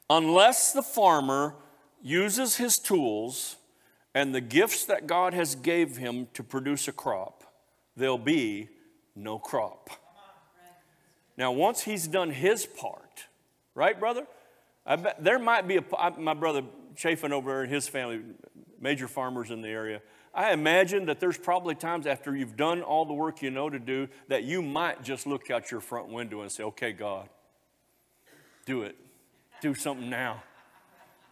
Unless 0.09 0.73
the 0.73 0.81
farmer 0.81 1.55
uses 2.01 2.55
his 2.55 2.79
tools 2.79 3.57
and 4.15 4.33
the 4.33 4.41
gifts 4.41 4.85
that 4.85 5.07
God 5.07 5.33
has 5.33 5.55
gave 5.55 5.97
him 5.97 6.27
to 6.33 6.43
produce 6.43 6.87
a 6.87 6.91
crop, 6.91 7.43
there'll 7.95 8.17
be 8.17 8.69
no 9.19 9.39
crop. 9.39 9.89
Now, 11.37 11.51
once 11.51 11.81
he's 11.81 12.07
done 12.07 12.31
his 12.31 12.65
part, 12.65 13.25
right, 13.73 13.97
brother? 13.97 14.27
I 14.85 14.95
there 15.19 15.39
might 15.39 15.67
be 15.67 15.77
a, 15.77 15.83
my 16.17 16.33
brother 16.33 16.63
Chafin 16.95 17.31
over 17.31 17.49
there 17.51 17.61
and 17.63 17.71
his 17.71 17.87
family, 17.87 18.21
major 18.79 19.07
farmers 19.07 19.51
in 19.51 19.61
the 19.61 19.69
area. 19.69 20.01
I 20.33 20.51
imagine 20.51 21.05
that 21.05 21.19
there's 21.19 21.37
probably 21.37 21.75
times 21.75 22.05
after 22.05 22.35
you've 22.35 22.55
done 22.55 22.81
all 22.81 23.05
the 23.05 23.13
work 23.13 23.41
you 23.41 23.51
know 23.51 23.69
to 23.69 23.79
do 23.79 24.07
that 24.27 24.43
you 24.43 24.61
might 24.61 25.03
just 25.03 25.25
look 25.25 25.49
out 25.49 25.71
your 25.71 25.81
front 25.81 26.09
window 26.09 26.41
and 26.41 26.51
say, 26.51 26.63
okay, 26.63 26.91
God, 26.91 27.29
do 28.65 28.83
it. 28.83 28.95
Do 29.61 29.73
something 29.73 30.09
now. 30.09 30.43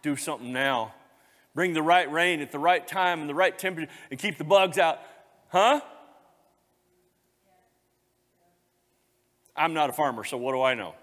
Do 0.02 0.16
something 0.16 0.52
now. 0.52 0.94
Bring 1.54 1.72
the 1.72 1.82
right 1.82 2.10
rain 2.10 2.40
at 2.40 2.52
the 2.52 2.58
right 2.58 2.86
time 2.86 3.20
and 3.20 3.28
the 3.28 3.34
right 3.34 3.56
temperature 3.56 3.90
and 4.10 4.18
keep 4.18 4.38
the 4.38 4.44
bugs 4.44 4.78
out. 4.78 5.00
Huh? 5.48 5.80
I'm 9.58 9.74
not 9.74 9.90
a 9.90 9.92
farmer, 9.92 10.24
so 10.24 10.36
what 10.36 10.52
do 10.52 10.62
I 10.62 10.74
know? 10.74 10.94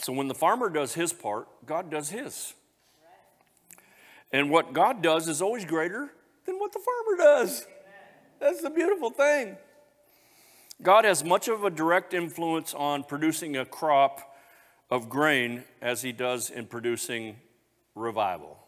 So 0.00 0.12
when 0.12 0.28
the 0.28 0.34
farmer 0.34 0.68
does 0.68 0.94
his 0.94 1.12
part, 1.12 1.48
God 1.66 1.90
does 1.90 2.10
his. 2.10 2.54
And 4.32 4.50
what 4.50 4.72
God 4.72 5.02
does 5.02 5.28
is 5.28 5.40
always 5.40 5.64
greater 5.64 6.10
than 6.44 6.58
what 6.58 6.72
the 6.72 6.80
farmer 6.80 7.16
does. 7.16 7.66
That's 8.40 8.62
the 8.62 8.70
beautiful 8.70 9.10
thing. 9.10 9.56
God 10.82 11.04
has 11.04 11.24
much 11.24 11.48
of 11.48 11.64
a 11.64 11.70
direct 11.70 12.12
influence 12.12 12.74
on 12.74 13.04
producing 13.04 13.56
a 13.56 13.64
crop 13.64 14.34
of 14.90 15.08
grain 15.08 15.64
as 15.80 16.02
he 16.02 16.12
does 16.12 16.50
in 16.50 16.66
producing 16.66 17.36
revival. 17.94 18.58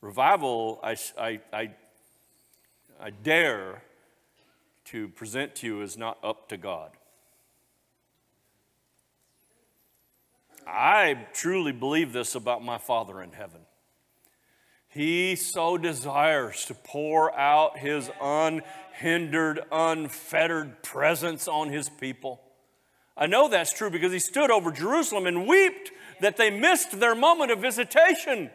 Revival, 0.00 0.80
I, 0.82 0.96
I, 1.18 1.40
I, 1.52 1.70
I 3.00 3.10
dare 3.10 3.82
to 4.92 5.08
present 5.08 5.54
to 5.54 5.66
you, 5.66 5.80
is 5.80 5.96
not 5.96 6.18
up 6.22 6.50
to 6.50 6.58
God. 6.58 6.90
I 10.66 11.26
truly 11.32 11.72
believe 11.72 12.12
this 12.12 12.34
about 12.34 12.62
my 12.62 12.76
Father 12.76 13.22
in 13.22 13.32
heaven. 13.32 13.62
He 14.88 15.34
so 15.34 15.78
desires 15.78 16.66
to 16.66 16.74
pour 16.74 17.34
out 17.34 17.78
his 17.78 18.10
unhindered, 18.20 19.60
unfettered 19.72 20.82
presence 20.82 21.48
on 21.48 21.70
his 21.70 21.88
people. 21.88 22.42
I 23.16 23.26
know 23.26 23.48
that's 23.48 23.72
true 23.72 23.88
because 23.88 24.12
he 24.12 24.18
stood 24.18 24.50
over 24.50 24.70
Jerusalem 24.70 25.26
and 25.26 25.46
wept 25.46 25.90
that 26.20 26.36
they 26.36 26.50
missed 26.50 27.00
their 27.00 27.14
moment 27.14 27.50
of 27.50 27.60
visitation. 27.60 28.50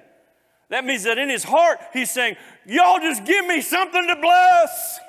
That 0.69 0.85
means 0.85 1.03
that 1.05 1.17
in 1.17 1.29
his 1.29 1.45
heart, 1.45 1.79
he's 1.93 2.11
saying, 2.11 2.35
Y'all 2.67 2.99
just 2.99 3.25
give 3.25 3.47
me 3.47 3.59
something 3.61 4.05
to 4.05 4.15
bless. 4.21 4.99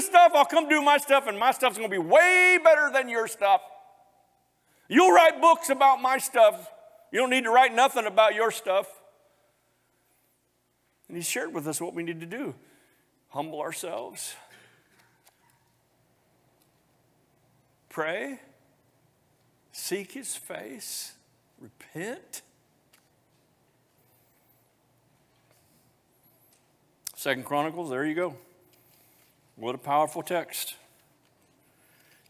Stuff, 0.00 0.32
I'll 0.34 0.44
come 0.44 0.68
do 0.68 0.82
my 0.82 0.98
stuff, 0.98 1.26
and 1.26 1.38
my 1.38 1.52
stuff's 1.52 1.76
gonna 1.76 1.88
be 1.88 1.98
way 1.98 2.58
better 2.62 2.90
than 2.92 3.08
your 3.08 3.28
stuff. 3.28 3.60
You'll 4.88 5.12
write 5.12 5.40
books 5.40 5.70
about 5.70 6.02
my 6.02 6.18
stuff. 6.18 6.68
You 7.12 7.20
don't 7.20 7.30
need 7.30 7.44
to 7.44 7.50
write 7.50 7.74
nothing 7.74 8.06
about 8.06 8.34
your 8.34 8.50
stuff. 8.50 8.88
And 11.08 11.16
he 11.16 11.22
shared 11.22 11.52
with 11.52 11.66
us 11.66 11.80
what 11.80 11.94
we 11.94 12.02
need 12.02 12.20
to 12.20 12.26
do 12.26 12.54
humble 13.30 13.60
ourselves, 13.60 14.34
pray, 17.88 18.40
seek 19.72 20.12
his 20.12 20.34
face, 20.34 21.14
repent. 21.60 22.42
Second 27.14 27.44
Chronicles, 27.44 27.90
there 27.90 28.04
you 28.04 28.14
go. 28.14 28.34
What 29.60 29.74
a 29.74 29.78
powerful 29.78 30.22
text. 30.22 30.76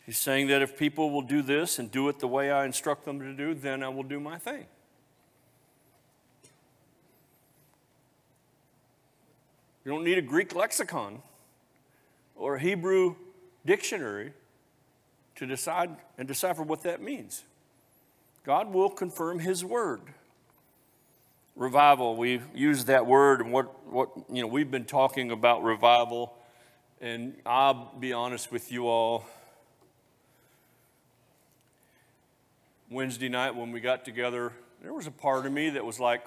He's 0.05 0.19
saying 0.19 0.49
that 0.49 0.63
if 0.63 0.77
people 0.77 1.13
will 1.13 1.23
do 1.23 1.43
this 1.43 1.79
and 1.79 1.89
do 1.89 2.09
it 2.09 2.19
the 2.19 2.27
way 2.27 2.51
I 2.51 2.65
instruct 2.65 3.05
them 3.05 3.21
to 3.21 3.33
do, 3.33 3.55
then 3.55 3.85
I 3.85 3.89
will 3.89 4.03
do 4.03 4.19
my 4.19 4.37
thing. 4.37 4.67
You 9.85 9.93
don't 9.93 10.03
need 10.03 10.19
a 10.19 10.23
Greek 10.23 10.57
lexicon 10.57 11.23
or 12.35 12.57
a 12.57 12.61
Hebrew 12.61 13.15
dictionary 13.65 14.33
to 15.37 15.47
decide 15.47 15.91
and 16.19 16.27
decipher 16.27 16.65
what 16.65 16.83
that 16.83 17.01
means. 17.01 17.45
God 18.45 18.73
will 18.73 18.91
confirm 18.91 19.39
His 19.39 19.65
word. 19.65 20.01
Revival, 21.55 22.17
we 22.17 22.41
use 22.57 22.87
that 22.87 23.07
word, 23.07 23.41
and 23.41 23.53
what, 23.53 23.87
what 23.87 24.11
you 24.29 24.43
know, 24.43 24.49
we've 24.49 24.71
been 24.71 24.85
talking 24.85 25.31
about 25.31 25.63
revival, 25.63 26.35
and 27.01 27.35
I'll 27.47 27.93
be 27.99 28.13
honest 28.13 28.53
with 28.53 28.71
you 28.71 28.87
all 28.87 29.27
Wednesday 32.91 33.29
night 33.29 33.55
when 33.55 33.73
we 33.73 33.81
got 33.81 34.05
together, 34.05 34.53
there 34.83 34.93
was 34.93 35.07
a 35.07 35.11
part 35.11 35.47
of 35.47 35.53
me 35.53 35.71
that 35.71 35.85
was 35.85 35.99
like, 35.99 36.23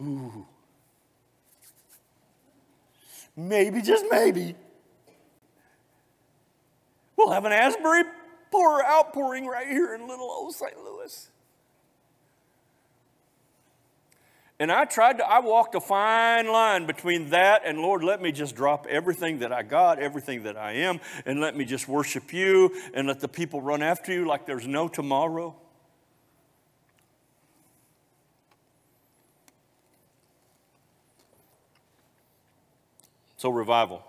ooh, 0.00 0.46
maybe, 3.36 3.82
just 3.82 4.04
maybe, 4.10 4.54
we'll 7.16 7.30
have 7.30 7.44
an 7.44 7.52
Asbury 7.52 8.04
pour 8.50 8.84
outpouring 8.84 9.46
right 9.46 9.66
here 9.66 9.94
in 9.94 10.06
little 10.06 10.30
old 10.30 10.54
St. 10.54 10.76
Louis. 10.84 11.30
And 14.62 14.70
I 14.70 14.84
tried 14.84 15.18
to, 15.18 15.26
I 15.26 15.40
walked 15.40 15.74
a 15.74 15.80
fine 15.80 16.46
line 16.46 16.86
between 16.86 17.30
that 17.30 17.62
and 17.64 17.80
Lord, 17.80 18.04
let 18.04 18.22
me 18.22 18.30
just 18.30 18.54
drop 18.54 18.86
everything 18.86 19.40
that 19.40 19.52
I 19.52 19.64
got, 19.64 19.98
everything 19.98 20.44
that 20.44 20.56
I 20.56 20.74
am, 20.74 21.00
and 21.26 21.40
let 21.40 21.56
me 21.56 21.64
just 21.64 21.88
worship 21.88 22.32
you 22.32 22.72
and 22.94 23.08
let 23.08 23.18
the 23.18 23.26
people 23.26 23.60
run 23.60 23.82
after 23.82 24.12
you 24.12 24.24
like 24.24 24.46
there's 24.46 24.68
no 24.68 24.86
tomorrow. 24.86 25.56
So, 33.38 33.50
revival. 33.50 34.04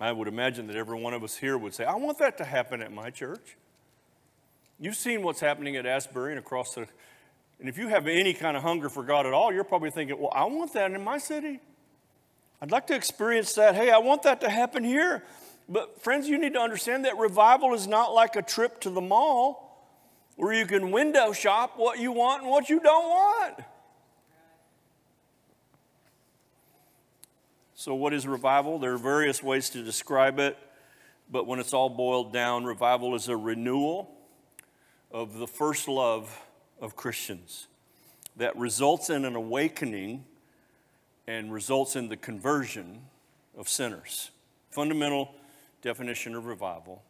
I 0.00 0.10
would 0.10 0.26
imagine 0.26 0.68
that 0.68 0.76
every 0.76 0.98
one 0.98 1.12
of 1.12 1.22
us 1.22 1.36
here 1.36 1.58
would 1.58 1.74
say, 1.74 1.84
I 1.84 1.96
want 1.96 2.16
that 2.16 2.38
to 2.38 2.44
happen 2.44 2.80
at 2.80 2.90
my 2.90 3.10
church. 3.10 3.58
You've 4.80 4.96
seen 4.96 5.22
what's 5.22 5.40
happening 5.40 5.76
at 5.76 5.84
Asbury 5.84 6.32
and 6.32 6.38
across 6.38 6.74
the, 6.74 6.88
and 7.64 7.70
if 7.70 7.78
you 7.78 7.88
have 7.88 8.06
any 8.06 8.34
kind 8.34 8.58
of 8.58 8.62
hunger 8.62 8.90
for 8.90 9.02
God 9.02 9.24
at 9.24 9.32
all, 9.32 9.50
you're 9.50 9.64
probably 9.64 9.90
thinking, 9.90 10.18
well, 10.18 10.30
I 10.34 10.44
want 10.44 10.74
that 10.74 10.90
in 10.90 11.02
my 11.02 11.16
city. 11.16 11.60
I'd 12.60 12.70
like 12.70 12.88
to 12.88 12.94
experience 12.94 13.54
that. 13.54 13.74
Hey, 13.74 13.90
I 13.90 13.96
want 13.96 14.24
that 14.24 14.42
to 14.42 14.50
happen 14.50 14.84
here. 14.84 15.24
But, 15.66 16.02
friends, 16.02 16.28
you 16.28 16.36
need 16.36 16.52
to 16.52 16.60
understand 16.60 17.06
that 17.06 17.16
revival 17.16 17.72
is 17.72 17.86
not 17.86 18.12
like 18.12 18.36
a 18.36 18.42
trip 18.42 18.82
to 18.82 18.90
the 18.90 19.00
mall 19.00 19.82
where 20.36 20.52
you 20.52 20.66
can 20.66 20.90
window 20.90 21.32
shop 21.32 21.78
what 21.78 21.98
you 21.98 22.12
want 22.12 22.42
and 22.42 22.50
what 22.50 22.68
you 22.68 22.80
don't 22.80 23.08
want. 23.08 23.64
So, 27.74 27.94
what 27.94 28.12
is 28.12 28.26
revival? 28.26 28.78
There 28.78 28.92
are 28.92 28.98
various 28.98 29.42
ways 29.42 29.70
to 29.70 29.82
describe 29.82 30.38
it, 30.38 30.58
but 31.30 31.46
when 31.46 31.60
it's 31.60 31.72
all 31.72 31.88
boiled 31.88 32.30
down, 32.30 32.66
revival 32.66 33.14
is 33.14 33.28
a 33.28 33.36
renewal 33.38 34.14
of 35.10 35.38
the 35.38 35.46
first 35.46 35.88
love 35.88 36.42
of 36.80 36.96
Christians 36.96 37.66
that 38.36 38.56
results 38.56 39.10
in 39.10 39.24
an 39.24 39.36
awakening 39.36 40.24
and 41.26 41.52
results 41.52 41.96
in 41.96 42.08
the 42.08 42.16
conversion 42.16 43.02
of 43.56 43.68
sinners. 43.68 44.30
Fundamental 44.70 45.34
definition 45.82 46.34
of 46.34 46.46
revival. 46.46 47.02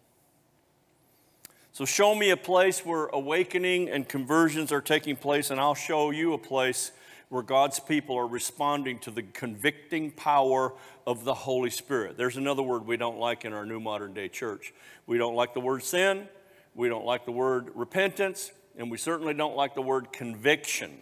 So, 1.72 1.84
show 1.84 2.14
me 2.14 2.30
a 2.30 2.36
place 2.36 2.84
where 2.84 3.06
awakening 3.06 3.90
and 3.90 4.08
conversions 4.08 4.70
are 4.70 4.80
taking 4.80 5.16
place, 5.16 5.50
and 5.50 5.58
I'll 5.58 5.74
show 5.74 6.10
you 6.10 6.32
a 6.32 6.38
place 6.38 6.92
where 7.30 7.42
God's 7.42 7.80
people 7.80 8.16
are 8.16 8.28
responding 8.28 9.00
to 9.00 9.10
the 9.10 9.22
convicting 9.22 10.12
power 10.12 10.72
of 11.04 11.24
the 11.24 11.34
Holy 11.34 11.70
Spirit. 11.70 12.16
There's 12.16 12.36
another 12.36 12.62
word 12.62 12.86
we 12.86 12.96
don't 12.96 13.18
like 13.18 13.44
in 13.44 13.52
our 13.52 13.66
new 13.66 13.80
modern 13.80 14.14
day 14.14 14.28
church. 14.28 14.72
We 15.06 15.18
don't 15.18 15.34
like 15.34 15.52
the 15.52 15.60
word 15.60 15.82
sin, 15.82 16.28
we 16.76 16.88
don't 16.88 17.04
like 17.04 17.24
the 17.24 17.32
word 17.32 17.70
repentance, 17.74 18.52
and 18.76 18.90
we 18.90 18.98
certainly 18.98 19.34
don't 19.34 19.56
like 19.56 19.74
the 19.74 19.82
word 19.82 20.12
conviction. 20.12 20.92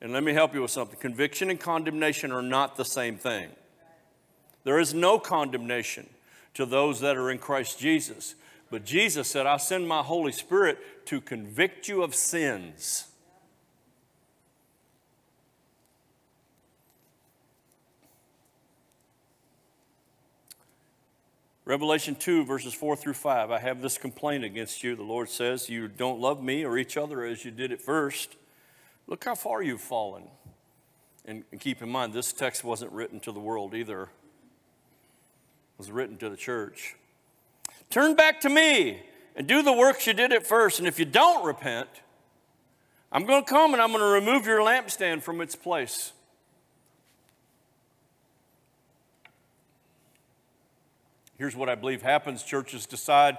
And 0.00 0.12
let 0.12 0.22
me 0.22 0.32
help 0.32 0.54
you 0.54 0.62
with 0.62 0.70
something 0.70 0.98
conviction 0.98 1.50
and 1.50 1.58
condemnation 1.58 2.32
are 2.32 2.42
not 2.42 2.76
the 2.76 2.84
same 2.84 3.16
thing. 3.16 3.50
There 4.64 4.78
is 4.78 4.94
no 4.94 5.18
condemnation 5.18 6.08
to 6.54 6.66
those 6.66 7.00
that 7.00 7.16
are 7.16 7.30
in 7.30 7.38
Christ 7.38 7.78
Jesus. 7.78 8.34
But 8.70 8.84
Jesus 8.84 9.28
said, 9.28 9.46
I 9.46 9.58
send 9.58 9.86
my 9.86 10.02
Holy 10.02 10.32
Spirit 10.32 11.06
to 11.06 11.20
convict 11.20 11.86
you 11.88 12.02
of 12.02 12.14
sins. 12.14 13.08
Revelation 21.66 22.14
2, 22.14 22.44
verses 22.44 22.74
4 22.74 22.94
through 22.94 23.14
5. 23.14 23.50
I 23.50 23.58
have 23.58 23.80
this 23.80 23.96
complaint 23.96 24.44
against 24.44 24.84
you. 24.84 24.94
The 24.94 25.02
Lord 25.02 25.30
says, 25.30 25.70
You 25.70 25.88
don't 25.88 26.20
love 26.20 26.42
me 26.42 26.64
or 26.64 26.76
each 26.76 26.96
other 26.98 27.24
as 27.24 27.44
you 27.44 27.50
did 27.50 27.72
at 27.72 27.80
first. 27.80 28.36
Look 29.06 29.24
how 29.24 29.34
far 29.34 29.62
you've 29.62 29.80
fallen. 29.80 30.24
And, 31.24 31.44
and 31.52 31.60
keep 31.60 31.80
in 31.80 31.88
mind, 31.88 32.12
this 32.12 32.34
text 32.34 32.64
wasn't 32.64 32.92
written 32.92 33.18
to 33.20 33.32
the 33.32 33.40
world 33.40 33.74
either, 33.74 34.02
it 34.02 34.08
was 35.78 35.90
written 35.90 36.18
to 36.18 36.28
the 36.28 36.36
church. 36.36 36.96
Turn 37.88 38.14
back 38.14 38.40
to 38.40 38.50
me 38.50 39.02
and 39.36 39.46
do 39.46 39.62
the 39.62 39.72
works 39.72 40.06
you 40.06 40.12
did 40.12 40.32
at 40.32 40.46
first. 40.46 40.78
And 40.78 40.88
if 40.88 40.98
you 40.98 41.04
don't 41.04 41.46
repent, 41.46 41.88
I'm 43.10 43.24
going 43.24 43.44
to 43.44 43.48
come 43.48 43.72
and 43.72 43.80
I'm 43.80 43.90
going 43.90 44.00
to 44.00 44.06
remove 44.06 44.46
your 44.46 44.58
lampstand 44.60 45.22
from 45.22 45.40
its 45.40 45.54
place. 45.54 46.12
Here's 51.36 51.56
what 51.56 51.68
I 51.68 51.74
believe 51.74 52.02
happens 52.02 52.42
churches 52.42 52.86
decide 52.86 53.38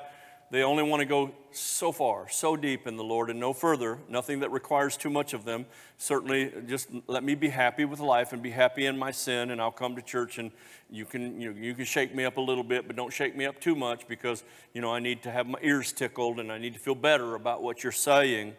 they 0.51 0.61
only 0.61 0.83
want 0.83 0.99
to 0.99 1.05
go 1.05 1.31
so 1.51 1.91
far, 1.91 2.29
so 2.29 2.55
deep 2.55 2.85
in 2.85 2.97
the 2.97 3.03
Lord 3.03 3.31
and 3.31 3.39
no 3.39 3.51
further, 3.51 3.97
nothing 4.07 4.41
that 4.41 4.51
requires 4.51 4.95
too 4.95 5.09
much 5.09 5.33
of 5.33 5.43
them. 5.43 5.65
Certainly, 5.97 6.53
just 6.67 6.89
let 7.07 7.23
me 7.23 7.33
be 7.33 7.49
happy 7.49 7.83
with 7.83 7.99
life 7.99 8.31
and 8.31 8.43
be 8.43 8.51
happy 8.51 8.85
in 8.85 8.95
my 8.95 9.09
sin, 9.09 9.49
and 9.49 9.59
I'll 9.59 9.71
come 9.71 9.95
to 9.95 10.03
church 10.03 10.37
and 10.37 10.51
you 10.91 11.03
can, 11.05 11.41
you, 11.41 11.51
know, 11.51 11.59
you 11.59 11.73
can 11.73 11.85
shake 11.85 12.13
me 12.13 12.25
up 12.25 12.37
a 12.37 12.41
little 12.41 12.63
bit, 12.63 12.85
but 12.85 12.95
don't 12.95 13.11
shake 13.11 13.35
me 13.35 13.45
up 13.45 13.59
too 13.59 13.75
much 13.75 14.07
because, 14.07 14.43
you 14.73 14.81
know, 14.81 14.93
I 14.93 14.99
need 14.99 15.23
to 15.23 15.31
have 15.31 15.47
my 15.47 15.57
ears 15.63 15.91
tickled 15.91 16.39
and 16.39 16.51
I 16.51 16.59
need 16.59 16.73
to 16.75 16.79
feel 16.79 16.95
better 16.95 17.33
about 17.33 17.63
what 17.63 17.81
you're 17.83 17.91
saying. 17.91 18.53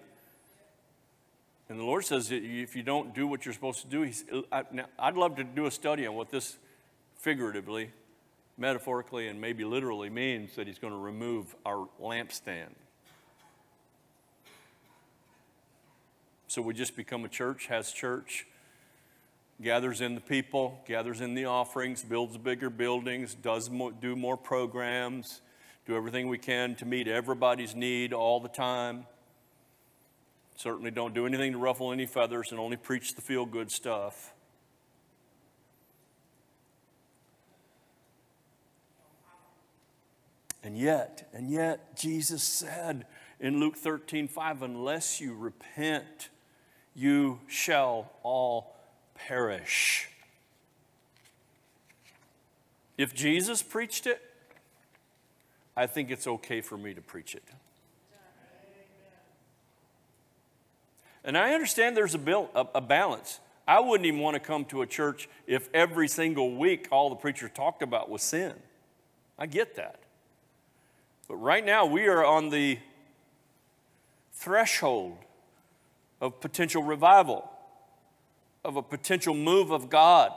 And 1.68 1.78
the 1.78 1.84
Lord 1.84 2.04
says 2.04 2.30
if 2.32 2.74
you 2.74 2.82
don't 2.82 3.14
do 3.14 3.28
what 3.28 3.44
you're 3.44 3.54
supposed 3.54 3.82
to 3.82 3.86
do, 3.86 4.10
I, 4.50 4.64
now, 4.72 4.86
I'd 4.98 5.14
love 5.14 5.36
to 5.36 5.44
do 5.44 5.66
a 5.66 5.70
study 5.70 6.04
on 6.06 6.14
what 6.16 6.30
this 6.30 6.56
figuratively 7.16 7.90
metaphorically 8.58 9.28
and 9.28 9.40
maybe 9.40 9.64
literally 9.64 10.10
means 10.10 10.54
that 10.56 10.66
he's 10.66 10.78
going 10.78 10.92
to 10.92 10.98
remove 10.98 11.54
our 11.64 11.88
lampstand. 12.00 12.74
So 16.48 16.62
we 16.62 16.74
just 16.74 16.96
become 16.96 17.24
a 17.24 17.28
church, 17.28 17.66
has 17.66 17.92
church, 17.92 18.46
gathers 19.60 20.00
in 20.00 20.14
the 20.14 20.20
people, 20.20 20.80
gathers 20.86 21.20
in 21.20 21.34
the 21.34 21.46
offerings, 21.46 22.02
builds 22.02 22.38
bigger 22.38 22.70
buildings, 22.70 23.34
does 23.34 23.68
more, 23.68 23.92
do 23.92 24.16
more 24.16 24.36
programs, 24.36 25.40
do 25.86 25.96
everything 25.96 26.28
we 26.28 26.38
can 26.38 26.74
to 26.76 26.86
meet 26.86 27.08
everybody's 27.08 27.74
need 27.74 28.12
all 28.12 28.40
the 28.40 28.48
time. 28.48 29.06
Certainly 30.56 30.92
don't 30.92 31.14
do 31.14 31.26
anything 31.26 31.52
to 31.52 31.58
ruffle 31.58 31.92
any 31.92 32.06
feathers 32.06 32.50
and 32.50 32.58
only 32.58 32.76
preach 32.76 33.14
the 33.14 33.22
feel 33.22 33.44
good 33.44 33.70
stuff. 33.70 34.32
And 40.66 40.76
yet, 40.76 41.28
and 41.32 41.48
yet, 41.48 41.94
Jesus 41.96 42.42
said 42.42 43.06
in 43.38 43.60
Luke 43.60 43.76
13, 43.76 44.26
5, 44.26 44.62
unless 44.62 45.20
you 45.20 45.32
repent, 45.32 46.28
you 46.92 47.38
shall 47.46 48.10
all 48.24 48.74
perish. 49.14 50.08
If 52.98 53.14
Jesus 53.14 53.62
preached 53.62 54.08
it, 54.08 54.20
I 55.76 55.86
think 55.86 56.10
it's 56.10 56.26
okay 56.26 56.60
for 56.60 56.76
me 56.76 56.94
to 56.94 57.00
preach 57.00 57.36
it. 57.36 57.44
And 61.22 61.38
I 61.38 61.54
understand 61.54 61.96
there's 61.96 62.16
a, 62.16 62.18
bill, 62.18 62.50
a, 62.56 62.66
a, 62.74 62.80
balance. 62.80 63.38
I 63.68 63.78
wouldn't 63.78 64.06
even 64.06 64.18
want 64.18 64.34
to 64.34 64.40
come 64.40 64.64
to 64.66 64.82
a 64.82 64.86
church 64.86 65.28
if 65.46 65.68
every 65.72 66.08
single 66.08 66.56
week 66.56 66.88
all 66.90 67.08
the 67.08 67.14
preacher 67.14 67.48
talked 67.48 67.82
about 67.82 68.10
was 68.10 68.22
sin. 68.22 68.54
I 69.38 69.46
get 69.46 69.76
that. 69.76 70.00
But 71.28 71.36
right 71.36 71.64
now, 71.64 71.86
we 71.86 72.06
are 72.06 72.24
on 72.24 72.50
the 72.50 72.78
threshold 74.32 75.16
of 76.20 76.40
potential 76.40 76.82
revival, 76.82 77.50
of 78.64 78.76
a 78.76 78.82
potential 78.82 79.34
move 79.34 79.70
of 79.70 79.90
God. 79.90 80.32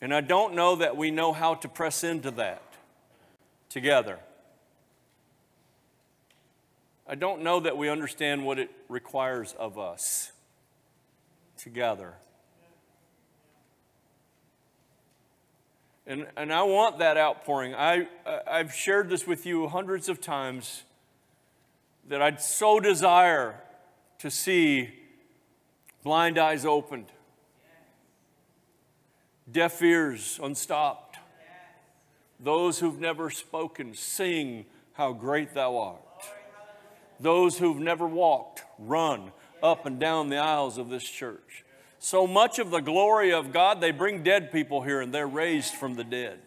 And 0.00 0.14
I 0.14 0.20
don't 0.20 0.54
know 0.54 0.76
that 0.76 0.96
we 0.96 1.10
know 1.10 1.32
how 1.32 1.54
to 1.54 1.68
press 1.68 2.04
into 2.04 2.30
that 2.32 2.62
together. 3.68 4.18
I 7.08 7.14
don't 7.14 7.42
know 7.42 7.60
that 7.60 7.76
we 7.76 7.88
understand 7.88 8.44
what 8.44 8.58
it 8.58 8.70
requires 8.88 9.52
of 9.58 9.78
us 9.78 10.32
together. 11.56 12.14
And, 16.06 16.26
and 16.36 16.52
I 16.52 16.62
want 16.62 16.98
that 17.00 17.16
outpouring. 17.16 17.74
I, 17.74 18.06
I've 18.46 18.72
shared 18.72 19.08
this 19.08 19.26
with 19.26 19.44
you 19.44 19.66
hundreds 19.66 20.08
of 20.08 20.20
times 20.20 20.84
that 22.08 22.22
I'd 22.22 22.40
so 22.40 22.78
desire 22.78 23.60
to 24.20 24.30
see 24.30 24.90
blind 26.04 26.38
eyes 26.38 26.64
opened, 26.64 27.06
deaf 29.50 29.82
ears 29.82 30.38
unstopped, 30.40 31.18
those 32.38 32.78
who've 32.78 33.00
never 33.00 33.28
spoken 33.28 33.92
sing 33.94 34.66
how 34.92 35.12
great 35.12 35.54
thou 35.54 35.76
art, 35.76 36.00
those 37.18 37.58
who've 37.58 37.80
never 37.80 38.06
walked 38.06 38.62
run 38.78 39.32
up 39.60 39.86
and 39.86 39.98
down 39.98 40.28
the 40.28 40.36
aisles 40.36 40.78
of 40.78 40.88
this 40.88 41.02
church. 41.02 41.64
So 42.06 42.24
much 42.24 42.60
of 42.60 42.70
the 42.70 42.78
glory 42.78 43.32
of 43.32 43.52
God, 43.52 43.80
they 43.80 43.90
bring 43.90 44.22
dead 44.22 44.52
people 44.52 44.80
here 44.80 45.00
and 45.00 45.12
they're 45.12 45.26
raised 45.26 45.74
from 45.74 45.96
the 45.96 46.04
dead. 46.04 46.38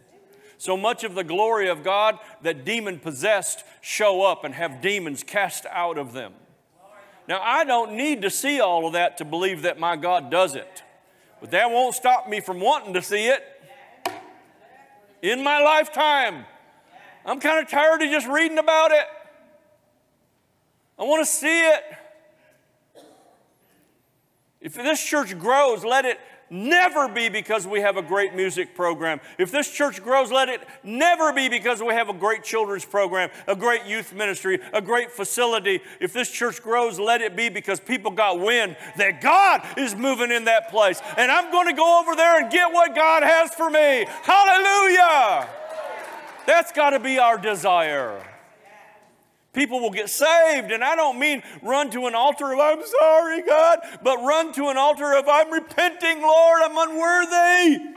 So 0.58 0.78
much 0.78 1.04
of 1.04 1.16
the 1.16 1.24
glory 1.26 1.68
of 1.68 1.84
God 1.84 2.18
that 2.44 2.64
demon 2.64 2.98
possessed 2.98 3.66
show 3.82 4.22
up 4.22 4.46
and 4.46 4.56
have 4.56 4.82
demons 4.82 5.22
cast 5.22 5.66
out 5.66 5.98
of 5.98 6.14
them. 6.14 6.32
Now, 7.28 7.42
I 7.44 7.66
don't 7.66 7.98
need 7.98 8.22
to 8.22 8.30
see 8.30 8.62
all 8.62 8.88
of 8.88 8.94
that 8.94 9.18
to 9.18 9.26
believe 9.26 9.64
that 9.64 9.78
my 9.78 9.98
God 9.98 10.32
does 10.32 10.56
it, 10.56 10.82
but 11.42 11.52
that 11.52 11.70
won't 11.70 11.94
stop 11.94 12.30
me 12.30 12.40
from 12.40 12.62
wanting 12.62 12.94
to 12.94 13.02
see 13.02 13.28
it 13.28 13.44
in 15.22 15.44
my 15.44 15.62
lifetime. 15.62 16.46
I'm 17.26 17.42
kind 17.42 17.62
of 17.62 17.70
tired 17.70 18.02
of 18.02 18.10
just 18.10 18.30
reading 18.30 18.60
about 18.60 18.92
it. 18.92 19.08
I 20.98 21.04
want 21.04 21.28
to 21.28 21.30
see 21.30 21.68
it. 21.68 21.84
If 24.62 24.74
this 24.74 25.04
church 25.04 25.38
grows, 25.40 25.86
let 25.86 26.04
it 26.04 26.20
never 26.50 27.08
be 27.08 27.30
because 27.30 27.66
we 27.66 27.80
have 27.80 27.96
a 27.96 28.02
great 28.02 28.34
music 28.34 28.76
program. 28.76 29.22
If 29.38 29.52
this 29.52 29.72
church 29.72 30.04
grows, 30.04 30.32
let 30.32 30.50
it 30.50 30.62
never 30.84 31.32
be 31.32 31.48
because 31.48 31.82
we 31.82 31.94
have 31.94 32.10
a 32.10 32.14
great 32.14 32.44
children's 32.44 32.84
program, 32.84 33.30
a 33.48 33.56
great 33.56 33.86
youth 33.86 34.14
ministry, 34.14 34.60
a 34.74 34.82
great 34.82 35.12
facility. 35.12 35.80
If 36.02 36.12
this 36.12 36.30
church 36.30 36.62
grows, 36.62 37.00
let 37.00 37.22
it 37.22 37.36
be 37.36 37.50
because 37.50 37.80
people 37.80 38.12
got 38.12 38.40
wind 38.40 38.76
that 38.98 39.22
God 39.22 39.66
is 39.78 39.96
moving 39.96 40.32
in 40.32 40.46
that 40.46 40.70
place. 40.70 41.02
And 41.18 41.32
I'm 41.32 41.52
going 41.52 41.68
to 41.68 41.74
go 41.74 42.00
over 42.02 42.16
there 42.16 42.42
and 42.42 42.52
get 42.52 42.74
what 42.74 42.96
God 42.96 43.24
has 43.24 43.54
for 43.54 43.70
me. 43.70 44.06
Hallelujah! 44.24 45.48
That's 46.46 46.72
got 46.72 46.90
to 46.92 47.00
be 47.00 47.20
our 47.20 47.38
desire. 47.38 48.22
People 49.52 49.80
will 49.80 49.90
get 49.90 50.10
saved, 50.10 50.72
and 50.72 50.84
I 50.84 50.96
don't 50.96 51.18
mean 51.18 51.42
run 51.64 51.90
to 51.92 52.06
an 52.06 52.14
altar 52.14 52.54
of 52.54 52.60
I'm 52.60 52.86
sorry, 52.86 53.42
God, 53.42 53.80
but 54.04 54.18
run 54.18 54.54
to 54.54 54.68
an 54.68 54.78
altar 54.78 55.16
of 55.16 55.28
I'm 55.28 55.52
repenting, 55.52 56.22
Lord, 56.22 56.62
I'm 56.64 56.78
unworthy. 56.78 57.96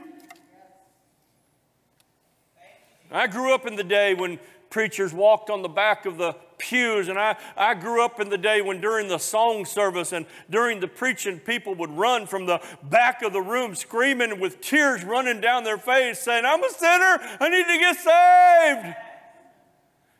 I 3.11 3.26
grew 3.26 3.55
up 3.55 3.66
in 3.66 3.76
the 3.76 3.84
day 3.84 4.14
when 4.14 4.38
preachers 4.70 5.12
walked 5.12 5.50
on 5.50 5.61
the 5.61 5.68
back 5.68 6.07
of 6.07 6.16
the 6.16 6.34
pews, 6.57 7.09
and 7.09 7.18
I, 7.18 7.36
I 7.57 7.74
grew 7.74 8.03
up 8.03 8.18
in 8.18 8.30
the 8.30 8.38
day 8.38 8.62
when 8.62 8.80
during 8.80 9.09
the 9.09 9.18
song 9.18 9.66
service 9.66 10.12
and 10.12 10.24
during 10.48 10.80
the 10.80 10.88
preaching, 10.88 11.38
people 11.38 11.74
would 11.74 11.90
run 11.90 12.26
from 12.26 12.46
the 12.46 12.62
back 12.84 13.20
of 13.20 13.34
the 13.34 13.42
room 13.42 13.74
screaming 13.74 14.40
with 14.40 14.62
tears 14.62 15.05
running 15.05 15.42
down 15.42 15.64
their 15.64 15.76
face, 15.76 16.20
saying, 16.20 16.44
I'm 16.46 16.64
a 16.64 16.70
sinner, 16.70 17.18
I 17.40 17.48
need 17.50 17.66
to 17.66 17.78
get 17.78 17.96
saved. 17.96 18.96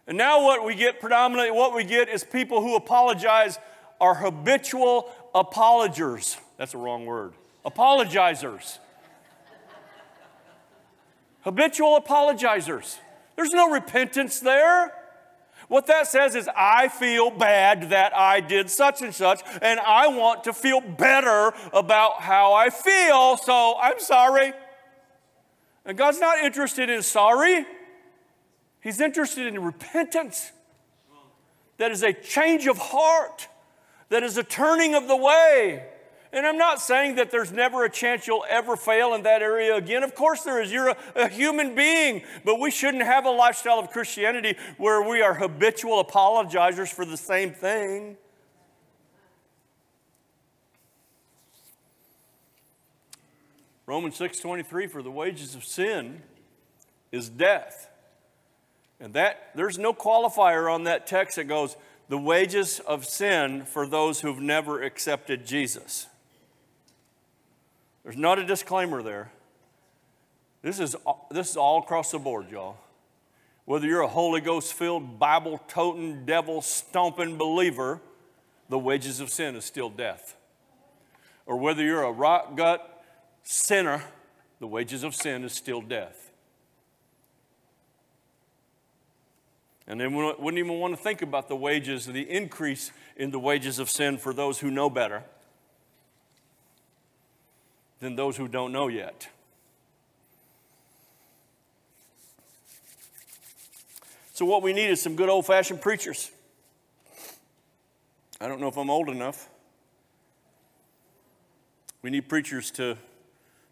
And 0.07 0.18
now 0.18 0.42
what 0.44 0.64
we 0.64 0.74
get 0.74 1.00
predominantly, 1.00 1.57
what 1.57 1.74
we 1.74 1.84
get 1.84 2.09
is 2.09 2.24
people 2.24 2.61
who 2.61 2.76
apologize 2.76 3.59
are 4.00 4.14
habitual 4.14 5.11
apologers. 5.34 6.36
That's 6.57 6.74
a 6.74 6.78
wrong 6.78 7.07
word. 7.07 7.34
Apologizers. 7.64 8.78
habitual 11.42 12.00
apologizers. 12.00 12.98
There's 13.36 13.53
no 13.53 13.70
repentance 13.70 14.40
there. 14.40 14.92
What 15.68 15.86
that 15.86 16.07
says 16.09 16.34
is, 16.34 16.50
I 16.55 16.88
feel 16.88 17.30
bad 17.30 17.90
that 17.90 18.14
I 18.14 18.40
did 18.40 18.68
such 18.68 19.00
and 19.00 19.14
such, 19.14 19.40
and 19.62 19.80
I 19.80 20.09
want 20.09 20.44
to 20.44 20.53
feel 20.53 20.80
better 20.80 21.53
about 21.72 22.20
how 22.20 22.53
I 22.53 22.68
feel, 22.68 23.36
so 23.36 23.76
I'm 23.80 23.98
sorry. 23.98 24.53
And 25.84 25.96
God's 25.96 26.20
not 26.20 26.38
interested 26.38 26.90
in 26.90 27.03
sorry. 27.03 27.64
He's 28.83 29.01
interested 29.01 29.47
in 29.47 29.62
repentance. 29.62 30.51
That 31.78 31.93
is 31.93 32.03
a 32.03 32.12
change 32.12 32.66
of 32.66 32.76
heart. 32.76 33.49
That 34.09 34.22
is 34.22 34.37
a 34.37 34.43
turning 34.43 34.95
of 34.95 35.09
the 35.09 35.16
way. 35.16 35.87
And 36.33 36.47
I'm 36.47 36.59
not 36.59 36.80
saying 36.80 37.16
that 37.16 37.30
there's 37.30 37.53
never 37.53 37.85
a 37.85 37.91
chance 37.91 38.26
you'll 38.26 38.45
ever 38.49 38.74
fail 38.74 39.14
in 39.14 39.22
that 39.22 39.41
area 39.41 39.76
again. 39.76 40.03
Of 40.03 40.14
course, 40.14 40.43
there 40.43 40.61
is. 40.61 40.72
You're 40.72 40.89
a, 40.89 40.97
a, 41.14 41.28
human 41.28 41.74
being, 41.74 42.22
but 42.45 42.59
we 42.59 42.70
shouldn't 42.70 43.03
have 43.03 43.26
a 43.26 43.30
lifestyle 43.30 43.78
of 43.78 43.91
Christianity 43.91 44.57
where 44.78 45.03
we 45.03 45.20
are 45.20 45.35
habitual 45.35 46.03
apologizers 46.03 46.93
for 46.93 47.05
the 47.05 47.18
same 47.18 47.53
thing. 47.53 48.16
Romans 53.87 54.18
6:23 54.18 54.91
for 54.91 55.03
the 55.03 55.11
wages 55.11 55.55
of 55.55 55.64
sin 55.64 56.22
is 57.11 57.28
death. 57.28 57.91
And 59.03 59.14
that 59.14 59.50
there's 59.57 59.78
no 59.78 59.92
qualifier 59.92 60.72
on 60.72 60.84
that 60.84 61.09
text 61.09 61.34
that 61.34 61.48
goes 61.48 61.76
the 62.09 62.16
wages 62.16 62.78
of 62.78 63.05
sin 63.05 63.64
for 63.64 63.84
those 63.84 64.20
who've 64.20 64.40
never 64.40 64.80
accepted 64.80 65.44
Jesus. 65.44 66.07
There's 68.05 68.16
not 68.16 68.38
a 68.38 68.46
disclaimer 68.46 69.03
there. 69.03 69.32
This 70.62 70.78
is, 70.78 70.94
this 71.32 71.50
is 71.50 71.57
all 71.57 71.80
across 71.80 72.12
the 72.12 72.20
board, 72.20 72.48
y'all. 72.48 72.76
Whether 73.64 73.88
you're 73.88 74.03
a 74.03 74.09
Holy 74.09 74.40
Ghost 74.40 74.72
filled, 74.72 75.18
Bible 75.18 75.61
toting, 75.66 76.24
devil 76.24 76.62
stomping 76.62 77.36
believer, 77.36 78.00
the 78.68 78.78
wages 78.78 79.18
of 79.18 79.30
sin 79.30 79.57
is 79.57 79.64
still 79.64 79.90
death. 79.90 80.36
Or 81.44 81.57
whether 81.57 81.82
you're 81.82 82.05
a 82.05 82.12
rock 82.12 82.57
gut 82.57 83.03
sinner, 83.42 84.05
the 84.61 84.68
wages 84.68 85.03
of 85.03 85.16
sin 85.16 85.42
is 85.42 85.53
still 85.53 85.80
death. 85.80 86.32
And 89.87 90.01
then 90.01 90.14
we 90.14 90.24
wouldn't 90.24 90.59
even 90.59 90.78
want 90.78 90.97
to 90.97 91.03
think 91.03 91.22
about 91.22 91.49
the 91.49 91.57
wages, 91.57 92.07
the 92.07 92.30
increase 92.30 92.93
in 93.16 93.30
the 93.30 93.39
wages 93.39 93.78
of 93.78 93.91
sin 93.91 94.16
for 94.16 94.33
those 94.33 94.61
who 94.61 94.70
know 94.70 94.89
better 94.89 95.24
than 98.01 98.16
those 98.16 98.37
who 98.37 98.49
don't 98.49 98.72
know 98.72 98.89
yet. 98.89 99.28
So, 104.35 104.45
what 104.45 104.62
we 104.62 104.72
need 104.72 104.89
is 104.89 105.01
some 105.01 105.14
good 105.14 105.28
old 105.28 105.47
fashioned 105.47 105.80
preachers. 105.80 106.30
I 108.41 108.49
don't 108.49 108.61
know 108.61 108.68
if 108.68 108.76
I'm 108.76 108.91
old 108.91 109.09
enough. 109.09 109.49
We 112.03 112.11
need 112.11 112.28
preachers 112.28 112.72
to, 112.72 112.97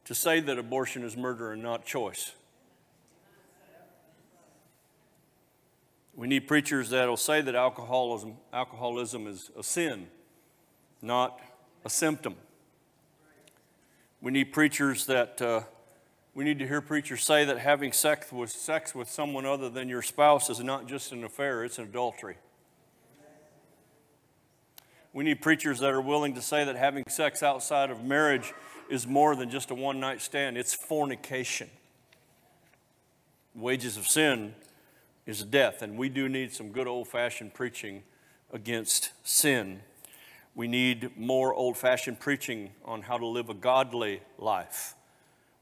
to 0.04 0.14
say 0.14 0.38
that 0.38 0.58
abortion 0.58 1.02
is 1.02 1.16
murder 1.16 1.50
and 1.50 1.62
not 1.62 1.84
choice. 1.84 2.32
We 6.20 6.26
need 6.26 6.46
preachers 6.46 6.90
that 6.90 7.08
will 7.08 7.16
say 7.16 7.40
that 7.40 7.54
alcoholism, 7.54 8.34
alcoholism 8.52 9.26
is 9.26 9.50
a 9.58 9.62
sin, 9.62 10.08
not 11.00 11.40
a 11.82 11.88
symptom. 11.88 12.34
We 14.20 14.30
need 14.30 14.52
preachers 14.52 15.06
that, 15.06 15.40
uh, 15.40 15.62
we 16.34 16.44
need 16.44 16.58
to 16.58 16.68
hear 16.68 16.82
preachers 16.82 17.24
say 17.24 17.46
that 17.46 17.56
having 17.56 17.92
sex 17.92 18.30
with, 18.30 18.50
sex 18.50 18.94
with 18.94 19.08
someone 19.08 19.46
other 19.46 19.70
than 19.70 19.88
your 19.88 20.02
spouse 20.02 20.50
is 20.50 20.60
not 20.60 20.86
just 20.86 21.10
an 21.12 21.24
affair, 21.24 21.64
it's 21.64 21.78
an 21.78 21.84
adultery. 21.84 22.36
We 25.14 25.24
need 25.24 25.40
preachers 25.40 25.80
that 25.80 25.88
are 25.88 26.02
willing 26.02 26.34
to 26.34 26.42
say 26.42 26.64
that 26.66 26.76
having 26.76 27.04
sex 27.08 27.42
outside 27.42 27.88
of 27.88 28.04
marriage 28.04 28.52
is 28.90 29.06
more 29.06 29.34
than 29.34 29.48
just 29.48 29.70
a 29.70 29.74
one 29.74 30.00
night 30.00 30.20
stand, 30.20 30.58
it's 30.58 30.74
fornication. 30.74 31.70
Wages 33.54 33.96
of 33.96 34.06
sin 34.06 34.54
is 35.26 35.42
death, 35.44 35.82
and 35.82 35.98
we 35.98 36.08
do 36.08 36.28
need 36.28 36.52
some 36.52 36.72
good 36.72 36.86
old 36.86 37.08
fashioned 37.08 37.54
preaching 37.54 38.02
against 38.52 39.12
sin. 39.22 39.80
We 40.54 40.66
need 40.66 41.16
more 41.16 41.54
old 41.54 41.76
fashioned 41.76 42.20
preaching 42.20 42.70
on 42.84 43.02
how 43.02 43.18
to 43.18 43.26
live 43.26 43.48
a 43.48 43.54
godly 43.54 44.22
life. 44.38 44.94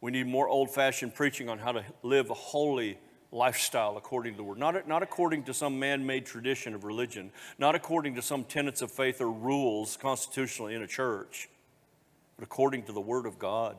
We 0.01 0.11
need 0.11 0.27
more 0.27 0.49
old 0.49 0.71
fashioned 0.71 1.15
preaching 1.15 1.49
on 1.49 1.59
how 1.59 1.73
to 1.73 1.85
live 2.03 2.31
a 2.31 2.35
holy 2.35 2.99
lifestyle 3.31 3.97
according 3.97 4.35
to 4.35 4.37
the 4.39 4.45
word. 4.45 4.59
Not, 4.59 4.89
not 4.89 5.03
according 5.03 5.45
to 5.45 5.55
some 5.55 5.79
man 5.79 6.07
made 6.07 6.25
tradition 6.25 6.75
of 6.75 6.85
religion, 6.85 7.31
not 7.59 7.75
according 7.75 8.15
to 8.15 8.23
some 8.23 8.45
tenets 8.45 8.81
of 8.81 8.91
faith 8.91 9.21
or 9.21 9.31
rules 9.31 9.97
constitutionally 9.97 10.75
in 10.75 10.83
a 10.83 10.87
church, 10.87 11.49
but 12.37 12.45
according 12.45 12.85
to 12.85 12.93
the 12.93 13.01
word 13.01 13.27
of 13.27 13.39
God. 13.39 13.77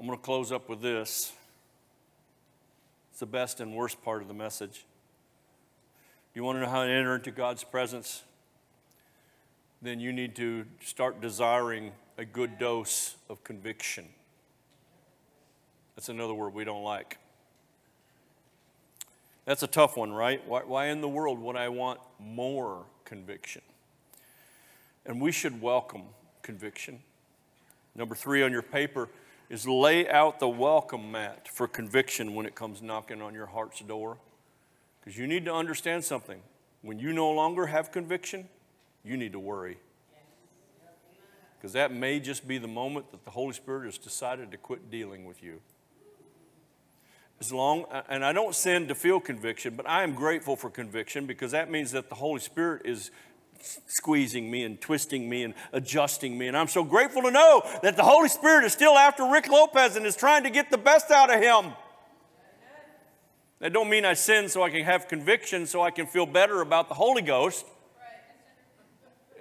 I'm 0.00 0.06
going 0.06 0.18
to 0.18 0.24
close 0.24 0.50
up 0.50 0.70
with 0.70 0.80
this. 0.80 1.30
It's 3.10 3.20
the 3.20 3.26
best 3.26 3.60
and 3.60 3.74
worst 3.74 4.02
part 4.02 4.22
of 4.22 4.28
the 4.28 4.34
message. 4.34 4.86
You 6.34 6.42
want 6.42 6.56
to 6.56 6.62
know 6.62 6.70
how 6.70 6.84
to 6.84 6.90
enter 6.90 7.16
into 7.16 7.30
God's 7.30 7.64
presence? 7.64 8.22
Then 9.82 10.00
you 10.00 10.10
need 10.10 10.34
to 10.36 10.64
start 10.82 11.20
desiring 11.20 11.92
a 12.16 12.24
good 12.24 12.58
dose 12.58 13.16
of 13.28 13.44
conviction. 13.44 14.06
That's 15.96 16.08
another 16.08 16.32
word 16.32 16.54
we 16.54 16.64
don't 16.64 16.82
like. 16.82 17.18
That's 19.44 19.62
a 19.62 19.66
tough 19.66 19.98
one, 19.98 20.14
right? 20.14 20.40
Why, 20.48 20.62
why, 20.62 20.86
in 20.86 21.02
the 21.02 21.10
world 21.10 21.38
would 21.42 21.56
I 21.56 21.68
want 21.68 22.00
more 22.18 22.86
conviction? 23.04 23.60
And 25.04 25.20
we 25.20 25.30
should 25.30 25.60
welcome 25.60 26.04
conviction. 26.40 27.00
Number 27.94 28.14
three 28.14 28.42
on 28.42 28.50
your 28.50 28.62
paper 28.62 29.10
is 29.50 29.66
lay 29.66 30.08
out 30.08 30.38
the 30.38 30.48
welcome 30.48 31.10
mat 31.10 31.48
for 31.48 31.66
conviction 31.66 32.34
when 32.36 32.46
it 32.46 32.54
comes 32.54 32.80
knocking 32.80 33.20
on 33.20 33.34
your 33.34 33.46
heart's 33.46 33.80
door. 33.80 34.16
Because 35.00 35.18
you 35.18 35.26
need 35.26 35.44
to 35.46 35.52
understand 35.52 36.04
something. 36.04 36.40
When 36.82 37.00
you 37.00 37.12
no 37.12 37.30
longer 37.30 37.66
have 37.66 37.90
conviction, 37.90 38.48
you 39.04 39.16
need 39.16 39.32
to 39.32 39.40
worry. 39.40 39.78
Because 41.58 41.72
that 41.72 41.92
may 41.92 42.20
just 42.20 42.46
be 42.46 42.58
the 42.58 42.68
moment 42.68 43.10
that 43.10 43.24
the 43.24 43.30
Holy 43.32 43.52
Spirit 43.52 43.84
has 43.86 43.98
decided 43.98 44.52
to 44.52 44.56
quit 44.56 44.88
dealing 44.90 45.24
with 45.26 45.42
you. 45.42 45.60
As 47.40 47.52
long, 47.52 47.86
and 48.08 48.24
I 48.24 48.32
don't 48.32 48.54
sin 48.54 48.86
to 48.88 48.94
feel 48.94 49.18
conviction, 49.18 49.74
but 49.74 49.88
I 49.88 50.02
am 50.02 50.14
grateful 50.14 50.56
for 50.56 50.70
conviction 50.70 51.26
because 51.26 51.50
that 51.50 51.70
means 51.70 51.90
that 51.92 52.08
the 52.08 52.14
Holy 52.14 52.40
Spirit 52.40 52.82
is 52.84 53.10
squeezing 53.86 54.50
me 54.50 54.64
and 54.64 54.80
twisting 54.80 55.28
me 55.28 55.44
and 55.44 55.54
adjusting 55.72 56.36
me. 56.36 56.48
And 56.48 56.56
I'm 56.56 56.68
so 56.68 56.84
grateful 56.84 57.22
to 57.22 57.30
know 57.30 57.62
that 57.82 57.96
the 57.96 58.02
Holy 58.02 58.28
Spirit 58.28 58.64
is 58.64 58.72
still 58.72 58.96
after 58.96 59.24
Rick 59.26 59.48
Lopez 59.48 59.96
and 59.96 60.06
is 60.06 60.16
trying 60.16 60.44
to 60.44 60.50
get 60.50 60.70
the 60.70 60.78
best 60.78 61.10
out 61.10 61.34
of 61.34 61.40
him. 61.40 61.72
That 63.60 63.72
don't 63.72 63.90
mean 63.90 64.04
I 64.04 64.14
sin 64.14 64.48
so 64.48 64.62
I 64.62 64.70
can 64.70 64.84
have 64.84 65.06
conviction 65.06 65.66
so 65.66 65.82
I 65.82 65.90
can 65.90 66.06
feel 66.06 66.26
better 66.26 66.62
about 66.62 66.88
the 66.88 66.94
Holy 66.94 67.22
Ghost. 67.22 67.66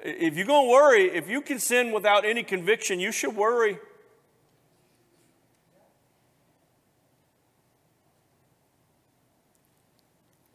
If 0.04 0.36
you're 0.36 0.46
going 0.46 0.68
to 0.68 0.72
worry, 0.72 1.04
if 1.12 1.30
you 1.30 1.42
can 1.42 1.60
sin 1.60 1.92
without 1.92 2.26
any 2.26 2.44
conviction, 2.44 3.00
you 3.00 3.12
should 3.12 3.36
worry. 3.36 3.78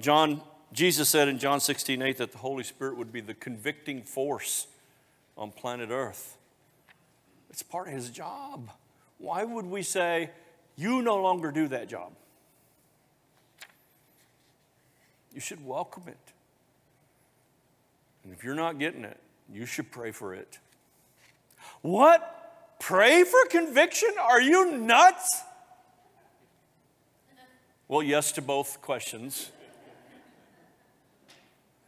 John 0.01 0.43
Jesus 0.75 1.09
said 1.09 1.29
in 1.29 1.39
John 1.39 1.61
16, 1.61 2.03
8 2.03 2.16
that 2.16 2.33
the 2.33 2.39
Holy 2.39 2.64
Spirit 2.64 2.97
would 2.97 3.12
be 3.12 3.20
the 3.20 3.33
convicting 3.33 4.03
force 4.03 4.66
on 5.39 5.53
planet 5.53 5.91
Earth. 5.91 6.37
It's 7.49 7.62
part 7.62 7.87
of 7.87 7.95
his 7.95 8.11
job. 8.11 8.70
Why 9.18 9.45
would 9.45 9.66
we 9.66 9.83
say, 9.83 10.31
you 10.75 11.01
no 11.01 11.16
longer 11.22 11.53
do 11.53 11.68
that 11.68 11.89
job? 11.89 12.12
You 15.33 15.41
should 15.41 15.64
welcome 15.64 16.03
it. 16.09 16.18
And 18.25 18.33
if 18.33 18.43
you're 18.43 18.57
not 18.57 18.81
getting 18.81 19.05
it, 19.05 19.20
you 19.53 19.66
should 19.66 19.93
pray 19.93 20.11
for 20.11 20.35
it. 20.35 20.59
What? 21.83 22.77
Pray 22.81 23.22
for 23.22 23.45
conviction? 23.49 24.11
Are 24.20 24.41
you 24.41 24.72
nuts? 24.77 25.43
Well, 27.87 28.03
yes 28.03 28.33
to 28.33 28.43
both 28.43 28.83
questions. 28.83 29.53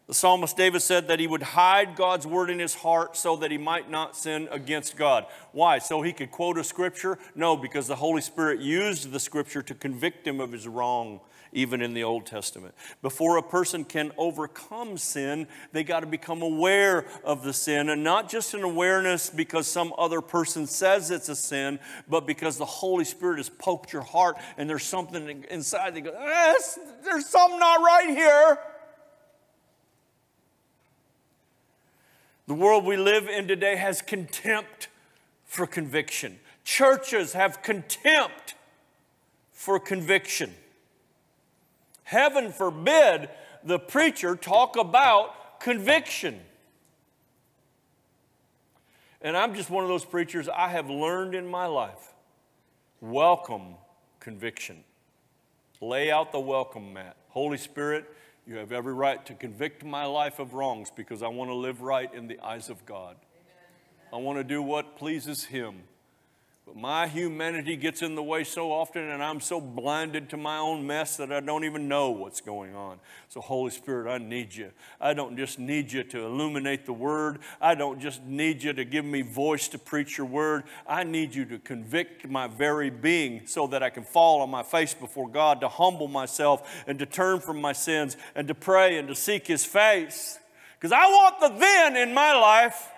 The 0.07 0.14
psalmist 0.14 0.57
David 0.57 0.82
said 0.82 1.09
that 1.09 1.18
he 1.18 1.26
would 1.26 1.42
hide 1.42 1.96
God's 1.96 2.28
word 2.28 2.48
in 2.48 2.61
his 2.61 2.76
heart 2.76 3.16
so 3.16 3.34
that 3.36 3.50
he 3.50 3.59
might 3.59 3.90
not 3.90 4.16
sin 4.16 4.48
against 4.52 4.96
God. 4.96 5.26
Why? 5.50 5.80
So 5.80 6.00
he 6.02 6.12
could 6.12 6.30
quote 6.30 6.59
a 6.59 6.64
scripture? 6.64 7.18
No, 7.34 7.57
because 7.57 7.88
the 7.88 7.96
Holy 7.96 8.20
Spirit 8.20 8.61
used 8.61 9.11
the 9.11 9.18
scripture 9.18 9.62
to 9.62 9.74
convict 9.74 10.24
him 10.24 10.38
of 10.38 10.52
his 10.52 10.68
wrong, 10.68 11.18
even 11.52 11.82
in 11.82 11.92
the 11.92 12.04
Old 12.04 12.24
Testament. 12.24 12.76
Before 13.02 13.36
a 13.36 13.42
person 13.42 13.84
can 13.84 14.12
overcome 14.16 14.96
sin, 14.96 15.48
they 15.72 15.82
got 15.82 16.00
to 16.00 16.07
become 16.07 16.40
aware 16.40 17.07
of 17.24 17.42
the 17.42 17.52
sin, 17.52 17.88
and 17.88 18.04
not 18.04 18.30
just 18.30 18.54
an 18.54 18.62
awareness 18.62 19.28
because 19.28 19.66
some 19.66 19.92
other 19.98 20.20
person 20.20 20.68
says 20.68 21.11
it's 21.11 21.28
a 21.28 21.34
sin, 21.34 21.80
but 22.09 22.28
because 22.28 22.59
the 22.59 22.64
Holy 22.64 23.04
Spirit 23.04 23.38
has 23.38 23.48
poked 23.48 23.92
your 23.92 24.02
heart 24.02 24.36
and 24.57 24.70
there's 24.70 24.84
something 24.84 25.44
inside 25.50 25.96
that 25.96 26.02
goes, 26.02 26.14
ah, 26.16 26.54
there's 27.02 27.26
something 27.26 27.59
not 27.59 27.80
right 27.80 28.11
here. 28.11 28.59
The 32.47 32.55
world 32.55 32.84
we 32.84 32.97
live 32.97 33.28
in 33.28 33.49
today 33.49 33.74
has 33.74 34.01
contempt 34.01 34.88
for 35.44 35.66
conviction. 35.66 36.38
Churches 36.64 37.32
have 37.32 37.62
contempt 37.62 38.55
for 39.53 39.80
conviction. 39.80 40.55
Heaven 42.05 42.53
forbid 42.53 43.28
the 43.64 43.80
preacher 43.80 44.36
talk 44.36 44.76
about 44.76 45.59
conviction. 45.59 46.40
And 49.20 49.36
I'm 49.36 49.55
just 49.55 49.68
one 49.68 49.82
of 49.82 49.88
those 49.88 50.05
preachers 50.05 50.49
I 50.49 50.68
have 50.68 50.88
learned 50.88 51.34
in 51.34 51.49
my 51.49 51.66
life 51.66 52.12
welcome 53.01 53.74
conviction. 54.20 54.84
Lay 55.80 56.12
out 56.12 56.30
the 56.30 56.40
welcome 56.40 56.92
mat. 56.92 57.16
Holy 57.28 57.59
Spirit, 57.59 58.07
you 58.47 58.57
have 58.57 58.70
every 58.70 58.94
right 58.94 59.24
to 59.26 59.34
convict 59.34 59.84
my 59.84 60.05
life 60.05 60.38
of 60.38 60.55
wrongs 60.55 60.90
because 60.94 61.22
I 61.22 61.28
want 61.28 61.51
to 61.51 61.55
live 61.55 61.80
right 61.80 62.12
in 62.14 62.28
the 62.28 62.38
eyes 62.40 62.70
of 62.70 62.86
God. 62.86 63.16
I 64.12 64.16
want 64.16 64.38
to 64.38 64.44
do 64.44 64.62
what 64.62 64.97
pleases 64.97 65.44
Him. 65.44 65.82
But 66.66 66.74
my 66.74 67.06
humanity 67.06 67.76
gets 67.76 68.02
in 68.02 68.16
the 68.16 68.24
way 68.24 68.42
so 68.42 68.72
often, 68.72 69.04
and 69.04 69.22
I'm 69.22 69.40
so 69.40 69.60
blinded 69.60 70.28
to 70.30 70.36
my 70.36 70.58
own 70.58 70.84
mess 70.84 71.16
that 71.18 71.30
I 71.30 71.38
don't 71.38 71.64
even 71.64 71.86
know 71.86 72.10
what's 72.10 72.40
going 72.40 72.74
on. 72.74 72.98
So, 73.28 73.40
Holy 73.40 73.70
Spirit, 73.70 74.10
I 74.10 74.18
need 74.18 74.52
you. 74.52 74.72
I 75.00 75.14
don't 75.14 75.36
just 75.36 75.60
need 75.60 75.92
you 75.92 76.02
to 76.02 76.26
illuminate 76.26 76.84
the 76.84 76.92
word, 76.92 77.38
I 77.60 77.76
don't 77.76 78.00
just 78.00 78.24
need 78.24 78.64
you 78.64 78.72
to 78.72 78.84
give 78.84 79.04
me 79.04 79.22
voice 79.22 79.68
to 79.68 79.78
preach 79.78 80.18
your 80.18 80.26
word. 80.26 80.64
I 80.88 81.04
need 81.04 81.36
you 81.36 81.44
to 81.44 81.60
convict 81.60 82.28
my 82.28 82.48
very 82.48 82.90
being 82.90 83.46
so 83.46 83.68
that 83.68 83.84
I 83.84 83.90
can 83.90 84.02
fall 84.02 84.40
on 84.40 84.50
my 84.50 84.64
face 84.64 84.92
before 84.92 85.28
God, 85.28 85.60
to 85.60 85.68
humble 85.68 86.08
myself 86.08 86.82
and 86.88 86.98
to 86.98 87.06
turn 87.06 87.38
from 87.38 87.60
my 87.60 87.74
sins 87.74 88.16
and 88.34 88.48
to 88.48 88.56
pray 88.56 88.98
and 88.98 89.06
to 89.06 89.14
seek 89.14 89.46
His 89.46 89.64
face. 89.64 90.40
Because 90.80 90.90
I 90.90 91.06
want 91.06 91.38
the 91.38 91.60
then 91.60 91.96
in 91.96 92.12
my 92.12 92.32
life. 92.32 92.90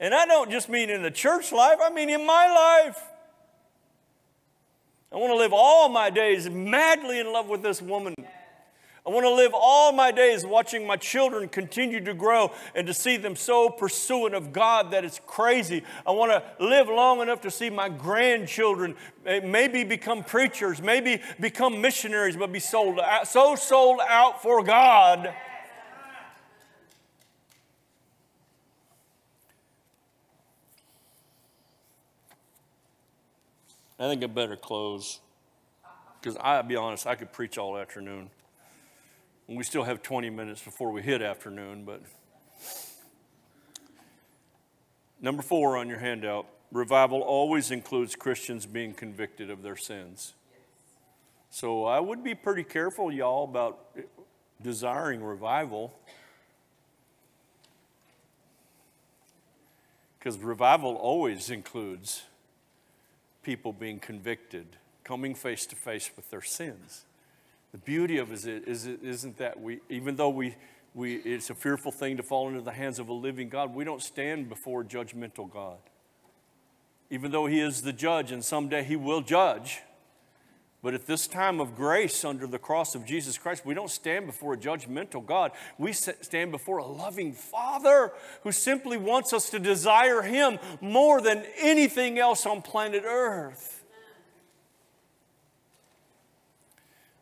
And 0.00 0.14
I 0.14 0.26
don't 0.26 0.50
just 0.50 0.68
mean 0.68 0.90
in 0.90 1.02
the 1.02 1.10
church 1.10 1.52
life, 1.52 1.78
I 1.82 1.90
mean 1.90 2.08
in 2.08 2.24
my 2.24 2.46
life. 2.86 3.02
I 5.10 5.16
want 5.16 5.30
to 5.32 5.36
live 5.36 5.52
all 5.54 5.88
my 5.88 6.10
days 6.10 6.48
madly 6.48 7.18
in 7.18 7.32
love 7.32 7.48
with 7.48 7.62
this 7.62 7.80
woman. 7.80 8.14
I 9.06 9.10
want 9.10 9.24
to 9.24 9.32
live 9.32 9.52
all 9.54 9.90
my 9.90 10.12
days 10.12 10.44
watching 10.44 10.86
my 10.86 10.96
children 10.96 11.48
continue 11.48 12.04
to 12.04 12.12
grow 12.12 12.52
and 12.74 12.86
to 12.86 12.92
see 12.92 13.16
them 13.16 13.36
so 13.36 13.70
pursuant 13.70 14.34
of 14.34 14.52
God 14.52 14.90
that 14.90 15.02
it's 15.02 15.18
crazy. 15.26 15.82
I 16.06 16.10
want 16.10 16.30
to 16.30 16.42
live 16.62 16.88
long 16.88 17.22
enough 17.22 17.40
to 17.40 17.50
see 17.50 17.70
my 17.70 17.88
grandchildren 17.88 18.96
eh, 19.24 19.40
maybe 19.42 19.82
become 19.82 20.22
preachers, 20.22 20.82
maybe 20.82 21.22
become 21.40 21.80
missionaries, 21.80 22.36
but 22.36 22.52
be 22.52 22.60
sold 22.60 23.00
out, 23.00 23.26
so 23.26 23.54
sold 23.54 24.00
out 24.06 24.42
for 24.42 24.62
God 24.62 25.34
I 33.98 34.08
think 34.08 34.22
I 34.22 34.26
better 34.26 34.56
close 34.56 35.20
because 36.20 36.36
I'll 36.40 36.62
be 36.62 36.76
honest, 36.76 37.06
I 37.06 37.14
could 37.14 37.32
preach 37.32 37.58
all 37.58 37.76
afternoon. 37.76 38.30
And 39.46 39.56
we 39.56 39.64
still 39.64 39.84
have 39.84 40.02
20 40.02 40.30
minutes 40.30 40.62
before 40.62 40.90
we 40.92 41.02
hit 41.02 41.22
afternoon, 41.22 41.84
but. 41.84 42.02
Number 45.20 45.42
four 45.42 45.76
on 45.76 45.88
your 45.88 45.98
handout 45.98 46.46
revival 46.70 47.22
always 47.22 47.70
includes 47.70 48.14
Christians 48.14 48.66
being 48.66 48.94
convicted 48.94 49.50
of 49.50 49.62
their 49.62 49.76
sins. 49.76 50.34
So 51.50 51.84
I 51.84 51.98
would 51.98 52.22
be 52.22 52.34
pretty 52.34 52.62
careful, 52.62 53.10
y'all, 53.10 53.44
about 53.44 53.96
desiring 54.62 55.22
revival. 55.22 55.92
Because 60.18 60.38
revival 60.38 60.94
always 60.94 61.50
includes 61.50 62.22
people 63.48 63.72
being 63.72 63.98
convicted, 63.98 64.66
coming 65.04 65.34
face 65.34 65.64
to 65.64 65.74
face 65.74 66.10
with 66.16 66.28
their 66.28 66.42
sins. 66.42 67.06
The 67.72 67.78
beauty 67.78 68.18
of 68.18 68.30
it 68.30 68.68
is, 68.68 68.86
is 68.86 69.24
not 69.24 69.38
that 69.38 69.58
we, 69.58 69.80
even 69.88 70.16
though 70.16 70.28
we, 70.28 70.54
we, 70.94 71.14
it's 71.14 71.48
a 71.48 71.54
fearful 71.54 71.90
thing 71.90 72.18
to 72.18 72.22
fall 72.22 72.48
into 72.48 72.60
the 72.60 72.72
hands 72.72 72.98
of 72.98 73.08
a 73.08 73.14
living 73.14 73.48
God, 73.48 73.74
we 73.74 73.84
don't 73.84 74.02
stand 74.02 74.50
before 74.50 74.82
a 74.82 74.84
judgmental 74.84 75.50
God. 75.50 75.78
Even 77.08 77.30
though 77.30 77.46
He 77.46 77.58
is 77.58 77.80
the 77.80 77.92
judge 77.94 78.32
and 78.32 78.44
someday 78.44 78.84
He 78.84 78.96
will 78.96 79.22
judge, 79.22 79.80
but 80.80 80.94
at 80.94 81.06
this 81.06 81.26
time 81.26 81.60
of 81.60 81.74
grace 81.74 82.24
under 82.24 82.46
the 82.46 82.58
cross 82.58 82.94
of 82.94 83.04
Jesus 83.04 83.36
Christ, 83.36 83.66
we 83.66 83.74
don't 83.74 83.90
stand 83.90 84.26
before 84.26 84.54
a 84.54 84.56
judgmental 84.56 85.24
God. 85.24 85.50
We 85.76 85.92
stand 85.92 86.52
before 86.52 86.78
a 86.78 86.86
loving 86.86 87.32
Father 87.32 88.12
who 88.44 88.52
simply 88.52 88.96
wants 88.96 89.32
us 89.32 89.50
to 89.50 89.58
desire 89.58 90.22
Him 90.22 90.58
more 90.80 91.20
than 91.20 91.44
anything 91.58 92.18
else 92.18 92.46
on 92.46 92.62
planet 92.62 93.02
Earth. 93.04 93.82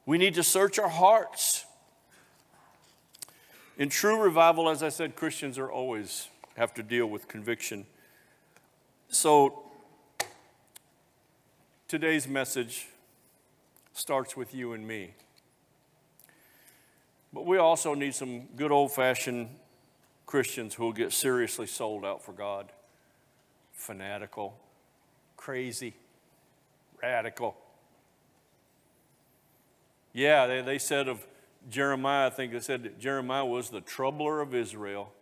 We 0.05 0.19
need 0.19 0.35
to 0.35 0.43
search 0.43 0.79
our 0.79 0.89
hearts. 0.89 1.65
In 3.79 3.89
true 3.89 4.21
revival, 4.21 4.69
as 4.69 4.83
I 4.83 4.91
said, 4.91 5.17
Christians 5.17 5.59
are 5.59 5.71
always 5.71 6.29
have 6.57 6.75
to 6.75 6.83
deal 6.83 7.07
with 7.07 7.27
conviction. 7.27 7.87
So, 9.09 9.65
today's 11.89 12.29
message 12.29 12.89
starts 13.97 14.37
with 14.37 14.55
you 14.55 14.73
and 14.75 14.87
me. 14.87 15.15
But 17.33 17.47
we 17.47 17.57
also 17.59 17.95
need 17.95 18.15
some 18.15 18.47
good 18.57 18.71
old 18.71 18.93
fashioned 18.93 19.49
Christians 20.27 20.75
who 20.75 20.85
will 20.85 20.93
get 20.93 21.13
seriously 21.13 21.67
sold 21.67 22.05
out 22.05 22.23
for 22.23 22.33
God. 22.33 22.73
Fanatical, 23.73 24.59
crazy, 25.37 25.95
radical. 27.03 27.57
Yeah, 30.13 30.47
they, 30.47 30.63
they 30.63 30.79
said 30.79 31.09
of 31.09 31.27
Jeremiah, 31.69 32.27
I 32.27 32.31
think 32.31 32.53
they 32.53 32.61
said 32.61 32.83
that 32.85 32.99
Jeremiah 32.99 33.45
was 33.45 33.71
the 33.71 33.81
troubler 33.81 34.41
of 34.41 34.55
Israel. 34.55 35.13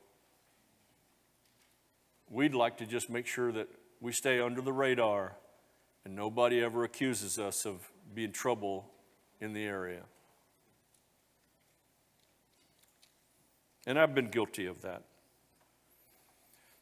We'd 2.30 2.54
like 2.54 2.78
to 2.78 2.86
just 2.86 3.08
make 3.08 3.26
sure 3.26 3.52
that 3.52 3.68
we 4.00 4.12
stay 4.12 4.40
under 4.40 4.60
the 4.60 4.72
radar 4.72 5.36
and 6.04 6.14
nobody 6.14 6.60
ever 6.62 6.84
accuses 6.84 7.38
us 7.38 7.64
of 7.64 7.90
be 8.14 8.24
in 8.24 8.32
trouble 8.32 8.90
in 9.40 9.52
the 9.52 9.64
area. 9.64 10.02
And 13.86 13.98
I've 13.98 14.14
been 14.14 14.28
guilty 14.28 14.66
of 14.66 14.82
that. 14.82 15.02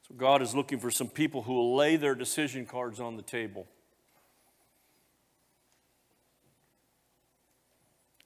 So 0.09 0.15
God 0.15 0.43
is 0.43 0.55
looking 0.55 0.79
for 0.79 0.91
some 0.91 1.09
people 1.09 1.43
who 1.43 1.55
will 1.55 1.75
lay 1.75 1.97
their 1.97 2.15
decision 2.15 2.67
cards 2.67 3.01
on 3.01 3.17
the 3.17 3.23
table. 3.23 3.67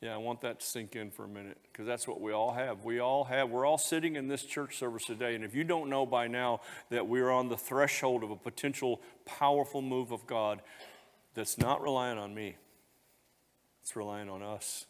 Yeah, 0.02 0.14
I 0.14 0.18
want 0.18 0.42
that 0.42 0.60
to 0.60 0.66
sink 0.66 0.94
in 0.94 1.10
for 1.10 1.24
a 1.24 1.28
minute 1.28 1.56
because 1.72 1.86
that's 1.86 2.06
what 2.06 2.20
we 2.20 2.32
all 2.32 2.52
have. 2.52 2.84
We 2.84 2.98
all 2.98 3.24
have, 3.24 3.48
we're 3.48 3.64
all 3.64 3.78
sitting 3.78 4.16
in 4.16 4.28
this 4.28 4.42
church 4.42 4.78
service 4.78 5.04
today. 5.06 5.34
And 5.34 5.42
if 5.42 5.54
you 5.54 5.64
don't 5.64 5.88
know 5.88 6.04
by 6.04 6.28
now 6.28 6.60
that 6.90 7.08
we're 7.08 7.30
on 7.30 7.48
the 7.48 7.56
threshold 7.56 8.22
of 8.22 8.30
a 8.30 8.36
potential 8.36 9.00
powerful 9.24 9.80
move 9.80 10.12
of 10.12 10.26
God 10.26 10.60
that's 11.34 11.56
not 11.56 11.82
relying 11.82 12.18
on 12.18 12.34
me, 12.34 12.56
it's 13.86 13.94
relying 13.94 14.28
on 14.28 14.42
us. 14.42 14.86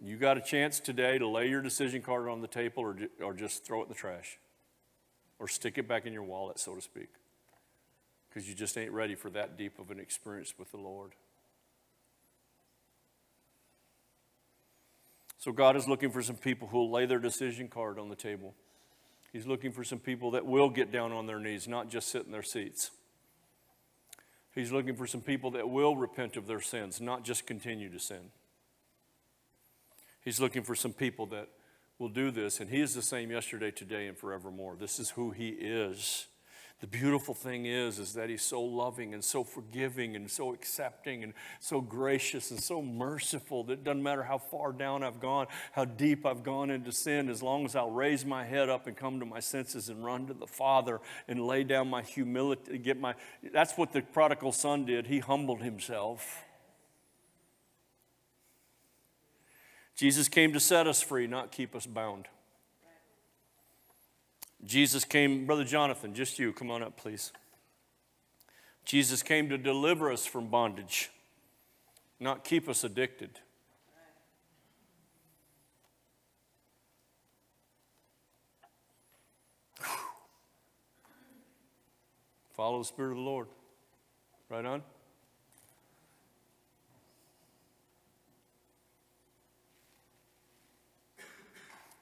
Amen. 0.00 0.10
You 0.10 0.16
got 0.16 0.38
a 0.38 0.40
chance 0.40 0.80
today 0.80 1.18
to 1.18 1.28
lay 1.28 1.50
your 1.50 1.60
decision 1.60 2.00
card 2.00 2.26
on 2.26 2.40
the 2.40 2.46
table 2.46 2.82
or, 2.82 2.96
or 3.22 3.34
just 3.34 3.66
throw 3.66 3.80
it 3.80 3.82
in 3.82 3.88
the 3.90 3.94
trash 3.94 4.38
or 5.38 5.46
stick 5.46 5.76
it 5.76 5.86
back 5.86 6.06
in 6.06 6.14
your 6.14 6.22
wallet, 6.22 6.58
so 6.58 6.74
to 6.74 6.80
speak, 6.80 7.10
because 8.26 8.48
you 8.48 8.54
just 8.54 8.78
ain't 8.78 8.92
ready 8.92 9.14
for 9.14 9.28
that 9.28 9.58
deep 9.58 9.78
of 9.78 9.90
an 9.90 10.00
experience 10.00 10.54
with 10.58 10.70
the 10.70 10.78
Lord. 10.78 11.12
So, 15.36 15.52
God 15.52 15.76
is 15.76 15.86
looking 15.86 16.10
for 16.10 16.22
some 16.22 16.36
people 16.36 16.68
who 16.68 16.78
will 16.78 16.90
lay 16.92 17.04
their 17.04 17.18
decision 17.18 17.68
card 17.68 17.98
on 17.98 18.08
the 18.08 18.16
table. 18.16 18.54
He's 19.34 19.46
looking 19.46 19.70
for 19.70 19.84
some 19.84 19.98
people 19.98 20.30
that 20.30 20.46
will 20.46 20.70
get 20.70 20.90
down 20.90 21.12
on 21.12 21.26
their 21.26 21.40
knees, 21.40 21.68
not 21.68 21.90
just 21.90 22.08
sit 22.08 22.24
in 22.24 22.32
their 22.32 22.42
seats. 22.42 22.90
He's 24.54 24.70
looking 24.70 24.94
for 24.94 25.06
some 25.06 25.20
people 25.20 25.50
that 25.52 25.68
will 25.68 25.96
repent 25.96 26.36
of 26.36 26.46
their 26.46 26.60
sins, 26.60 27.00
not 27.00 27.24
just 27.24 27.46
continue 27.46 27.90
to 27.90 27.98
sin. 27.98 28.30
He's 30.20 30.40
looking 30.40 30.62
for 30.62 30.74
some 30.74 30.92
people 30.92 31.26
that 31.26 31.48
will 31.98 32.08
do 32.08 32.30
this, 32.30 32.60
and 32.60 32.70
He 32.70 32.80
is 32.80 32.94
the 32.94 33.02
same 33.02 33.30
yesterday, 33.30 33.70
today, 33.70 34.06
and 34.06 34.16
forevermore. 34.16 34.76
This 34.78 34.98
is 34.98 35.10
who 35.10 35.30
He 35.30 35.48
is. 35.48 36.26
The 36.84 36.98
beautiful 36.98 37.32
thing 37.32 37.64
is, 37.64 37.98
is 37.98 38.12
that 38.12 38.28
he's 38.28 38.42
so 38.42 38.60
loving 38.60 39.14
and 39.14 39.24
so 39.24 39.42
forgiving 39.42 40.16
and 40.16 40.30
so 40.30 40.52
accepting 40.52 41.24
and 41.24 41.32
so 41.58 41.80
gracious 41.80 42.50
and 42.50 42.62
so 42.62 42.82
merciful 42.82 43.64
that 43.64 43.72
it 43.72 43.84
doesn't 43.84 44.02
matter 44.02 44.22
how 44.22 44.36
far 44.36 44.70
down 44.70 45.02
I've 45.02 45.18
gone, 45.18 45.46
how 45.72 45.86
deep 45.86 46.26
I've 46.26 46.42
gone 46.42 46.68
into 46.68 46.92
sin, 46.92 47.30
as 47.30 47.42
long 47.42 47.64
as 47.64 47.74
I'll 47.74 47.90
raise 47.90 48.26
my 48.26 48.44
head 48.44 48.68
up 48.68 48.86
and 48.86 48.94
come 48.94 49.18
to 49.20 49.24
my 49.24 49.40
senses 49.40 49.88
and 49.88 50.04
run 50.04 50.26
to 50.26 50.34
the 50.34 50.46
Father 50.46 51.00
and 51.26 51.46
lay 51.46 51.64
down 51.64 51.88
my 51.88 52.02
humility, 52.02 52.76
get 52.76 53.00
my, 53.00 53.14
that's 53.54 53.78
what 53.78 53.94
the 53.94 54.02
prodigal 54.02 54.52
son 54.52 54.84
did. 54.84 55.06
He 55.06 55.20
humbled 55.20 55.62
himself. 55.62 56.44
Jesus 59.96 60.28
came 60.28 60.52
to 60.52 60.60
set 60.60 60.86
us 60.86 61.00
free, 61.00 61.26
not 61.26 61.50
keep 61.50 61.74
us 61.74 61.86
bound. 61.86 62.28
Jesus 64.64 65.04
came, 65.04 65.46
Brother 65.46 65.64
Jonathan, 65.64 66.14
just 66.14 66.38
you, 66.38 66.52
come 66.52 66.70
on 66.70 66.82
up, 66.82 66.96
please. 66.96 67.32
Jesus 68.84 69.22
came 69.22 69.48
to 69.48 69.58
deliver 69.58 70.10
us 70.10 70.24
from 70.26 70.48
bondage, 70.48 71.10
not 72.20 72.44
keep 72.44 72.68
us 72.68 72.84
addicted. 72.84 73.40
Follow 82.54 82.78
the 82.78 82.84
Spirit 82.84 83.10
of 83.10 83.16
the 83.16 83.22
Lord. 83.22 83.48
Right 84.48 84.64
on? 84.64 84.82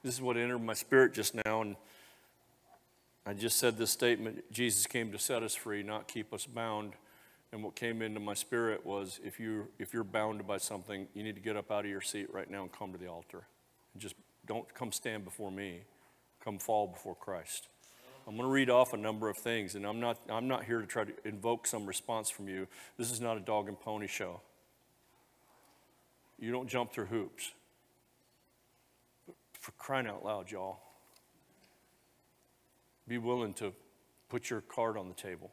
This 0.03 0.15
is 0.15 0.21
what 0.21 0.37
entered 0.37 0.59
my 0.59 0.75
spirit 0.75 1.15
just 1.15 1.35
now, 1.47 1.63
and 1.63 1.77
I 3.25 3.35
just 3.35 3.59
said 3.59 3.79
this 3.79 3.91
statement 3.91 4.45
Jesus 4.51 4.87
came 4.87 5.13
to 5.13 5.19
set 5.19 5.43
us 5.43 5.55
free, 5.55 5.83
not 5.83 6.09
keep 6.09 6.33
us 6.33 6.47
bound. 6.47 6.95
And 7.53 7.63
what 7.63 7.75
came 7.75 8.01
into 8.01 8.19
my 8.19 8.33
spirit 8.33 8.85
was 8.87 9.21
if, 9.23 9.39
you, 9.39 9.69
if 9.79 9.93
you're 9.93 10.05
bound 10.05 10.47
by 10.47 10.57
something, 10.57 11.07
you 11.13 11.23
need 11.23 11.35
to 11.35 11.41
get 11.43 11.55
up 11.55 11.71
out 11.71 11.85
of 11.85 11.91
your 11.91 12.01
seat 12.01 12.33
right 12.33 12.51
now 12.51 12.63
and 12.63 12.73
come 12.73 12.93
to 12.93 12.99
the 12.99 13.09
altar. 13.09 13.47
And 13.93 14.01
just 14.01 14.15
don't 14.47 14.73
come 14.75 14.91
stand 14.91 15.25
before 15.25 15.51
me, 15.51 15.83
come 16.43 16.59
fall 16.59 16.87
before 16.87 17.15
Christ. 17.15 17.69
I'm 18.27 18.37
going 18.37 18.49
to 18.49 18.53
read 18.53 18.71
off 18.71 18.95
a 18.95 18.97
number 18.97 19.29
of 19.29 19.37
things, 19.37 19.75
and 19.75 19.85
I'm 19.85 20.01
not, 20.01 20.19
I'm 20.31 20.49
not 20.49 20.65
here 20.65 20.81
to 20.81 20.87
try 20.87 21.05
to 21.05 21.13
invoke 21.25 21.67
some 21.67 21.87
response 21.87 22.31
from 22.31 22.49
you. 22.49 22.69
This 22.97 23.11
is 23.11 23.21
not 23.21 23.37
a 23.37 23.41
dog 23.41 23.69
and 23.69 23.79
pony 23.79 24.07
show. 24.07 24.41
You 26.39 26.53
don't 26.53 26.69
jump 26.69 26.93
through 26.93 27.07
hoops. 27.07 27.53
For 29.59 29.73
crying 29.73 30.07
out 30.07 30.25
loud, 30.25 30.51
y'all, 30.51 30.79
be 33.13 33.19
willing 33.19 33.53
to 33.53 33.75
put 34.31 34.49
your 34.49 34.63
card 34.63 34.97
on 34.97 35.07
the 35.07 35.15
table. 35.15 35.51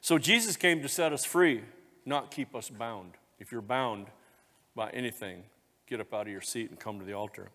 So 0.00 0.16
Jesus 0.16 0.56
came 0.56 0.80
to 0.80 0.88
set 0.88 1.12
us 1.12 1.22
free, 1.22 1.60
not 2.06 2.30
keep 2.30 2.54
us 2.54 2.70
bound. 2.70 3.12
If 3.38 3.52
you're 3.52 3.60
bound 3.60 4.06
by 4.74 4.88
anything, 4.88 5.42
get 5.86 6.00
up 6.00 6.14
out 6.14 6.22
of 6.22 6.32
your 6.32 6.40
seat 6.40 6.70
and 6.70 6.80
come 6.80 6.98
to 6.98 7.04
the 7.04 7.12
altar. 7.12 7.50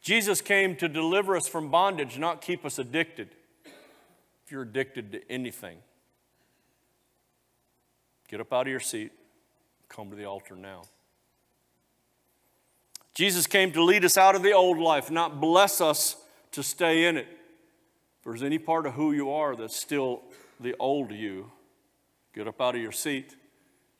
Jesus 0.00 0.40
came 0.40 0.76
to 0.76 0.88
deliver 0.88 1.36
us 1.36 1.48
from 1.48 1.72
bondage, 1.72 2.18
not 2.18 2.40
keep 2.40 2.64
us 2.64 2.78
addicted. 2.78 3.30
If 3.64 4.52
you're 4.52 4.62
addicted 4.62 5.10
to 5.10 5.28
anything, 5.28 5.78
get 8.28 8.40
up 8.40 8.52
out 8.52 8.68
of 8.68 8.70
your 8.70 8.78
seat, 8.78 9.10
come 9.88 10.08
to 10.10 10.16
the 10.16 10.24
altar 10.24 10.54
now. 10.54 10.82
Jesus 13.12 13.48
came 13.48 13.72
to 13.72 13.82
lead 13.82 14.04
us 14.04 14.16
out 14.16 14.36
of 14.36 14.44
the 14.44 14.52
old 14.52 14.78
life, 14.78 15.10
not 15.10 15.40
bless 15.40 15.80
us 15.80 16.14
to 16.52 16.62
stay 16.62 17.04
in 17.06 17.16
it. 17.16 17.26
If 17.30 18.24
there's 18.24 18.42
any 18.42 18.58
part 18.58 18.86
of 18.86 18.94
who 18.94 19.12
you 19.12 19.30
are 19.30 19.56
that's 19.56 19.76
still 19.76 20.22
the 20.60 20.74
old 20.78 21.12
you, 21.12 21.50
get 22.34 22.48
up 22.48 22.60
out 22.60 22.74
of 22.74 22.80
your 22.80 22.92
seat 22.92 23.36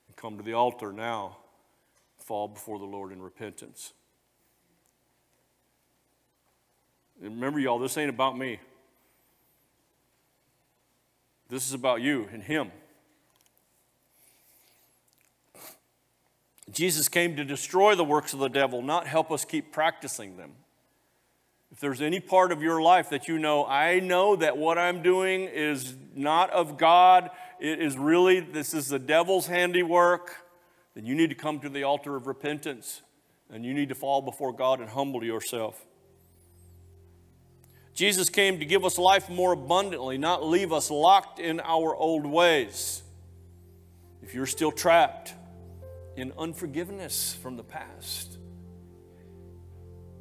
and 0.06 0.16
come 0.16 0.36
to 0.36 0.42
the 0.42 0.54
altar 0.54 0.92
now. 0.92 1.38
Fall 2.16 2.48
before 2.48 2.78
the 2.78 2.84
Lord 2.84 3.12
in 3.12 3.22
repentance. 3.22 3.92
And 7.22 7.34
remember, 7.34 7.58
y'all, 7.58 7.78
this 7.78 7.96
ain't 7.96 8.10
about 8.10 8.36
me. 8.36 8.60
This 11.48 11.66
is 11.66 11.72
about 11.72 12.00
you 12.00 12.28
and 12.32 12.42
Him. 12.42 12.70
Jesus 16.70 17.08
came 17.08 17.36
to 17.36 17.44
destroy 17.44 17.94
the 17.94 18.04
works 18.04 18.34
of 18.34 18.40
the 18.40 18.48
devil, 18.48 18.82
not 18.82 19.06
help 19.06 19.32
us 19.32 19.44
keep 19.44 19.72
practicing 19.72 20.36
them. 20.36 20.52
If 21.70 21.80
there's 21.80 22.00
any 22.00 22.20
part 22.20 22.50
of 22.50 22.62
your 22.62 22.80
life 22.80 23.10
that 23.10 23.28
you 23.28 23.38
know, 23.38 23.66
I 23.66 24.00
know 24.00 24.36
that 24.36 24.56
what 24.56 24.78
I'm 24.78 25.02
doing 25.02 25.42
is 25.42 25.94
not 26.14 26.50
of 26.50 26.78
God, 26.78 27.30
it 27.60 27.80
is 27.80 27.96
really, 27.96 28.40
this 28.40 28.72
is 28.72 28.88
the 28.88 28.98
devil's 28.98 29.46
handiwork, 29.46 30.34
then 30.94 31.04
you 31.04 31.14
need 31.14 31.28
to 31.28 31.36
come 31.36 31.60
to 31.60 31.68
the 31.68 31.84
altar 31.84 32.16
of 32.16 32.26
repentance 32.26 33.02
and 33.50 33.64
you 33.64 33.74
need 33.74 33.90
to 33.90 33.94
fall 33.94 34.22
before 34.22 34.52
God 34.52 34.80
and 34.80 34.88
humble 34.88 35.22
yourself. 35.22 35.84
Jesus 37.94 38.30
came 38.30 38.60
to 38.60 38.64
give 38.64 38.84
us 38.84 38.96
life 38.96 39.28
more 39.28 39.52
abundantly, 39.52 40.18
not 40.18 40.44
leave 40.44 40.72
us 40.72 40.90
locked 40.90 41.40
in 41.40 41.60
our 41.60 41.96
old 41.96 42.24
ways. 42.26 43.02
If 44.22 44.34
you're 44.34 44.46
still 44.46 44.70
trapped 44.70 45.34
in 46.16 46.32
unforgiveness 46.38 47.34
from 47.34 47.56
the 47.56 47.64
past, 47.64 48.37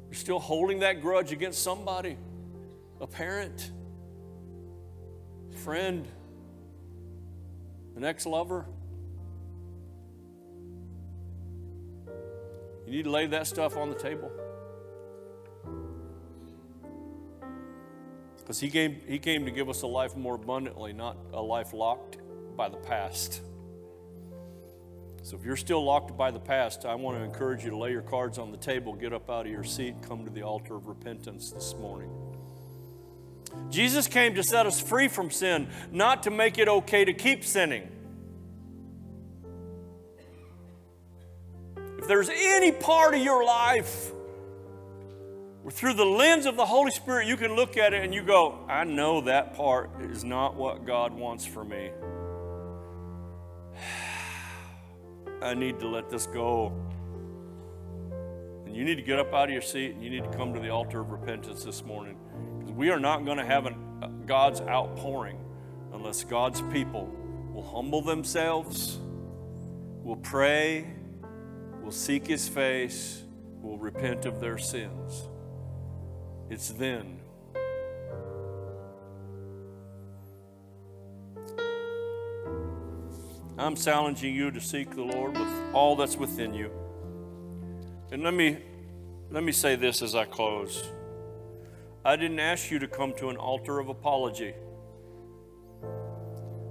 you're 0.08 0.14
still 0.14 0.38
holding 0.38 0.80
that 0.80 1.02
grudge 1.02 1.32
against 1.32 1.62
somebody, 1.62 2.16
a 3.00 3.06
parent, 3.06 3.70
friend, 5.64 6.06
an 7.94 8.04
ex 8.04 8.24
lover. 8.24 8.64
You 12.86 12.92
need 12.92 13.04
to 13.04 13.10
lay 13.10 13.26
that 13.26 13.46
stuff 13.46 13.76
on 13.76 13.90
the 13.90 13.94
table. 13.94 14.32
Because 18.38 18.60
he 18.60 18.70
came, 18.70 18.98
he 19.06 19.18
came 19.18 19.44
to 19.44 19.50
give 19.50 19.68
us 19.68 19.82
a 19.82 19.86
life 19.86 20.16
more 20.16 20.36
abundantly, 20.36 20.94
not 20.94 21.18
a 21.34 21.42
life 21.42 21.74
locked 21.74 22.16
by 22.56 22.70
the 22.70 22.78
past. 22.78 23.42
So 25.28 25.36
if 25.36 25.44
you're 25.44 25.58
still 25.58 25.84
locked 25.84 26.16
by 26.16 26.30
the 26.30 26.40
past, 26.40 26.86
I 26.86 26.94
want 26.94 27.18
to 27.18 27.22
encourage 27.22 27.62
you 27.62 27.68
to 27.68 27.76
lay 27.76 27.90
your 27.90 28.00
cards 28.00 28.38
on 28.38 28.50
the 28.50 28.56
table, 28.56 28.94
get 28.94 29.12
up 29.12 29.28
out 29.28 29.44
of 29.44 29.52
your 29.52 29.62
seat, 29.62 29.96
come 30.00 30.24
to 30.24 30.30
the 30.30 30.40
altar 30.40 30.74
of 30.74 30.86
repentance 30.86 31.50
this 31.50 31.74
morning. 31.78 32.10
Jesus 33.68 34.06
came 34.06 34.34
to 34.36 34.42
set 34.42 34.64
us 34.64 34.80
free 34.80 35.06
from 35.06 35.30
sin, 35.30 35.68
not 35.92 36.22
to 36.22 36.30
make 36.30 36.56
it 36.56 36.66
okay 36.66 37.04
to 37.04 37.12
keep 37.12 37.44
sinning. 37.44 37.90
If 41.98 42.08
there's 42.08 42.30
any 42.32 42.72
part 42.72 43.14
of 43.14 43.20
your 43.20 43.44
life 43.44 44.10
through 45.72 45.92
the 45.92 46.06
lens 46.06 46.46
of 46.46 46.56
the 46.56 46.64
Holy 46.64 46.90
Spirit, 46.90 47.26
you 47.26 47.36
can 47.36 47.54
look 47.54 47.76
at 47.76 47.92
it 47.92 48.02
and 48.02 48.14
you 48.14 48.22
go, 48.22 48.64
I 48.66 48.84
know 48.84 49.20
that 49.20 49.54
part 49.54 49.90
is 50.00 50.24
not 50.24 50.54
what 50.54 50.86
God 50.86 51.12
wants 51.12 51.44
for 51.44 51.66
me. 51.66 51.90
I 55.40 55.54
need 55.54 55.78
to 55.80 55.88
let 55.88 56.10
this 56.10 56.26
go. 56.26 56.72
And 58.66 58.76
you 58.76 58.84
need 58.84 58.96
to 58.96 59.02
get 59.02 59.18
up 59.18 59.32
out 59.32 59.44
of 59.44 59.50
your 59.50 59.62
seat 59.62 59.92
and 59.94 60.02
you 60.02 60.10
need 60.10 60.24
to 60.24 60.36
come 60.36 60.52
to 60.54 60.60
the 60.60 60.70
altar 60.70 61.00
of 61.00 61.10
repentance 61.10 61.64
this 61.64 61.84
morning. 61.84 62.16
Because 62.58 62.72
we 62.72 62.90
are 62.90 62.98
not 62.98 63.24
going 63.24 63.38
to 63.38 63.44
have 63.44 63.66
an, 63.66 63.76
uh, 64.02 64.08
God's 64.26 64.60
outpouring 64.60 65.38
unless 65.92 66.24
God's 66.24 66.60
people 66.72 67.14
will 67.52 67.62
humble 67.62 68.02
themselves, 68.02 68.98
will 70.02 70.16
pray, 70.16 70.86
will 71.82 71.92
seek 71.92 72.26
His 72.26 72.48
face, 72.48 73.22
will 73.62 73.78
repent 73.78 74.26
of 74.26 74.40
their 74.40 74.58
sins. 74.58 75.28
It's 76.50 76.70
then. 76.70 77.17
I'm 83.58 83.74
challenging 83.74 84.36
you 84.36 84.52
to 84.52 84.60
seek 84.60 84.94
the 84.94 85.02
Lord 85.02 85.36
with 85.36 85.48
all 85.72 85.96
that's 85.96 86.16
within 86.16 86.54
you. 86.54 86.70
And 88.12 88.22
let 88.22 88.32
me 88.32 88.56
let 89.30 89.42
me 89.42 89.50
say 89.50 89.74
this 89.74 90.00
as 90.00 90.14
I 90.14 90.26
close. 90.26 90.88
I 92.04 92.14
didn't 92.14 92.38
ask 92.38 92.70
you 92.70 92.78
to 92.78 92.86
come 92.86 93.12
to 93.14 93.30
an 93.30 93.36
altar 93.36 93.80
of 93.80 93.88
apology. 93.88 94.54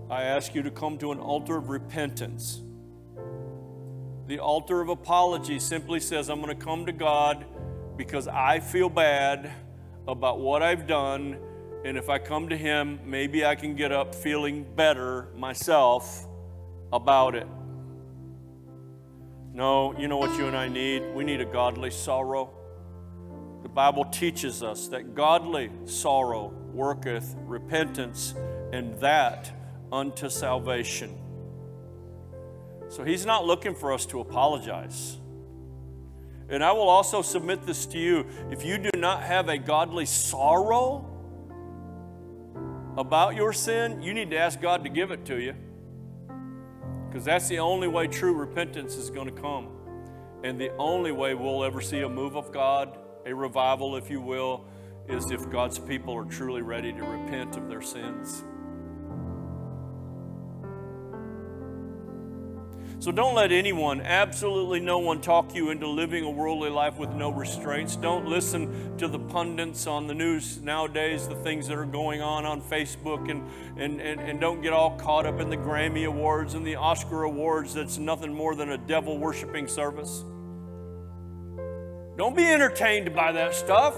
I 0.09 0.23
ask 0.23 0.55
you 0.55 0.63
to 0.63 0.71
come 0.71 0.97
to 0.99 1.11
an 1.11 1.19
altar 1.19 1.57
of 1.57 1.67
repentance. 1.67 2.61
The 4.27 4.39
altar 4.39 4.79
of 4.79 4.88
apology 4.88 5.59
simply 5.59 5.99
says, 5.99 6.29
I'm 6.29 6.41
going 6.41 6.57
to 6.57 6.65
come 6.65 6.85
to 6.85 6.93
God 6.93 7.45
because 7.97 8.29
I 8.29 8.61
feel 8.61 8.89
bad 8.89 9.51
about 10.07 10.39
what 10.39 10.63
I've 10.63 10.88
done. 10.88 11.38
And 11.83 11.97
if 11.97 12.09
I 12.09 12.17
come 12.17 12.47
to 12.49 12.57
Him, 12.57 12.99
maybe 13.05 13.45
I 13.45 13.55
can 13.55 13.75
get 13.75 13.91
up 13.91 14.15
feeling 14.15 14.65
better 14.75 15.27
myself 15.35 16.26
about 16.91 17.35
it. 17.35 17.47
No, 19.53 19.97
you 19.97 20.07
know 20.07 20.17
what 20.17 20.38
you 20.38 20.47
and 20.47 20.55
I 20.55 20.67
need? 20.67 21.03
We 21.15 21.23
need 21.23 21.41
a 21.41 21.45
godly 21.45 21.91
sorrow. 21.91 22.51
The 23.63 23.69
Bible 23.69 24.05
teaches 24.05 24.61
us 24.61 24.88
that 24.89 25.15
godly 25.15 25.71
sorrow 25.85 26.53
worketh 26.71 27.35
repentance, 27.39 28.35
and 28.71 28.99
that 28.99 29.51
unto 29.91 30.29
salvation. 30.29 31.17
So 32.89 33.03
He's 33.03 33.25
not 33.25 33.45
looking 33.45 33.73
for 33.73 33.91
us 33.91 34.05
to 34.07 34.19
apologize. 34.19 35.17
And 36.49 36.63
I 36.63 36.71
will 36.71 36.88
also 36.88 37.21
submit 37.21 37.65
this 37.65 37.85
to 37.88 37.97
you. 37.97 38.25
If 38.51 38.63
you 38.63 38.77
do 38.77 38.91
not 38.95 39.23
have 39.23 39.49
a 39.49 39.57
godly 39.57 40.05
sorrow 40.05 41.05
about 42.95 43.35
your 43.35 43.51
sin, 43.51 44.01
you 44.01 44.13
need 44.13 44.29
to 44.29 44.38
ask 44.38 44.61
God 44.61 44.83
to 44.83 44.89
give 44.89 45.11
it 45.11 45.25
to 45.25 45.41
you. 45.41 45.55
Because 47.18 47.26
that's 47.26 47.47
the 47.47 47.57
only 47.57 47.88
way 47.88 48.05
true 48.05 48.36
repentance 48.36 48.95
is 48.95 49.09
going 49.09 49.26
to 49.26 49.41
come. 49.41 49.70
And 50.43 50.61
the 50.61 50.70
only 50.78 51.11
way 51.11 51.34
we'll 51.34 51.63
ever 51.63 51.82
see 51.82 52.01
a 52.01 52.07
move 52.07 52.38
of 52.38 52.51
God, 52.51 52.95
a 53.26 53.34
revival, 53.34 53.95
if 53.95 54.11
you 54.11 54.22
will, 54.22 54.65
is 55.09 55.32
if 55.32 55.49
God's 55.49 55.80
people 55.80 56.15
are 56.15 56.26
truly 56.26 56.61
ready 56.61 56.93
to 56.93 57.01
repent 57.01 57.57
of 57.57 57.70
their 57.70 57.82
sins. 57.82 58.43
So 63.07 63.13
don't 63.13 63.35
let 63.35 63.53
anyone, 63.53 64.01
absolutely 64.01 64.81
no 64.81 64.99
one, 64.99 65.21
talk 65.21 65.55
you 65.55 65.69
into 65.69 65.87
living 65.87 66.25
a 66.25 66.29
worldly 66.29 66.69
life 66.69 66.97
with 66.97 67.11
no 67.11 67.29
restraints. 67.29 67.95
Don't 67.95 68.25
listen 68.25 68.97
to 68.97 69.07
the 69.07 69.17
pundits 69.17 69.87
on 69.87 70.07
the 70.07 70.13
news 70.13 70.61
nowadays, 70.61 71.25
the 71.25 71.35
things 71.35 71.69
that 71.69 71.77
are 71.77 71.85
going 71.85 72.21
on 72.21 72.45
on 72.45 72.61
Facebook, 72.61 73.31
and, 73.31 73.47
and, 73.77 74.01
and, 74.01 74.19
and 74.19 74.41
don't 74.41 74.61
get 74.61 74.73
all 74.73 74.97
caught 74.97 75.25
up 75.25 75.39
in 75.39 75.49
the 75.49 75.55
Grammy 75.55 76.05
Awards 76.05 76.53
and 76.53 76.67
the 76.67 76.75
Oscar 76.75 77.23
Awards 77.23 77.73
that's 77.73 77.97
nothing 77.97 78.33
more 78.33 78.55
than 78.55 78.71
a 78.71 78.77
devil 78.77 79.17
worshiping 79.17 79.69
service. 79.69 80.25
Don't 82.17 82.35
be 82.35 82.43
entertained 82.43 83.15
by 83.15 83.31
that 83.31 83.55
stuff. 83.55 83.95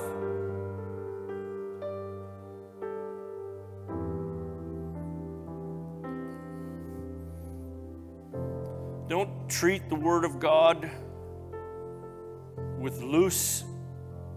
Don't 9.10 9.50
treat 9.50 9.90
the 9.90 9.96
Word 9.96 10.24
of 10.24 10.40
God 10.40 10.88
with 12.78 13.02
loose 13.02 13.64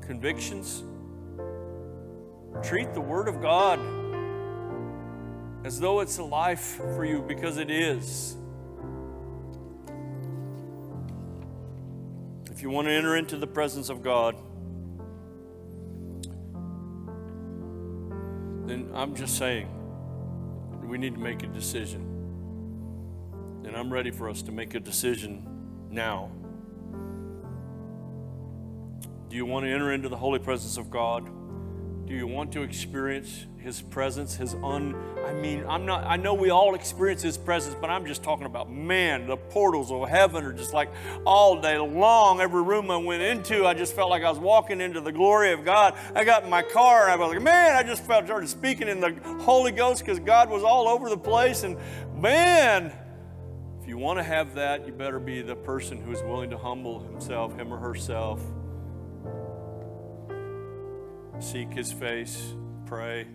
convictions. 0.01 0.83
Treat 2.63 2.95
the 2.95 3.01
Word 3.01 3.29
of 3.29 3.43
God 3.43 3.79
as 5.67 5.79
though 5.79 6.01
it's 6.01 6.17
a 6.17 6.25
life 6.25 6.81
for 6.95 7.05
you 7.05 7.21
because 7.21 7.59
it 7.59 7.71
is. 7.71 8.35
If 12.51 12.63
you 12.63 12.71
want 12.71 12.89
to 12.89 12.93
enter 12.93 13.15
into 13.17 13.37
the 13.37 13.47
presence 13.47 13.91
of 13.91 14.03
God, 14.03 14.37
then 18.67 18.91
I'm 18.95 19.15
just 19.15 19.37
saying 19.37 19.69
we 20.83 20.97
need 20.97 21.13
to 21.13 21.21
make 21.21 21.43
a 21.43 21.47
decision. 21.49 22.12
And 23.73 23.81
I'm 23.81 23.91
ready 23.91 24.11
for 24.11 24.29
us 24.29 24.43
to 24.43 24.53
make 24.53 24.75
a 24.75 24.81
decision 24.81 25.47
now. 25.91 26.31
Do 29.31 29.37
you 29.37 29.47
want 29.47 29.65
to 29.65 29.71
enter 29.71 29.93
into 29.93 30.11
the 30.11 30.17
holy 30.19 30.41
presence 30.41 30.77
of 30.77 30.91
God? 30.91 31.25
Do 32.07 32.13
you 32.13 32.27
want 32.27 32.53
to 32.53 32.61
experience 32.65 33.47
his 33.57 33.81
presence, 33.81 34.37
his 34.37 34.55
un 34.57 34.95
I 35.25 35.33
mean, 35.33 35.65
I'm 35.67 35.87
not 35.87 36.05
I 36.05 36.19
know 36.19 36.35
we 36.35 36.51
all 36.51 36.75
experience 36.75 37.23
his 37.23 37.39
presence, 37.39 37.75
but 37.81 37.89
I'm 37.89 38.05
just 38.05 38.23
talking 38.23 38.45
about 38.45 38.71
man, 38.71 39.27
the 39.27 39.39
portals 39.39 39.91
of 39.91 40.07
heaven 40.07 40.45
are 40.45 40.53
just 40.53 40.75
like 40.75 40.91
all 41.25 41.59
day 41.59 41.79
long. 41.79 42.43
Every 42.43 42.63
room 42.63 42.91
I 42.91 42.99
went 42.99 43.23
into, 43.23 43.65
I 43.65 43.73
just 43.73 43.97
felt 43.97 44.11
like 44.11 44.23
I 44.23 44.29
was 44.29 44.39
walking 44.39 44.83
into 44.83 45.01
the 45.01 45.13
glory 45.13 45.51
of 45.53 45.65
God. 45.65 45.97
I 46.15 46.25
got 46.25 46.45
in 46.45 46.51
my 46.51 46.61
car 46.61 47.05
and 47.05 47.13
I 47.13 47.17
was 47.17 47.33
like, 47.33 47.43
man, 47.43 47.75
I 47.75 47.83
just 47.83 48.05
felt 48.05 48.27
started 48.27 48.51
speaking 48.51 48.89
in 48.89 49.01
the 49.01 49.17
Holy 49.41 49.73
Ghost 49.73 50.05
because 50.05 50.19
God 50.19 50.51
was 50.51 50.63
all 50.63 50.89
over 50.89 51.09
the 51.09 51.17
place. 51.17 51.63
And 51.63 51.79
man, 52.15 52.93
you 53.93 53.99
want 53.99 54.19
to 54.19 54.23
have 54.23 54.55
that, 54.55 54.87
you 54.87 54.93
better 54.95 55.19
be 55.19 55.43
the 55.43 55.55
person 55.55 56.01
who 56.01 56.13
is 56.13 56.23
willing 56.23 56.49
to 56.49 56.57
humble 56.57 57.01
himself, 57.01 57.55
him 57.59 57.71
or 57.71 57.77
herself. 57.77 58.41
Seek 61.41 61.71
his 61.75 61.93
face, 61.93 62.55
pray, 62.87 63.27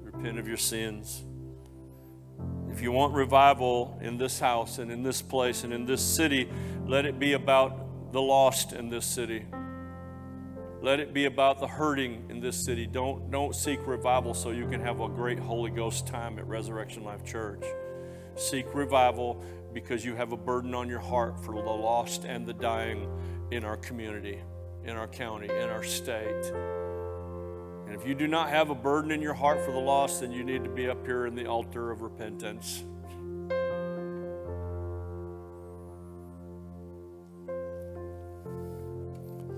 repent 0.00 0.38
of 0.38 0.48
your 0.48 0.56
sins. 0.56 1.24
If 2.70 2.80
you 2.80 2.90
want 2.90 3.12
revival 3.12 3.98
in 4.00 4.16
this 4.16 4.40
house 4.40 4.78
and 4.78 4.90
in 4.90 5.02
this 5.02 5.20
place 5.20 5.62
and 5.62 5.70
in 5.70 5.84
this 5.84 6.00
city, 6.00 6.48
let 6.86 7.04
it 7.04 7.18
be 7.18 7.34
about 7.34 8.12
the 8.14 8.22
lost 8.22 8.72
in 8.72 8.88
this 8.88 9.04
city. 9.04 9.44
Let 10.80 11.00
it 11.00 11.12
be 11.12 11.26
about 11.26 11.60
the 11.60 11.68
hurting 11.68 12.30
in 12.30 12.40
this 12.40 12.64
city. 12.64 12.86
Don't, 12.86 13.30
don't 13.30 13.54
seek 13.54 13.86
revival 13.86 14.32
so 14.32 14.52
you 14.52 14.66
can 14.70 14.80
have 14.80 15.00
a 15.00 15.08
great 15.08 15.38
Holy 15.38 15.70
Ghost 15.70 16.06
time 16.06 16.38
at 16.38 16.46
Resurrection 16.46 17.04
Life 17.04 17.26
Church. 17.26 17.62
Seek 18.36 18.74
revival 18.74 19.42
because 19.72 20.04
you 20.04 20.14
have 20.14 20.32
a 20.32 20.36
burden 20.36 20.74
on 20.74 20.88
your 20.88 21.00
heart 21.00 21.38
for 21.44 21.54
the 21.54 21.70
lost 21.70 22.24
and 22.24 22.46
the 22.46 22.52
dying 22.52 23.08
in 23.50 23.64
our 23.64 23.76
community, 23.76 24.40
in 24.84 24.96
our 24.96 25.08
county, 25.08 25.46
in 25.48 25.68
our 25.68 25.82
state. 25.82 26.52
And 27.86 27.94
if 27.94 28.06
you 28.06 28.14
do 28.14 28.26
not 28.26 28.48
have 28.50 28.70
a 28.70 28.74
burden 28.74 29.10
in 29.10 29.20
your 29.20 29.34
heart 29.34 29.64
for 29.64 29.72
the 29.72 29.78
lost, 29.78 30.20
then 30.20 30.32
you 30.32 30.42
need 30.42 30.64
to 30.64 30.70
be 30.70 30.88
up 30.88 31.04
here 31.04 31.26
in 31.26 31.34
the 31.34 31.46
altar 31.46 31.90
of 31.90 32.02
repentance. 32.02 32.82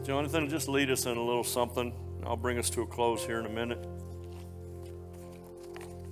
Jonathan, 0.06 0.48
just 0.48 0.68
lead 0.68 0.90
us 0.90 1.06
in 1.06 1.16
a 1.16 1.22
little 1.22 1.42
something. 1.42 1.92
I'll 2.24 2.36
bring 2.36 2.58
us 2.58 2.70
to 2.70 2.82
a 2.82 2.86
close 2.86 3.24
here 3.24 3.40
in 3.40 3.46
a 3.46 3.48
minute. 3.48 3.84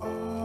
Uh, 0.01 0.44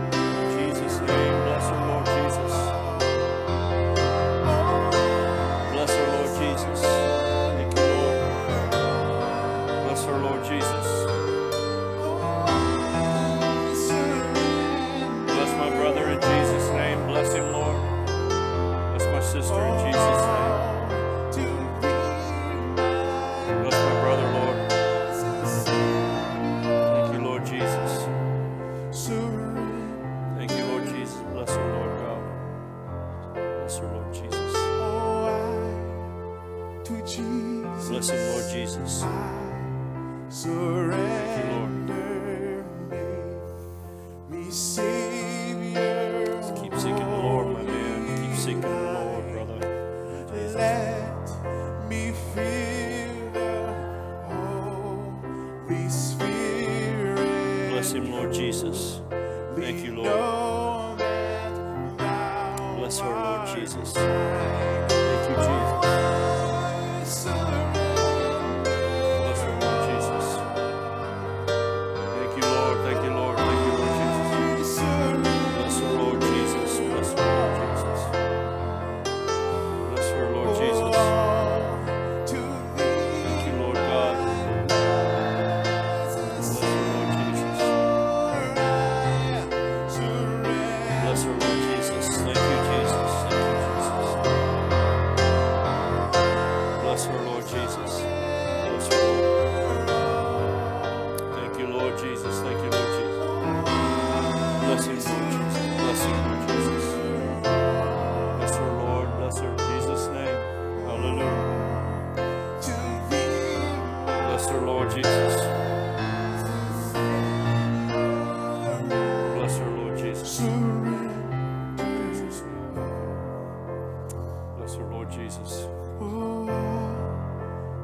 Jesus. 125.43 125.67
Oh, 125.99 126.47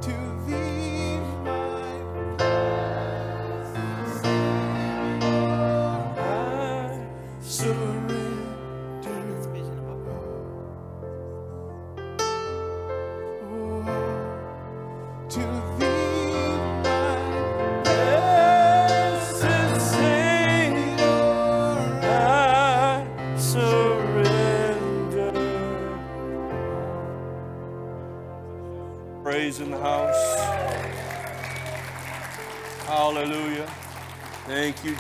to 0.02 1.57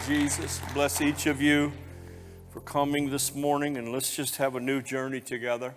Jesus. 0.07 0.61
Bless 0.73 1.01
each 1.01 1.25
of 1.25 1.41
you 1.41 1.73
for 2.51 2.61
coming 2.61 3.09
this 3.09 3.35
morning, 3.35 3.75
and 3.75 3.91
let's 3.91 4.15
just 4.15 4.37
have 4.37 4.55
a 4.55 4.59
new 4.59 4.81
journey 4.81 5.19
together. 5.19 5.75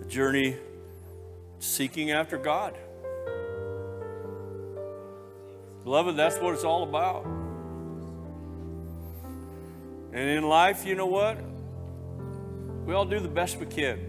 A 0.00 0.04
journey 0.06 0.56
seeking 1.60 2.10
after 2.10 2.36
God. 2.36 2.76
Beloved, 5.84 6.16
that's 6.16 6.36
what 6.40 6.52
it's 6.52 6.64
all 6.64 6.82
about. 6.82 7.24
And 10.12 10.28
in 10.28 10.42
life, 10.42 10.84
you 10.84 10.96
know 10.96 11.06
what? 11.06 11.38
We 12.84 12.92
all 12.92 13.04
do 13.04 13.20
the 13.20 13.28
best 13.28 13.56
we 13.56 13.66
can 13.66 14.00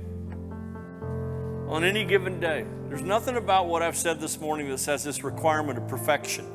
on 1.68 1.84
any 1.84 2.04
given 2.04 2.40
day. 2.40 2.66
There's 2.90 3.04
nothing 3.04 3.38
about 3.38 3.68
what 3.68 3.84
I've 3.84 3.96
said 3.96 4.20
this 4.20 4.42
morning 4.42 4.70
that 4.70 4.80
says 4.80 5.04
this 5.04 5.24
requirement 5.24 5.78
of 5.78 5.88
perfection, 5.88 6.48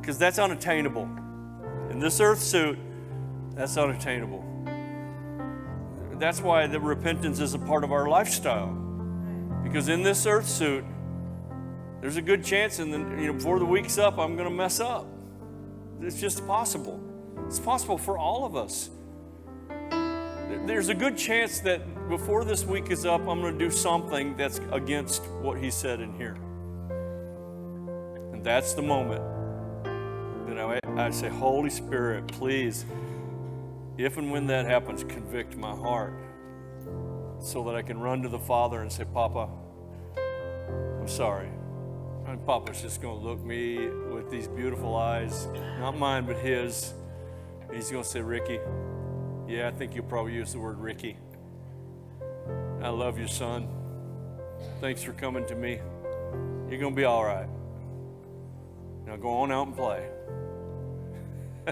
because 0.00 0.16
that's 0.16 0.38
unattainable. 0.38 1.08
This 2.00 2.18
earth 2.18 2.40
suit, 2.40 2.78
that's 3.54 3.76
unattainable. 3.76 4.42
That's 6.14 6.40
why 6.40 6.66
the 6.66 6.80
repentance 6.80 7.40
is 7.40 7.52
a 7.52 7.58
part 7.58 7.84
of 7.84 7.92
our 7.92 8.08
lifestyle. 8.08 8.68
Because 9.62 9.90
in 9.90 10.02
this 10.02 10.24
earth 10.24 10.48
suit, 10.48 10.82
there's 12.00 12.16
a 12.16 12.22
good 12.22 12.42
chance, 12.42 12.78
and 12.78 12.90
you 13.20 13.26
know, 13.26 13.34
before 13.34 13.58
the 13.58 13.66
week's 13.66 13.98
up, 13.98 14.18
I'm 14.18 14.34
to 14.48 14.54
mess 14.54 14.80
up. 14.80 15.06
It's 16.00 16.18
just 16.18 16.46
possible. 16.46 16.98
It's 17.46 17.60
possible 17.60 17.98
for 17.98 18.16
all 18.16 18.46
of 18.46 18.56
us. 18.56 18.88
There's 20.66 20.88
a 20.88 20.94
good 20.94 21.18
chance 21.18 21.60
that 21.60 22.08
before 22.08 22.44
this 22.44 22.64
week 22.64 22.90
is 22.90 23.04
up, 23.04 23.28
I'm 23.28 23.42
to 23.42 23.52
do 23.52 23.70
something 23.70 24.36
that's 24.38 24.58
against 24.72 25.22
what 25.42 25.58
he 25.58 25.70
said 25.70 26.00
in 26.00 26.14
here. 26.14 26.38
And 28.32 28.42
that's 28.42 28.72
the 28.72 28.82
moment 28.82 29.20
that 30.48 30.58
I, 30.58 30.79
I 30.96 31.10
say, 31.10 31.28
Holy 31.28 31.70
Spirit, 31.70 32.26
please, 32.28 32.84
if 33.96 34.16
and 34.16 34.30
when 34.30 34.46
that 34.48 34.66
happens, 34.66 35.04
convict 35.04 35.56
my 35.56 35.74
heart 35.74 36.14
so 37.40 37.64
that 37.64 37.74
I 37.74 37.82
can 37.82 37.98
run 37.98 38.22
to 38.22 38.28
the 38.28 38.38
Father 38.38 38.82
and 38.82 38.90
say, 38.90 39.04
Papa, 39.04 39.48
I'm 41.00 41.08
sorry. 41.08 41.48
And 42.26 42.44
Papa's 42.46 42.82
just 42.82 43.00
going 43.00 43.18
to 43.18 43.26
look 43.26 43.42
me 43.42 43.88
with 43.88 44.30
these 44.30 44.46
beautiful 44.46 44.94
eyes, 44.94 45.48
not 45.78 45.98
mine, 45.98 46.26
but 46.26 46.36
his. 46.36 46.92
He's 47.72 47.90
going 47.90 48.04
to 48.04 48.08
say, 48.08 48.20
Ricky, 48.20 48.58
yeah, 49.48 49.68
I 49.68 49.70
think 49.70 49.94
you'll 49.94 50.04
probably 50.04 50.34
use 50.34 50.52
the 50.52 50.58
word 50.58 50.78
Ricky. 50.78 51.16
I 52.82 52.88
love 52.88 53.18
you, 53.18 53.26
son. 53.26 53.68
Thanks 54.80 55.02
for 55.02 55.12
coming 55.12 55.46
to 55.46 55.54
me. 55.54 55.80
You're 56.68 56.78
going 56.78 56.94
to 56.94 56.96
be 56.96 57.04
all 57.04 57.24
right. 57.24 57.48
Now 59.06 59.16
go 59.16 59.30
on 59.30 59.50
out 59.50 59.66
and 59.66 59.76
play. 59.76 60.08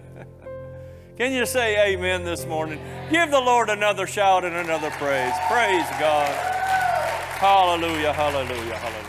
Can 1.17 1.33
you 1.33 1.47
say 1.47 1.93
amen 1.93 2.25
this 2.25 2.47
morning? 2.47 2.81
Give 3.11 3.31
the 3.31 3.41
Lord 3.41 3.71
another 3.71 4.07
shout 4.07 4.45
and 4.45 4.55
another 4.55 4.91
praise. 4.91 5.33
Praise 5.49 5.87
God. 5.99 6.31
Hallelujah, 7.39 8.13
hallelujah, 8.13 8.77
hallelujah. 8.77 9.08